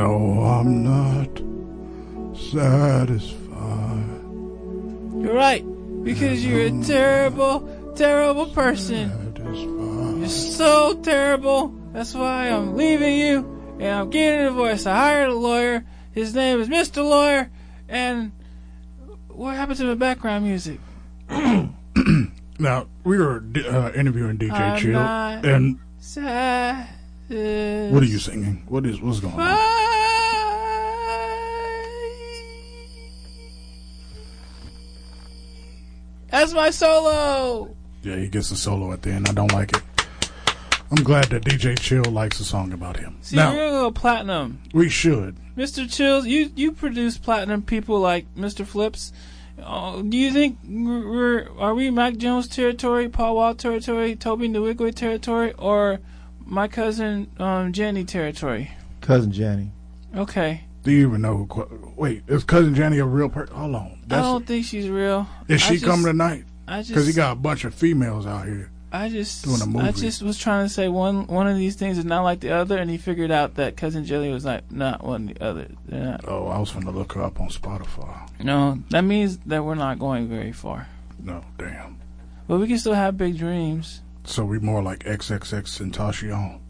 no, 0.00 0.44
I'm 0.44 0.84
not 0.84 1.42
satisfied. 2.38 3.40
You're 5.20 5.34
right, 5.34 5.64
because 6.04 6.46
you're 6.46 6.66
a 6.66 6.82
terrible, 6.84 7.68
terrible 7.96 8.46
person. 8.46 9.10
Satisfied. 9.10 10.18
You're 10.20 10.28
so 10.28 10.94
terrible. 11.02 11.74
That's 11.92 12.14
why 12.14 12.50
I'm 12.50 12.76
leaving 12.76 13.18
you. 13.18 13.38
and 13.80 13.88
I'm 13.88 14.10
getting 14.10 14.42
a 14.42 14.50
divorce. 14.50 14.86
I 14.86 14.94
hired 14.94 15.30
a 15.30 15.34
lawyer. 15.34 15.84
His 16.12 16.34
name 16.34 16.60
is 16.60 16.68
Mr. 16.68 17.02
Lawyer. 17.04 17.50
And 17.90 18.30
what 19.28 19.56
happened 19.56 19.78
to 19.78 19.86
the 19.86 19.96
background 19.96 20.44
music? 20.44 20.80
Now 22.60 22.88
we 23.04 23.16
were 23.16 23.42
uh, 23.70 23.90
interviewing 23.92 24.36
DJ 24.36 24.52
I'm 24.52 24.78
Chill, 24.78 24.98
and 24.98 25.78
what 27.90 28.02
are 28.02 28.06
you 28.06 28.18
singing? 28.18 28.64
What 28.68 28.84
is 28.84 29.00
what's 29.00 29.20
going 29.20 29.32
on? 29.32 29.40
That's 36.30 36.52
my 36.52 36.68
solo. 36.70 37.74
Yeah, 38.02 38.16
he 38.16 38.28
gets 38.28 38.50
a 38.50 38.56
solo 38.56 38.92
at 38.92 39.00
the 39.00 39.10
end. 39.10 39.26
I 39.30 39.32
don't 39.32 39.52
like 39.52 39.72
it. 39.74 39.82
I'm 40.90 41.04
glad 41.04 41.26
that 41.26 41.44
DJ 41.44 41.78
Chill 41.78 42.02
likes 42.04 42.40
a 42.40 42.44
song 42.44 42.72
about 42.72 42.96
him. 42.98 43.16
See, 43.20 43.36
now 43.36 43.50
we're 43.54 43.68
gonna 43.68 43.80
go 43.82 43.90
platinum. 43.92 44.60
we 44.74 44.88
should. 44.88 45.36
Mr. 45.56 45.90
Chills, 45.90 46.26
you 46.26 46.50
you 46.56 46.72
produce 46.72 47.16
platinum 47.18 47.62
people 47.62 48.00
like 48.00 48.26
Mr. 48.34 48.66
Flips. 48.66 49.12
Uh, 49.62 50.00
do 50.02 50.16
you 50.16 50.32
think 50.32 50.58
we're, 50.66 51.46
we're 51.52 51.74
we 51.74 51.90
Mike 51.90 52.16
Jones 52.16 52.48
territory, 52.48 53.08
Paul 53.08 53.36
Wall 53.36 53.54
territory, 53.54 54.16
Tobe 54.16 54.40
Nwigwe 54.40 54.94
territory, 54.94 55.52
or 55.58 56.00
my 56.44 56.66
cousin 56.66 57.30
um, 57.38 57.72
Jenny 57.72 58.04
territory? 58.04 58.70
Cousin 59.00 59.30
Jenny. 59.32 59.70
Okay, 60.16 60.62
Do 60.82 60.90
you 60.90 61.06
even 61.06 61.20
know 61.20 61.36
who? 61.36 61.46
qu- 61.46 61.92
Wait, 61.96 62.22
is 62.26 62.42
cousin 62.42 62.74
Jenny 62.74 62.98
a 62.98 63.04
real 63.04 63.28
person? 63.28 63.54
Hold 63.54 63.74
on. 63.76 63.98
I 64.10 64.16
don't 64.16 64.44
think 64.46 64.64
she's 64.66 64.88
real. 64.88 65.28
is 65.46 65.62
I 65.62 65.66
she 65.66 65.74
just- 65.74 65.84
coming 65.84 66.06
tonight? 66.06 66.44
I 66.66 66.82
Because 66.82 67.06
he 67.06 67.12
got 67.12 67.32
a 67.32 67.36
bunch 67.36 67.64
of 67.64 67.74
females 67.74 68.26
out 68.26 68.46
here. 68.46 68.70
I 68.92 69.08
just, 69.08 69.44
doing 69.44 69.62
a 69.62 69.66
movie. 69.66 69.86
I 69.86 69.92
just 69.92 70.22
was 70.22 70.36
trying 70.36 70.66
to 70.66 70.68
say 70.72 70.88
one 70.88 71.26
one 71.28 71.46
of 71.46 71.56
these 71.56 71.76
things 71.76 71.98
is 71.98 72.04
not 72.04 72.22
like 72.22 72.40
the 72.40 72.50
other, 72.50 72.76
and 72.76 72.90
he 72.90 72.98
figured 72.98 73.30
out 73.30 73.54
that 73.54 73.76
cousin 73.76 74.04
Jelly 74.04 74.32
was 74.32 74.44
like 74.44 74.70
not 74.70 75.04
one 75.04 75.28
of 75.28 75.34
the 75.34 75.44
other. 75.44 75.68
Not. 75.86 76.24
Oh, 76.26 76.48
I 76.48 76.58
was 76.58 76.72
going 76.72 76.84
to 76.86 76.90
look 76.90 77.12
her 77.12 77.22
up 77.22 77.40
on 77.40 77.48
Spotify. 77.50 78.28
No, 78.42 78.78
that 78.90 79.02
means 79.02 79.38
that 79.46 79.64
we're 79.64 79.76
not 79.76 79.98
going 79.98 80.28
very 80.28 80.52
far. 80.52 80.88
No, 81.22 81.44
damn. 81.56 81.98
But 82.48 82.58
we 82.58 82.66
can 82.66 82.78
still 82.78 82.94
have 82.94 83.16
big 83.16 83.38
dreams. 83.38 84.02
So 84.24 84.44
we 84.44 84.58
more 84.58 84.82
like 84.82 85.04
XXX 85.04 85.92
Tentacion. 85.92 86.60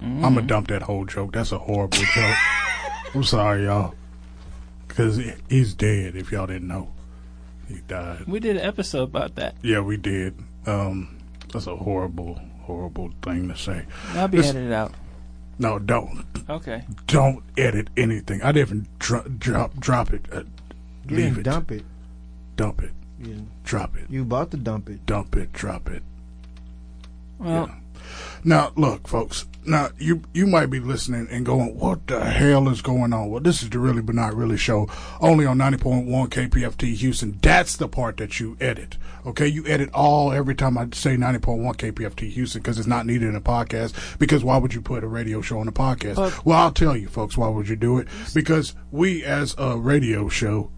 Mm. 0.00 0.24
I'm 0.24 0.34
gonna 0.34 0.42
dump 0.42 0.68
that 0.68 0.82
whole 0.82 1.04
joke. 1.04 1.32
That's 1.32 1.52
a 1.52 1.58
horrible 1.58 1.98
joke. 2.14 2.36
I'm 3.14 3.24
sorry, 3.24 3.64
y'all. 3.64 3.94
Because 4.86 5.20
he's 5.48 5.72
dead. 5.74 6.16
If 6.16 6.32
y'all 6.32 6.46
didn't 6.46 6.68
know, 6.68 6.92
he 7.66 7.76
died. 7.88 8.24
We 8.26 8.40
did 8.40 8.56
an 8.56 8.62
episode 8.62 9.04
about 9.04 9.36
that. 9.36 9.54
Yeah, 9.62 9.80
we 9.80 9.96
did. 9.96 10.38
Um, 10.66 11.18
that's 11.52 11.66
a 11.66 11.76
horrible, 11.76 12.40
horrible 12.62 13.10
thing 13.22 13.48
to 13.48 13.56
say. 13.56 13.84
I'll 14.14 14.28
be 14.28 14.38
This- 14.38 14.48
edited 14.50 14.72
out. 14.72 14.92
No, 15.58 15.78
don't, 15.78 16.24
Okay. 16.48 16.82
don't 17.06 17.42
edit 17.56 17.88
anything. 17.96 18.42
I 18.42 18.52
didn't 18.52 18.88
dro- 18.98 19.22
drop, 19.38 19.76
drop 19.78 20.12
it. 20.12 20.26
Uh, 20.32 20.42
You 21.08 21.16
leave 21.16 21.34
didn't 21.34 21.38
it. 21.38 21.42
dump 21.44 21.70
it. 21.70 21.84
Dump 22.56 22.82
it. 22.82 22.92
You, 23.20 23.46
Drop 23.62 23.96
it. 23.96 24.06
you 24.10 24.22
about 24.22 24.50
to 24.50 24.56
dump 24.56 24.88
it. 24.88 25.06
Dump 25.06 25.36
it. 25.36 25.52
Drop 25.52 25.88
it. 25.88 26.02
Well, 27.38 27.70
Now, 28.44 28.72
look, 28.76 29.06
folks. 29.06 29.46
Now, 29.64 29.90
you 29.96 30.22
you 30.32 30.46
might 30.46 30.66
be 30.66 30.80
listening 30.80 31.28
and 31.30 31.46
going, 31.46 31.78
"What 31.78 32.08
the 32.08 32.24
hell 32.24 32.68
is 32.68 32.82
going 32.82 33.12
on?" 33.12 33.30
Well, 33.30 33.40
this 33.40 33.62
is 33.62 33.70
the 33.70 33.78
really 33.78 34.02
but 34.02 34.16
not 34.16 34.34
really 34.34 34.56
show, 34.56 34.88
only 35.20 35.46
on 35.46 35.58
ninety 35.58 35.78
point 35.78 36.06
one 36.06 36.28
KPFT 36.30 36.94
Houston. 36.96 37.38
That's 37.40 37.76
the 37.76 37.86
part 37.86 38.16
that 38.16 38.40
you 38.40 38.56
edit. 38.60 38.96
Okay, 39.24 39.46
you 39.46 39.64
edit 39.68 39.90
all 39.94 40.32
every 40.32 40.56
time 40.56 40.76
I 40.76 40.88
say 40.92 41.16
ninety 41.16 41.38
point 41.38 41.62
one 41.62 41.74
KPFT 41.76 42.28
Houston 42.30 42.60
because 42.60 42.76
it's 42.76 42.88
not 42.88 43.06
needed 43.06 43.28
in 43.28 43.36
a 43.36 43.40
podcast. 43.40 44.18
Because 44.18 44.42
why 44.42 44.56
would 44.56 44.74
you 44.74 44.80
put 44.80 45.04
a 45.04 45.08
radio 45.08 45.40
show 45.40 45.60
on 45.60 45.68
a 45.68 45.72
podcast? 45.72 46.44
Well, 46.44 46.58
I'll 46.58 46.72
tell 46.72 46.96
you, 46.96 47.06
folks, 47.06 47.36
why 47.36 47.48
would 47.48 47.68
you 47.68 47.76
do 47.76 47.98
it? 47.98 48.08
Because 48.34 48.74
we, 48.90 49.22
as 49.24 49.54
a 49.58 49.78
radio 49.78 50.28
show, 50.28 50.70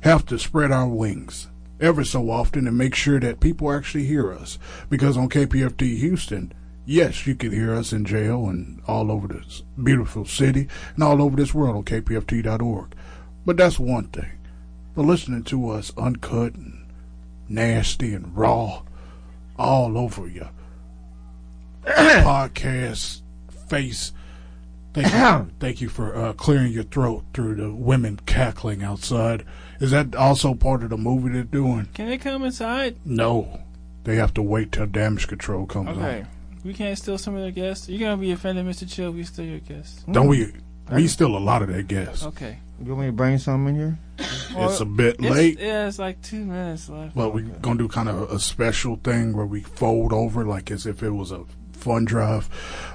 have 0.00 0.24
to 0.26 0.38
spread 0.38 0.72
our 0.72 0.88
wings 0.88 1.48
ever 1.80 2.02
so 2.02 2.30
often 2.30 2.66
and 2.66 2.78
make 2.78 2.94
sure 2.94 3.20
that 3.20 3.40
people 3.40 3.70
actually 3.70 4.06
hear 4.06 4.32
us. 4.32 4.58
Because 4.88 5.18
on 5.18 5.28
KPFT 5.28 5.98
Houston, 5.98 6.52
yes, 6.86 7.26
you 7.26 7.34
can 7.34 7.50
hear 7.52 7.74
us 7.74 7.92
in 7.92 8.04
jail 8.04 8.48
and 8.48 8.80
all 8.86 9.10
over 9.10 9.28
this 9.28 9.62
beautiful 9.82 10.24
city 10.24 10.68
and 10.94 11.02
all 11.04 11.22
over 11.22 11.36
this 11.36 11.54
world 11.54 11.76
on 11.76 11.84
KPFT.org. 11.84 12.94
But 13.46 13.56
that's 13.56 13.78
one 13.78 14.08
thing. 14.08 14.30
But 14.94 15.02
listening 15.04 15.42
to 15.44 15.70
us 15.70 15.92
uncut 15.96 16.54
and 16.54 16.86
nasty 17.48 18.14
and 18.14 18.36
raw 18.36 18.82
all 19.58 19.98
over 19.98 20.26
your 20.26 20.50
podcast 21.84 23.20
face. 23.68 24.12
Thank 24.92 25.12
you, 25.12 25.50
thank 25.58 25.80
you 25.80 25.88
for 25.88 26.14
uh, 26.14 26.32
clearing 26.34 26.72
your 26.72 26.84
throat 26.84 27.24
through 27.34 27.56
the 27.56 27.72
women 27.74 28.20
cackling 28.26 28.84
outside. 28.84 29.44
Is 29.80 29.90
that 29.90 30.14
also 30.14 30.54
part 30.54 30.84
of 30.84 30.90
the 30.90 30.96
movie 30.96 31.30
they're 31.32 31.42
doing? 31.42 31.88
can 31.94 32.08
they 32.08 32.16
come 32.18 32.44
inside? 32.44 32.96
No, 33.04 33.60
they 34.04 34.14
have 34.16 34.32
to 34.34 34.42
wait 34.42 34.70
till 34.70 34.86
damage 34.86 35.26
control 35.26 35.66
comes 35.66 35.90
Okay. 35.90 36.24
We 36.64 36.72
can't 36.74 36.96
steal 36.98 37.18
some 37.18 37.34
of 37.36 37.42
their 37.42 37.50
guests. 37.50 37.88
You're 37.88 38.00
gonna 38.00 38.20
be 38.20 38.32
offended, 38.32 38.64
Mr. 38.66 38.90
Chill. 38.90 39.10
We 39.12 39.22
steal 39.24 39.44
your 39.44 39.58
guests. 39.60 40.02
Don't 40.10 40.28
we? 40.28 40.52
We 40.92 41.06
steal 41.08 41.36
a 41.36 41.38
lot 41.38 41.62
of 41.62 41.68
their 41.68 41.82
guests. 41.82 42.24
Okay. 42.24 42.58
You 42.82 42.90
want 42.90 43.00
me 43.02 43.06
to 43.06 43.12
bring 43.12 43.38
something 43.38 43.74
in 43.74 43.80
here? 43.80 43.98
It's 44.18 44.80
a 44.80 44.84
bit 44.84 45.16
It's- 45.18 45.32
late, 45.32 45.58
Yeah, 45.60 45.86
it's 45.88 45.98
like 45.98 46.20
two 46.22 46.44
minutes 46.44 46.88
left. 46.88 47.14
but 47.14 47.32
we're 47.34 47.42
gonna 47.44 47.78
do 47.78 47.88
kind 47.88 48.08
of 48.08 48.30
a 48.30 48.38
special 48.38 48.96
thing 48.96 49.34
where 49.36 49.46
we 49.46 49.60
fold 49.60 50.12
over 50.12 50.44
like 50.44 50.70
as 50.70 50.84
if 50.86 51.02
it 51.02 51.10
was 51.10 51.30
a 51.32 51.42
fun 51.72 52.04
drive. 52.04 52.48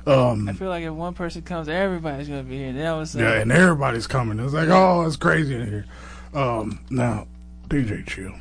Um, 0.07 0.49
I 0.49 0.53
feel 0.53 0.69
like 0.69 0.83
if 0.83 0.93
one 0.93 1.13
person 1.13 1.41
comes, 1.43 1.67
everybody's 1.69 2.27
gonna 2.27 2.43
be 2.43 2.57
here. 2.57 2.73
That 2.73 2.91
was 2.93 3.15
uh, 3.15 3.19
Yeah, 3.19 3.33
and 3.41 3.51
everybody's 3.51 4.07
coming. 4.07 4.39
It's 4.39 4.53
like, 4.53 4.69
oh, 4.69 5.05
it's 5.05 5.15
crazy 5.15 5.55
in 5.55 5.67
here. 5.67 5.85
Um, 6.33 6.79
now, 6.89 7.27
DJ 7.69 8.05
Chill, 8.05 8.33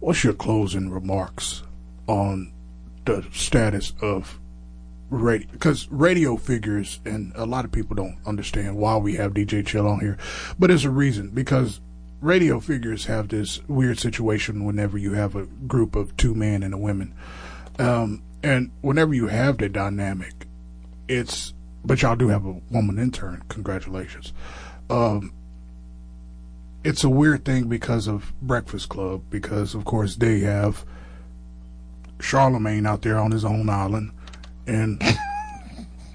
what's 0.00 0.22
your 0.24 0.32
closing 0.34 0.90
remarks 0.90 1.62
on 2.06 2.52
the 3.06 3.24
status 3.32 3.92
of 4.02 4.38
radio? 5.10 5.48
Because 5.50 5.88
radio 5.90 6.36
figures, 6.36 7.00
and 7.04 7.32
a 7.34 7.46
lot 7.46 7.64
of 7.64 7.72
people 7.72 7.96
don't 7.96 8.18
understand 8.26 8.76
why 8.76 8.96
we 8.96 9.14
have 9.14 9.32
DJ 9.32 9.66
Chill 9.66 9.86
on 9.86 10.00
here, 10.00 10.18
but 10.58 10.68
there's 10.68 10.84
a 10.84 10.90
reason. 10.90 11.30
Because 11.30 11.80
radio 12.20 12.60
figures 12.60 13.06
have 13.06 13.28
this 13.28 13.62
weird 13.68 13.98
situation 13.98 14.64
whenever 14.64 14.98
you 14.98 15.12
have 15.14 15.36
a 15.36 15.46
group 15.46 15.96
of 15.96 16.16
two 16.16 16.34
men 16.34 16.62
and 16.62 16.74
a 16.74 16.78
woman. 16.78 17.14
Um, 17.78 18.22
and 18.42 18.70
whenever 18.80 19.14
you 19.14 19.28
have 19.28 19.58
the 19.58 19.68
dynamic, 19.68 20.46
it's 21.08 21.52
but 21.84 22.02
y'all 22.02 22.16
do 22.16 22.28
have 22.28 22.44
a 22.44 22.60
woman 22.70 22.98
intern. 22.98 23.44
Congratulations. 23.48 24.32
Um, 24.90 25.32
it's 26.84 27.04
a 27.04 27.08
weird 27.08 27.44
thing 27.44 27.68
because 27.68 28.06
of 28.06 28.32
Breakfast 28.42 28.88
Club, 28.88 29.22
because 29.30 29.74
of 29.74 29.84
course 29.84 30.16
they 30.16 30.40
have 30.40 30.84
Charlemagne 32.20 32.86
out 32.86 33.02
there 33.02 33.18
on 33.18 33.30
his 33.30 33.44
own 33.44 33.68
island, 33.68 34.12
and 34.66 35.02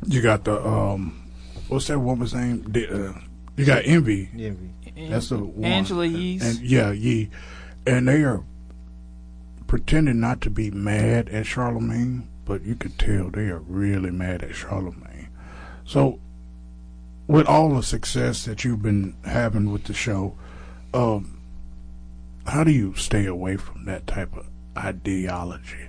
you 0.07 0.21
got 0.21 0.43
the 0.43 0.65
um, 0.65 1.31
what's 1.67 1.87
that 1.87 1.99
woman's 1.99 2.33
name? 2.33 2.63
The, 2.67 3.09
uh, 3.09 3.13
you 3.55 3.65
got 3.65 3.85
Envy. 3.85 4.29
Envy. 4.37 4.69
That's 5.09 5.29
the 5.29 5.37
one. 5.37 5.63
Angela 5.63 6.05
Yee's. 6.05 6.43
And 6.43 6.65
yeah, 6.65 6.91
Yee, 6.91 7.29
and 7.85 8.07
they 8.07 8.23
are 8.23 8.43
pretending 9.67 10.19
not 10.19 10.41
to 10.41 10.49
be 10.49 10.69
mad 10.69 11.29
at 11.29 11.45
Charlemagne, 11.45 12.27
but 12.45 12.63
you 12.63 12.75
could 12.75 12.99
tell 12.99 13.29
they 13.29 13.47
are 13.47 13.59
really 13.59 14.11
mad 14.11 14.43
at 14.43 14.55
Charlemagne. 14.55 15.29
So, 15.85 16.19
with 17.27 17.47
all 17.47 17.73
the 17.73 17.83
success 17.83 18.45
that 18.45 18.63
you've 18.63 18.81
been 18.81 19.15
having 19.23 19.71
with 19.71 19.85
the 19.85 19.93
show, 19.93 20.35
um, 20.93 21.39
how 22.45 22.63
do 22.63 22.71
you 22.71 22.95
stay 22.95 23.25
away 23.25 23.55
from 23.55 23.85
that 23.85 24.07
type 24.07 24.35
of 24.35 24.47
ideology? 24.77 25.87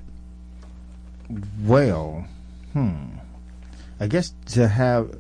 Well, 1.63 2.27
hmm. 2.73 2.95
I 4.01 4.07
guess 4.07 4.35
to 4.47 4.69
have 4.69 5.17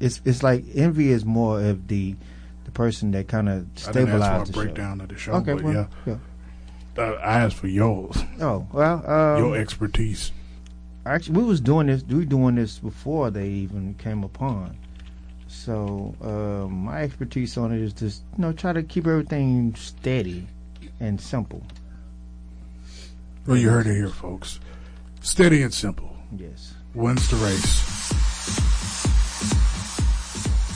it's 0.00 0.20
it's 0.24 0.42
like 0.42 0.64
envy 0.74 1.10
is 1.10 1.24
more 1.24 1.60
of 1.60 1.88
the 1.88 2.16
the 2.64 2.70
person 2.70 3.10
that 3.12 3.28
kind 3.28 3.48
of 3.48 3.66
I 3.88 3.92
didn't 3.92 4.08
ask 4.22 4.22
stabilizes 4.22 4.24
the 4.24 4.42
a 4.42 4.46
show. 4.46 4.52
breakdown 4.52 5.00
of 5.00 5.08
the 5.08 5.16
show, 5.16 5.32
Okay, 5.34 5.54
well, 5.54 5.88
yeah, 6.06 6.16
Uh, 6.96 7.12
I 7.14 7.40
asked 7.40 7.56
for 7.56 7.66
yours, 7.68 8.16
Oh 8.40 8.66
well, 8.72 9.04
um, 9.10 9.38
your 9.44 9.56
expertise. 9.56 10.32
actually, 11.06 11.38
we 11.38 11.44
was 11.44 11.60
doing 11.60 11.86
this. 11.88 12.02
We 12.04 12.16
were 12.16 12.24
doing 12.24 12.54
this 12.56 12.78
before 12.78 13.30
they 13.30 13.48
even 13.48 13.94
came 13.94 14.24
upon. 14.24 14.76
So 15.48 16.14
um, 16.22 16.72
my 16.84 17.02
expertise 17.02 17.56
on 17.56 17.72
it 17.72 17.80
is 17.80 17.92
just 17.92 18.22
you 18.36 18.42
know 18.42 18.52
try 18.52 18.72
to 18.72 18.82
keep 18.82 19.06
everything 19.06 19.74
steady 19.76 20.46
and 21.00 21.20
simple. 21.20 21.62
Well, 23.46 23.56
you 23.58 23.68
heard 23.68 23.86
it 23.86 23.94
here, 23.94 24.08
folks. 24.08 24.58
Steady 25.24 25.62
and 25.62 25.72
simple 25.72 26.14
Yes. 26.36 26.74
wins 26.92 27.28
the 27.30 27.36
race. 27.36 27.80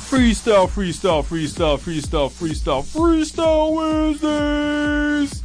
Freestyle, 0.09 0.67
freestyle, 0.67 1.23
freestyle, 1.23 1.79
freestyle, 1.79 2.31
freestyle, 2.31 2.83
freestyle 2.83 3.75
Wednesdays. 3.77 5.43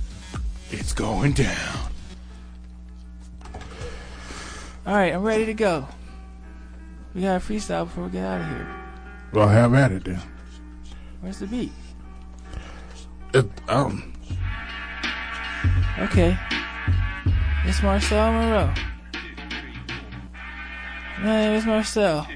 It's 0.72 0.93
going 0.93 1.34
down. 1.34 1.80
All 4.88 4.95
right, 4.95 5.14
I'm 5.14 5.24
ready 5.24 5.45
to 5.47 5.54
go. 5.54 5.86
We 7.14 7.24
got 7.24 7.41
to 7.41 7.45
freestyle 7.54 7.84
before 7.86 8.06
we 8.06 8.12
get 8.12 8.24
out 8.26 8.39
of 8.39 8.47
here. 8.47 8.68
Well, 9.34 9.49
have 9.49 9.74
at 9.74 9.91
it 9.91 10.06
then. 10.06 10.22
Where's 11.20 11.39
the 11.39 11.47
beat? 11.47 11.74
It, 13.34 13.49
um, 13.68 14.14
Okay. 15.99 16.38
It's 17.66 17.84
Marcel 17.84 18.32
Moreau. 18.32 18.74
My 21.24 21.30
name 21.30 21.53
is 21.53 21.65
Marcel. 21.65 22.28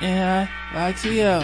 And 0.00 0.48
I 0.48 0.72
like 0.72 1.00
to 1.00 1.12
yell. 1.12 1.42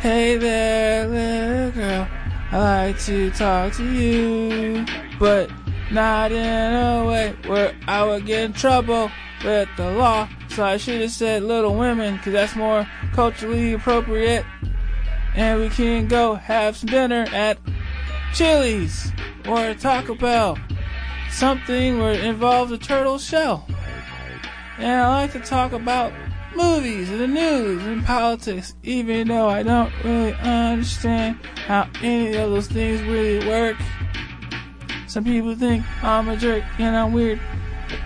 Hey 0.00 0.36
there, 0.36 1.06
little 1.06 1.70
girl. 1.70 2.08
I 2.52 2.58
like 2.58 3.00
to 3.04 3.30
talk 3.30 3.72
to 3.76 3.90
you. 3.90 4.84
But 5.18 5.50
not 5.90 6.30
in 6.30 6.74
a 6.74 7.06
way 7.06 7.34
where 7.46 7.74
I 7.88 8.04
would 8.04 8.26
get 8.26 8.44
in 8.44 8.52
trouble 8.52 9.10
with 9.42 9.66
the 9.78 9.92
law. 9.92 10.28
So 10.50 10.62
I 10.62 10.76
should 10.76 11.00
have 11.00 11.10
said 11.10 11.42
little 11.42 11.74
women, 11.74 12.18
cause 12.18 12.34
that's 12.34 12.54
more 12.54 12.86
culturally 13.14 13.72
appropriate. 13.72 14.44
And 15.34 15.58
we 15.58 15.70
can 15.70 16.06
go 16.06 16.34
have 16.34 16.76
some 16.76 16.90
dinner 16.90 17.24
at 17.32 17.56
Chili's 18.34 19.10
or 19.48 19.72
Taco 19.72 20.14
Bell. 20.16 20.58
Something 21.30 21.98
where 21.98 22.12
it 22.12 22.24
involves 22.24 22.72
a 22.72 22.78
turtle 22.78 23.18
shell. 23.18 23.66
And 24.80 24.90
I 24.90 25.08
like 25.08 25.32
to 25.32 25.40
talk 25.40 25.72
about 25.72 26.10
movies 26.56 27.10
and 27.10 27.20
the 27.20 27.26
news 27.26 27.84
and 27.84 28.02
politics, 28.02 28.74
even 28.82 29.28
though 29.28 29.46
I 29.46 29.62
don't 29.62 29.92
really 30.02 30.32
understand 30.32 31.36
how 31.66 31.86
any 32.02 32.28
of 32.28 32.50
those 32.50 32.66
things 32.66 33.02
really 33.02 33.46
work. 33.46 33.76
Some 35.06 35.24
people 35.24 35.54
think 35.54 35.84
I'm 36.02 36.30
a 36.30 36.36
jerk 36.36 36.64
and 36.78 36.96
I'm 36.96 37.12
weird, 37.12 37.38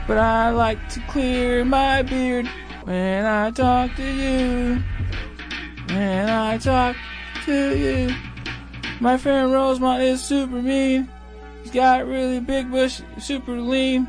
but 0.09 0.19
I 0.19 0.51
like 0.51 0.89
to 0.91 1.01
clear 1.03 1.65
my 1.65 2.03
beard 2.03 2.49
when 2.83 3.25
I 3.25 3.53
talk 3.53 3.95
to 3.95 4.03
you. 4.03 4.83
When 5.89 6.29
I 6.29 6.59
talk 6.59 6.97
to 7.45 7.79
you. 7.79 8.17
My 9.01 9.17
friend 9.17 9.53
Rosemont 9.53 10.03
is 10.03 10.25
super 10.25 10.61
mean. 10.61 11.09
He's 11.63 11.71
got 11.71 12.05
really 12.05 12.41
big 12.41 12.69
bush, 12.69 13.01
super 13.19 13.61
lean. 13.61 14.09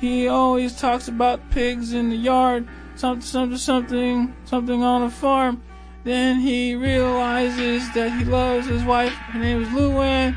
He 0.00 0.28
always 0.28 0.78
talks 0.78 1.08
about 1.08 1.50
pigs 1.50 1.92
in 1.92 2.10
the 2.10 2.16
yard, 2.16 2.68
something, 2.96 3.22
something, 3.22 3.58
something, 3.58 4.36
something 4.44 4.82
on 4.82 5.02
a 5.02 5.10
farm. 5.10 5.62
Then 6.04 6.38
he 6.38 6.74
realizes 6.76 7.90
that 7.94 8.12
he 8.18 8.24
loves 8.24 8.66
his 8.66 8.84
wife. 8.84 9.12
Her 9.12 9.38
name 9.38 9.62
is 9.62 9.68
Luann. 9.68 10.36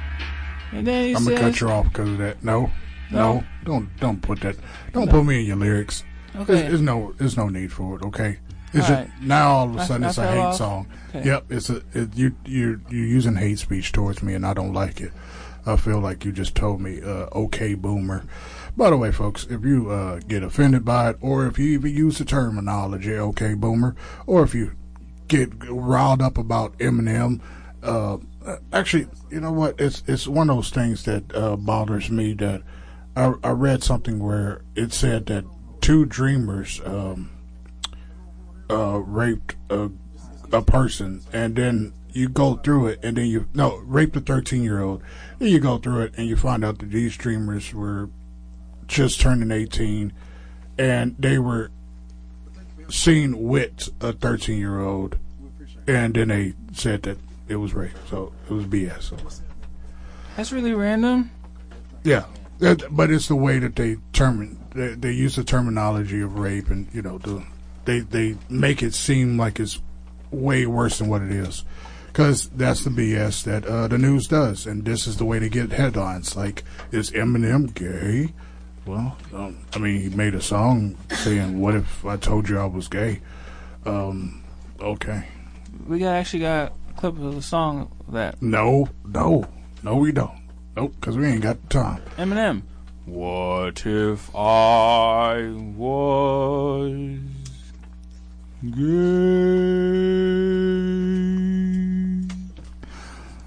And 0.72 0.86
then 0.88 1.06
he 1.06 1.12
I'm 1.16 1.24
says, 1.24 1.28
gonna 1.40 1.52
cut 1.52 1.62
you 1.62 1.70
off 1.70 1.86
because 1.90 2.10
of 2.10 2.18
that. 2.20 2.44
No, 2.44 2.72
no, 3.12 3.34
No. 3.34 3.44
don't 3.66 3.98
don't 3.98 4.22
put 4.22 4.40
that. 4.42 4.56
Don't 4.94 5.10
put 5.10 5.24
me 5.24 5.42
in 5.42 5.46
your 5.46 5.58
lyrics. 5.58 6.04
Okay. 6.36 6.46
There's, 6.54 6.62
there's 6.70 6.82
no 6.82 7.14
there's 7.18 7.38
no 7.38 7.50
need 7.50 7.72
for 7.72 7.98
it. 7.98 8.04
Okay. 8.04 8.40
It's 8.72 8.88
All 8.90 8.96
just, 9.04 9.22
now 9.22 9.50
all 9.52 9.70
of 9.70 9.76
a 9.78 9.86
sudden 9.86 10.04
I 10.06 10.10
it's 10.10 10.18
a 10.20 10.28
hate 10.32 10.38
off. 10.40 10.56
song. 10.56 10.88
Okay. 11.10 11.26
Yep, 11.28 11.46
it's 11.52 11.70
a 11.72 11.82
it, 11.94 12.16
you 12.16 12.36
you 12.46 12.82
you're 12.90 13.06
using 13.08 13.36
hate 13.36 13.60
speech 13.60 13.92
towards 13.92 14.22
me 14.24 14.34
and 14.36 14.46
I 14.46 14.54
don't 14.54 14.74
like 14.74 15.02
it. 15.02 15.12
I 15.66 15.76
feel 15.76 16.00
like 16.00 16.24
you 16.24 16.32
just 16.32 16.56
told 16.56 16.80
me, 16.82 17.02
uh, 17.02 17.28
okay, 17.34 17.74
boomer. 17.74 18.24
By 18.80 18.92
the 18.92 18.96
way, 18.96 19.12
folks, 19.12 19.46
if 19.50 19.66
you 19.66 19.92
uh, 19.92 20.22
get 20.26 20.42
offended 20.42 20.86
by 20.86 21.10
it, 21.10 21.18
or 21.20 21.46
if 21.48 21.60
you 21.60 21.66
even 21.74 21.94
use 21.94 22.18
the 22.18 22.24
terminology, 22.24 23.14
okay, 23.14 23.54
boomer, 23.54 23.94
or 24.26 24.42
if 24.42 24.56
you 24.56 24.72
get 25.28 25.50
riled 25.68 26.22
up 26.22 26.38
about 26.38 26.78
Eminem, 26.78 27.42
uh, 27.84 28.20
actually, 28.72 29.10
you 29.30 29.42
know 29.42 29.52
what? 29.52 29.82
It's 29.82 30.02
it's 30.08 30.30
one 30.30 30.50
of 30.50 30.56
those 30.56 30.70
things 30.70 31.04
that 31.04 31.36
uh, 31.36 31.58
bothers 31.58 32.10
me. 32.10 32.32
That 32.36 32.62
I, 33.18 33.34
I 33.44 33.50
read 33.50 33.84
something 33.84 34.18
where 34.18 34.62
it 34.78 34.94
said 34.94 35.26
that 35.26 35.44
two 35.82 36.06
dreamers 36.06 36.80
um, 36.86 37.32
uh, 38.70 39.00
raped 39.00 39.58
a, 39.70 39.92
a 40.54 40.62
person, 40.62 41.22
and 41.34 41.54
then 41.54 41.92
you 42.14 42.30
go 42.30 42.56
through 42.56 42.88
it, 42.88 43.02
and 43.04 43.18
then 43.18 43.26
you 43.26 43.50
no 43.54 43.76
raped 43.80 44.16
a 44.16 44.22
thirteen 44.22 44.64
year 44.64 44.82
old. 44.82 45.04
Then 45.38 45.50
you 45.50 45.60
go 45.60 45.80
through 45.80 46.04
it, 46.04 46.14
and 46.16 46.30
you 46.30 46.38
find 46.38 46.64
out 46.64 46.80
that 46.80 46.92
these 46.92 47.18
dreamers 47.18 47.74
were 47.74 48.10
just 48.90 49.22
turning 49.22 49.52
eighteen, 49.52 50.12
and 50.78 51.16
they 51.18 51.40
were 51.40 51.72
seen 52.90 53.42
with 53.48 53.90
a 54.02 54.12
thirteen 54.12 54.58
year 54.60 54.82
old, 54.82 55.18
and 55.88 56.14
then 56.16 56.28
they 56.28 56.54
said 56.74 57.04
that 57.04 57.18
it 57.48 57.56
was 57.56 57.74
rape. 57.74 57.92
So 58.10 58.34
it 58.50 58.54
was 58.54 58.66
BS. 58.66 59.02
So, 59.04 59.18
That's 60.36 60.52
really 60.52 60.74
random. 60.74 61.32
yeah, 62.04 62.26
but 62.92 63.10
it's 63.12 63.28
the 63.28 63.36
way 63.36 63.60
that 63.60 63.76
they 63.76 63.98
term 64.12 64.58
they, 64.76 64.96
they 64.96 65.12
use 65.12 65.36
the 65.36 65.44
terminology 65.44 66.22
of 66.22 66.38
rape, 66.38 66.70
and 66.70 66.88
you 66.94 67.02
know, 67.02 67.18
the, 67.20 67.44
they 67.86 68.00
they 68.00 68.36
make 68.50 68.84
it 68.84 68.94
seem 68.94 69.38
like 69.38 69.60
it's 69.60 69.80
way 70.32 70.66
worse 70.66 70.98
than 71.00 71.08
what 71.10 71.22
it 71.22 71.32
is, 71.32 71.64
because 72.08 72.50
that's 72.50 72.84
the 72.84 72.90
BS 72.90 73.44
that 73.44 73.66
uh, 73.66 73.88
the 73.88 73.98
news 73.98 74.28
does, 74.28 74.66
and 74.66 74.86
this 74.86 75.08
is 75.08 75.18
the 75.18 75.26
way 75.26 75.40
to 75.40 75.50
get 75.50 75.72
headlines. 75.72 76.36
Like, 76.36 76.64
is 76.92 77.12
Eminem 77.12 77.74
gay? 77.74 78.34
Well, 78.90 79.16
um, 79.36 79.56
I 79.76 79.78
mean, 79.78 80.02
he 80.02 80.10
made 80.10 80.34
a 80.34 80.42
song 80.42 80.98
saying, 81.12 81.60
"What 81.62 81.76
if 81.76 82.04
I 82.04 82.18
told 82.18 82.50
you 82.50 82.58
I 82.58 82.66
was 82.66 82.88
gay?" 82.88 83.22
Um, 83.86 84.42
okay, 84.82 85.28
We 85.88 86.00
got 86.00 86.16
actually 86.16 86.40
got 86.40 86.74
a 86.90 86.94
clip 86.94 87.14
of 87.20 87.36
the 87.36 87.42
song 87.44 87.92
of 88.08 88.14
that 88.14 88.42
no, 88.42 88.90
no, 89.06 89.46
no, 89.84 89.96
we 89.96 90.12
don't. 90.12 90.40
Nope, 90.76 90.96
because 91.00 91.18
we 91.18 91.28
ain't 91.28 91.44
got 91.44 91.62
the 91.62 91.68
time. 91.68 92.02
Eminem. 92.18 92.64
What 93.06 93.86
if 93.86 94.36
I 94.36 95.54
was 95.78 96.90
gay? 98.64 99.20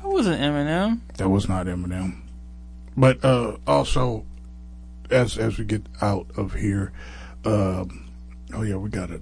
That 0.02 0.08
wasn't 0.08 0.40
Eminem. 0.40 1.00
That 1.16 1.28
was 1.28 1.48
not 1.48 1.66
Eminem. 1.66 2.20
But 2.96 3.24
uh, 3.24 3.56
also, 3.66 4.24
as 5.12 5.38
as 5.38 5.58
we 5.58 5.64
get 5.64 5.82
out 6.00 6.26
of 6.36 6.54
here, 6.54 6.92
um, 7.44 8.08
oh 8.54 8.62
yeah, 8.62 8.76
we 8.76 8.90
gotta 8.90 9.20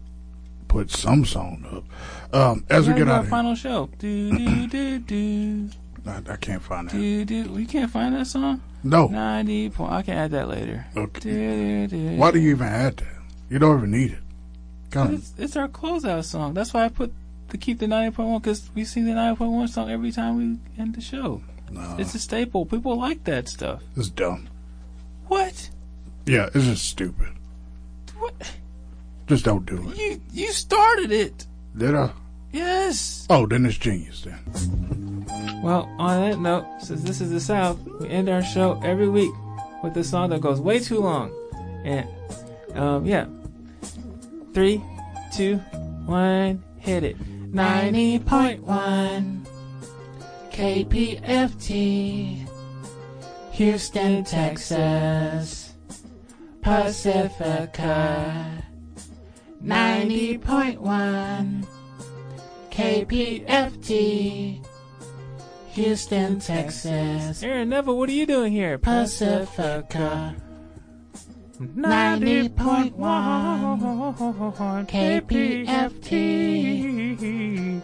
put 0.68 0.90
some 0.90 1.24
song 1.24 1.66
up. 1.72 2.34
Um, 2.34 2.64
as 2.70 2.86
we 2.88 2.94
get 2.94 3.08
out 3.08 3.14
our 3.14 3.18
of 3.20 3.24
here, 3.26 3.30
final 3.30 3.54
show. 3.54 3.88
Do 3.98 4.30
do 4.36 4.66
do 4.68 4.98
do 5.00 5.68
I, 6.06 6.22
I 6.30 6.36
can't 6.36 6.62
find 6.62 6.88
that. 6.88 6.92
do 6.96 7.24
do. 7.24 7.52
We 7.52 7.66
can't 7.66 7.90
find 7.90 8.14
that 8.14 8.26
song. 8.26 8.62
No, 8.82 9.08
Ninety 9.08 9.68
point. 9.68 9.92
I 9.92 10.02
can 10.02 10.14
add 10.16 10.30
that 10.30 10.48
later. 10.48 10.86
okay. 10.96 11.20
Do, 11.20 11.86
do. 11.88 12.16
Why 12.16 12.30
do 12.30 12.38
you 12.38 12.50
even 12.50 12.66
add 12.68 12.96
that? 12.98 13.06
You 13.50 13.58
don't 13.58 13.76
even 13.78 13.90
need 13.90 14.12
it. 14.12 14.96
Of. 14.96 15.12
It's, 15.12 15.34
it's 15.38 15.56
our 15.56 15.68
closeout 15.68 16.24
song. 16.24 16.54
That's 16.54 16.72
why 16.72 16.84
I 16.84 16.88
put 16.88 17.12
to 17.50 17.58
keep 17.58 17.78
the 17.78 17.86
ninety 17.86 18.14
point 18.14 18.28
one 18.30 18.40
because 18.40 18.70
we 18.74 18.84
sing 18.84 19.04
the 19.04 19.12
ninety 19.14 19.36
point 19.36 19.52
one 19.52 19.68
song 19.68 19.90
every 19.90 20.12
time 20.12 20.36
we 20.36 20.80
end 20.82 20.94
the 20.94 21.00
show. 21.00 21.42
No, 21.70 21.96
It's 21.98 22.14
a 22.14 22.18
staple. 22.18 22.64
People 22.66 22.96
like 22.98 23.22
that 23.24 23.48
stuff. 23.48 23.82
it's 23.96 24.08
dumb. 24.08 24.48
What? 25.28 25.70
Yeah, 26.30 26.48
this 26.48 26.68
is 26.68 26.80
stupid. 26.80 27.26
What? 28.16 28.32
Just 29.26 29.44
don't 29.44 29.66
do 29.66 29.90
it. 29.90 29.98
You 29.98 30.20
you 30.32 30.52
started 30.52 31.10
it. 31.10 31.44
Did 31.76 31.96
I? 31.96 32.12
Yes. 32.52 33.26
Oh, 33.28 33.46
then 33.46 33.66
it's 33.66 33.76
genius. 33.76 34.22
Then 34.22 35.26
Well, 35.60 35.92
on 35.98 36.20
that 36.30 36.38
note, 36.38 36.66
since 36.82 37.02
this 37.02 37.20
is 37.20 37.30
the 37.32 37.40
South, 37.40 37.80
we 37.98 38.08
end 38.08 38.28
our 38.28 38.44
show 38.44 38.80
every 38.84 39.08
week 39.08 39.32
with 39.82 39.96
a 39.96 40.04
song 40.04 40.30
that 40.30 40.40
goes 40.40 40.60
way 40.60 40.78
too 40.78 41.00
long. 41.00 41.32
And 41.84 42.08
um, 42.76 43.04
yeah, 43.06 43.26
three, 44.54 44.80
two, 45.34 45.56
one, 46.06 46.62
hit 46.78 47.02
it. 47.02 47.16
Ninety 47.52 48.20
point 48.20 48.62
one 48.62 49.44
KPFT, 50.52 52.46
Houston, 53.50 54.22
Texas, 54.22 55.69
Pacifica. 56.62 58.62
Ninety 59.60 60.38
point 60.38 60.80
one 60.80 61.66
KPFT. 62.70 64.64
Houston, 65.72 66.40
Texas. 66.40 67.42
Aaron 67.42 67.68
Neville, 67.68 67.96
what 67.96 68.08
are 68.08 68.12
you 68.12 68.26
doing 68.26 68.52
here? 68.52 68.78
Pacifica. 68.78 70.36
90.1 71.60 72.94
KPFT. 74.88 76.10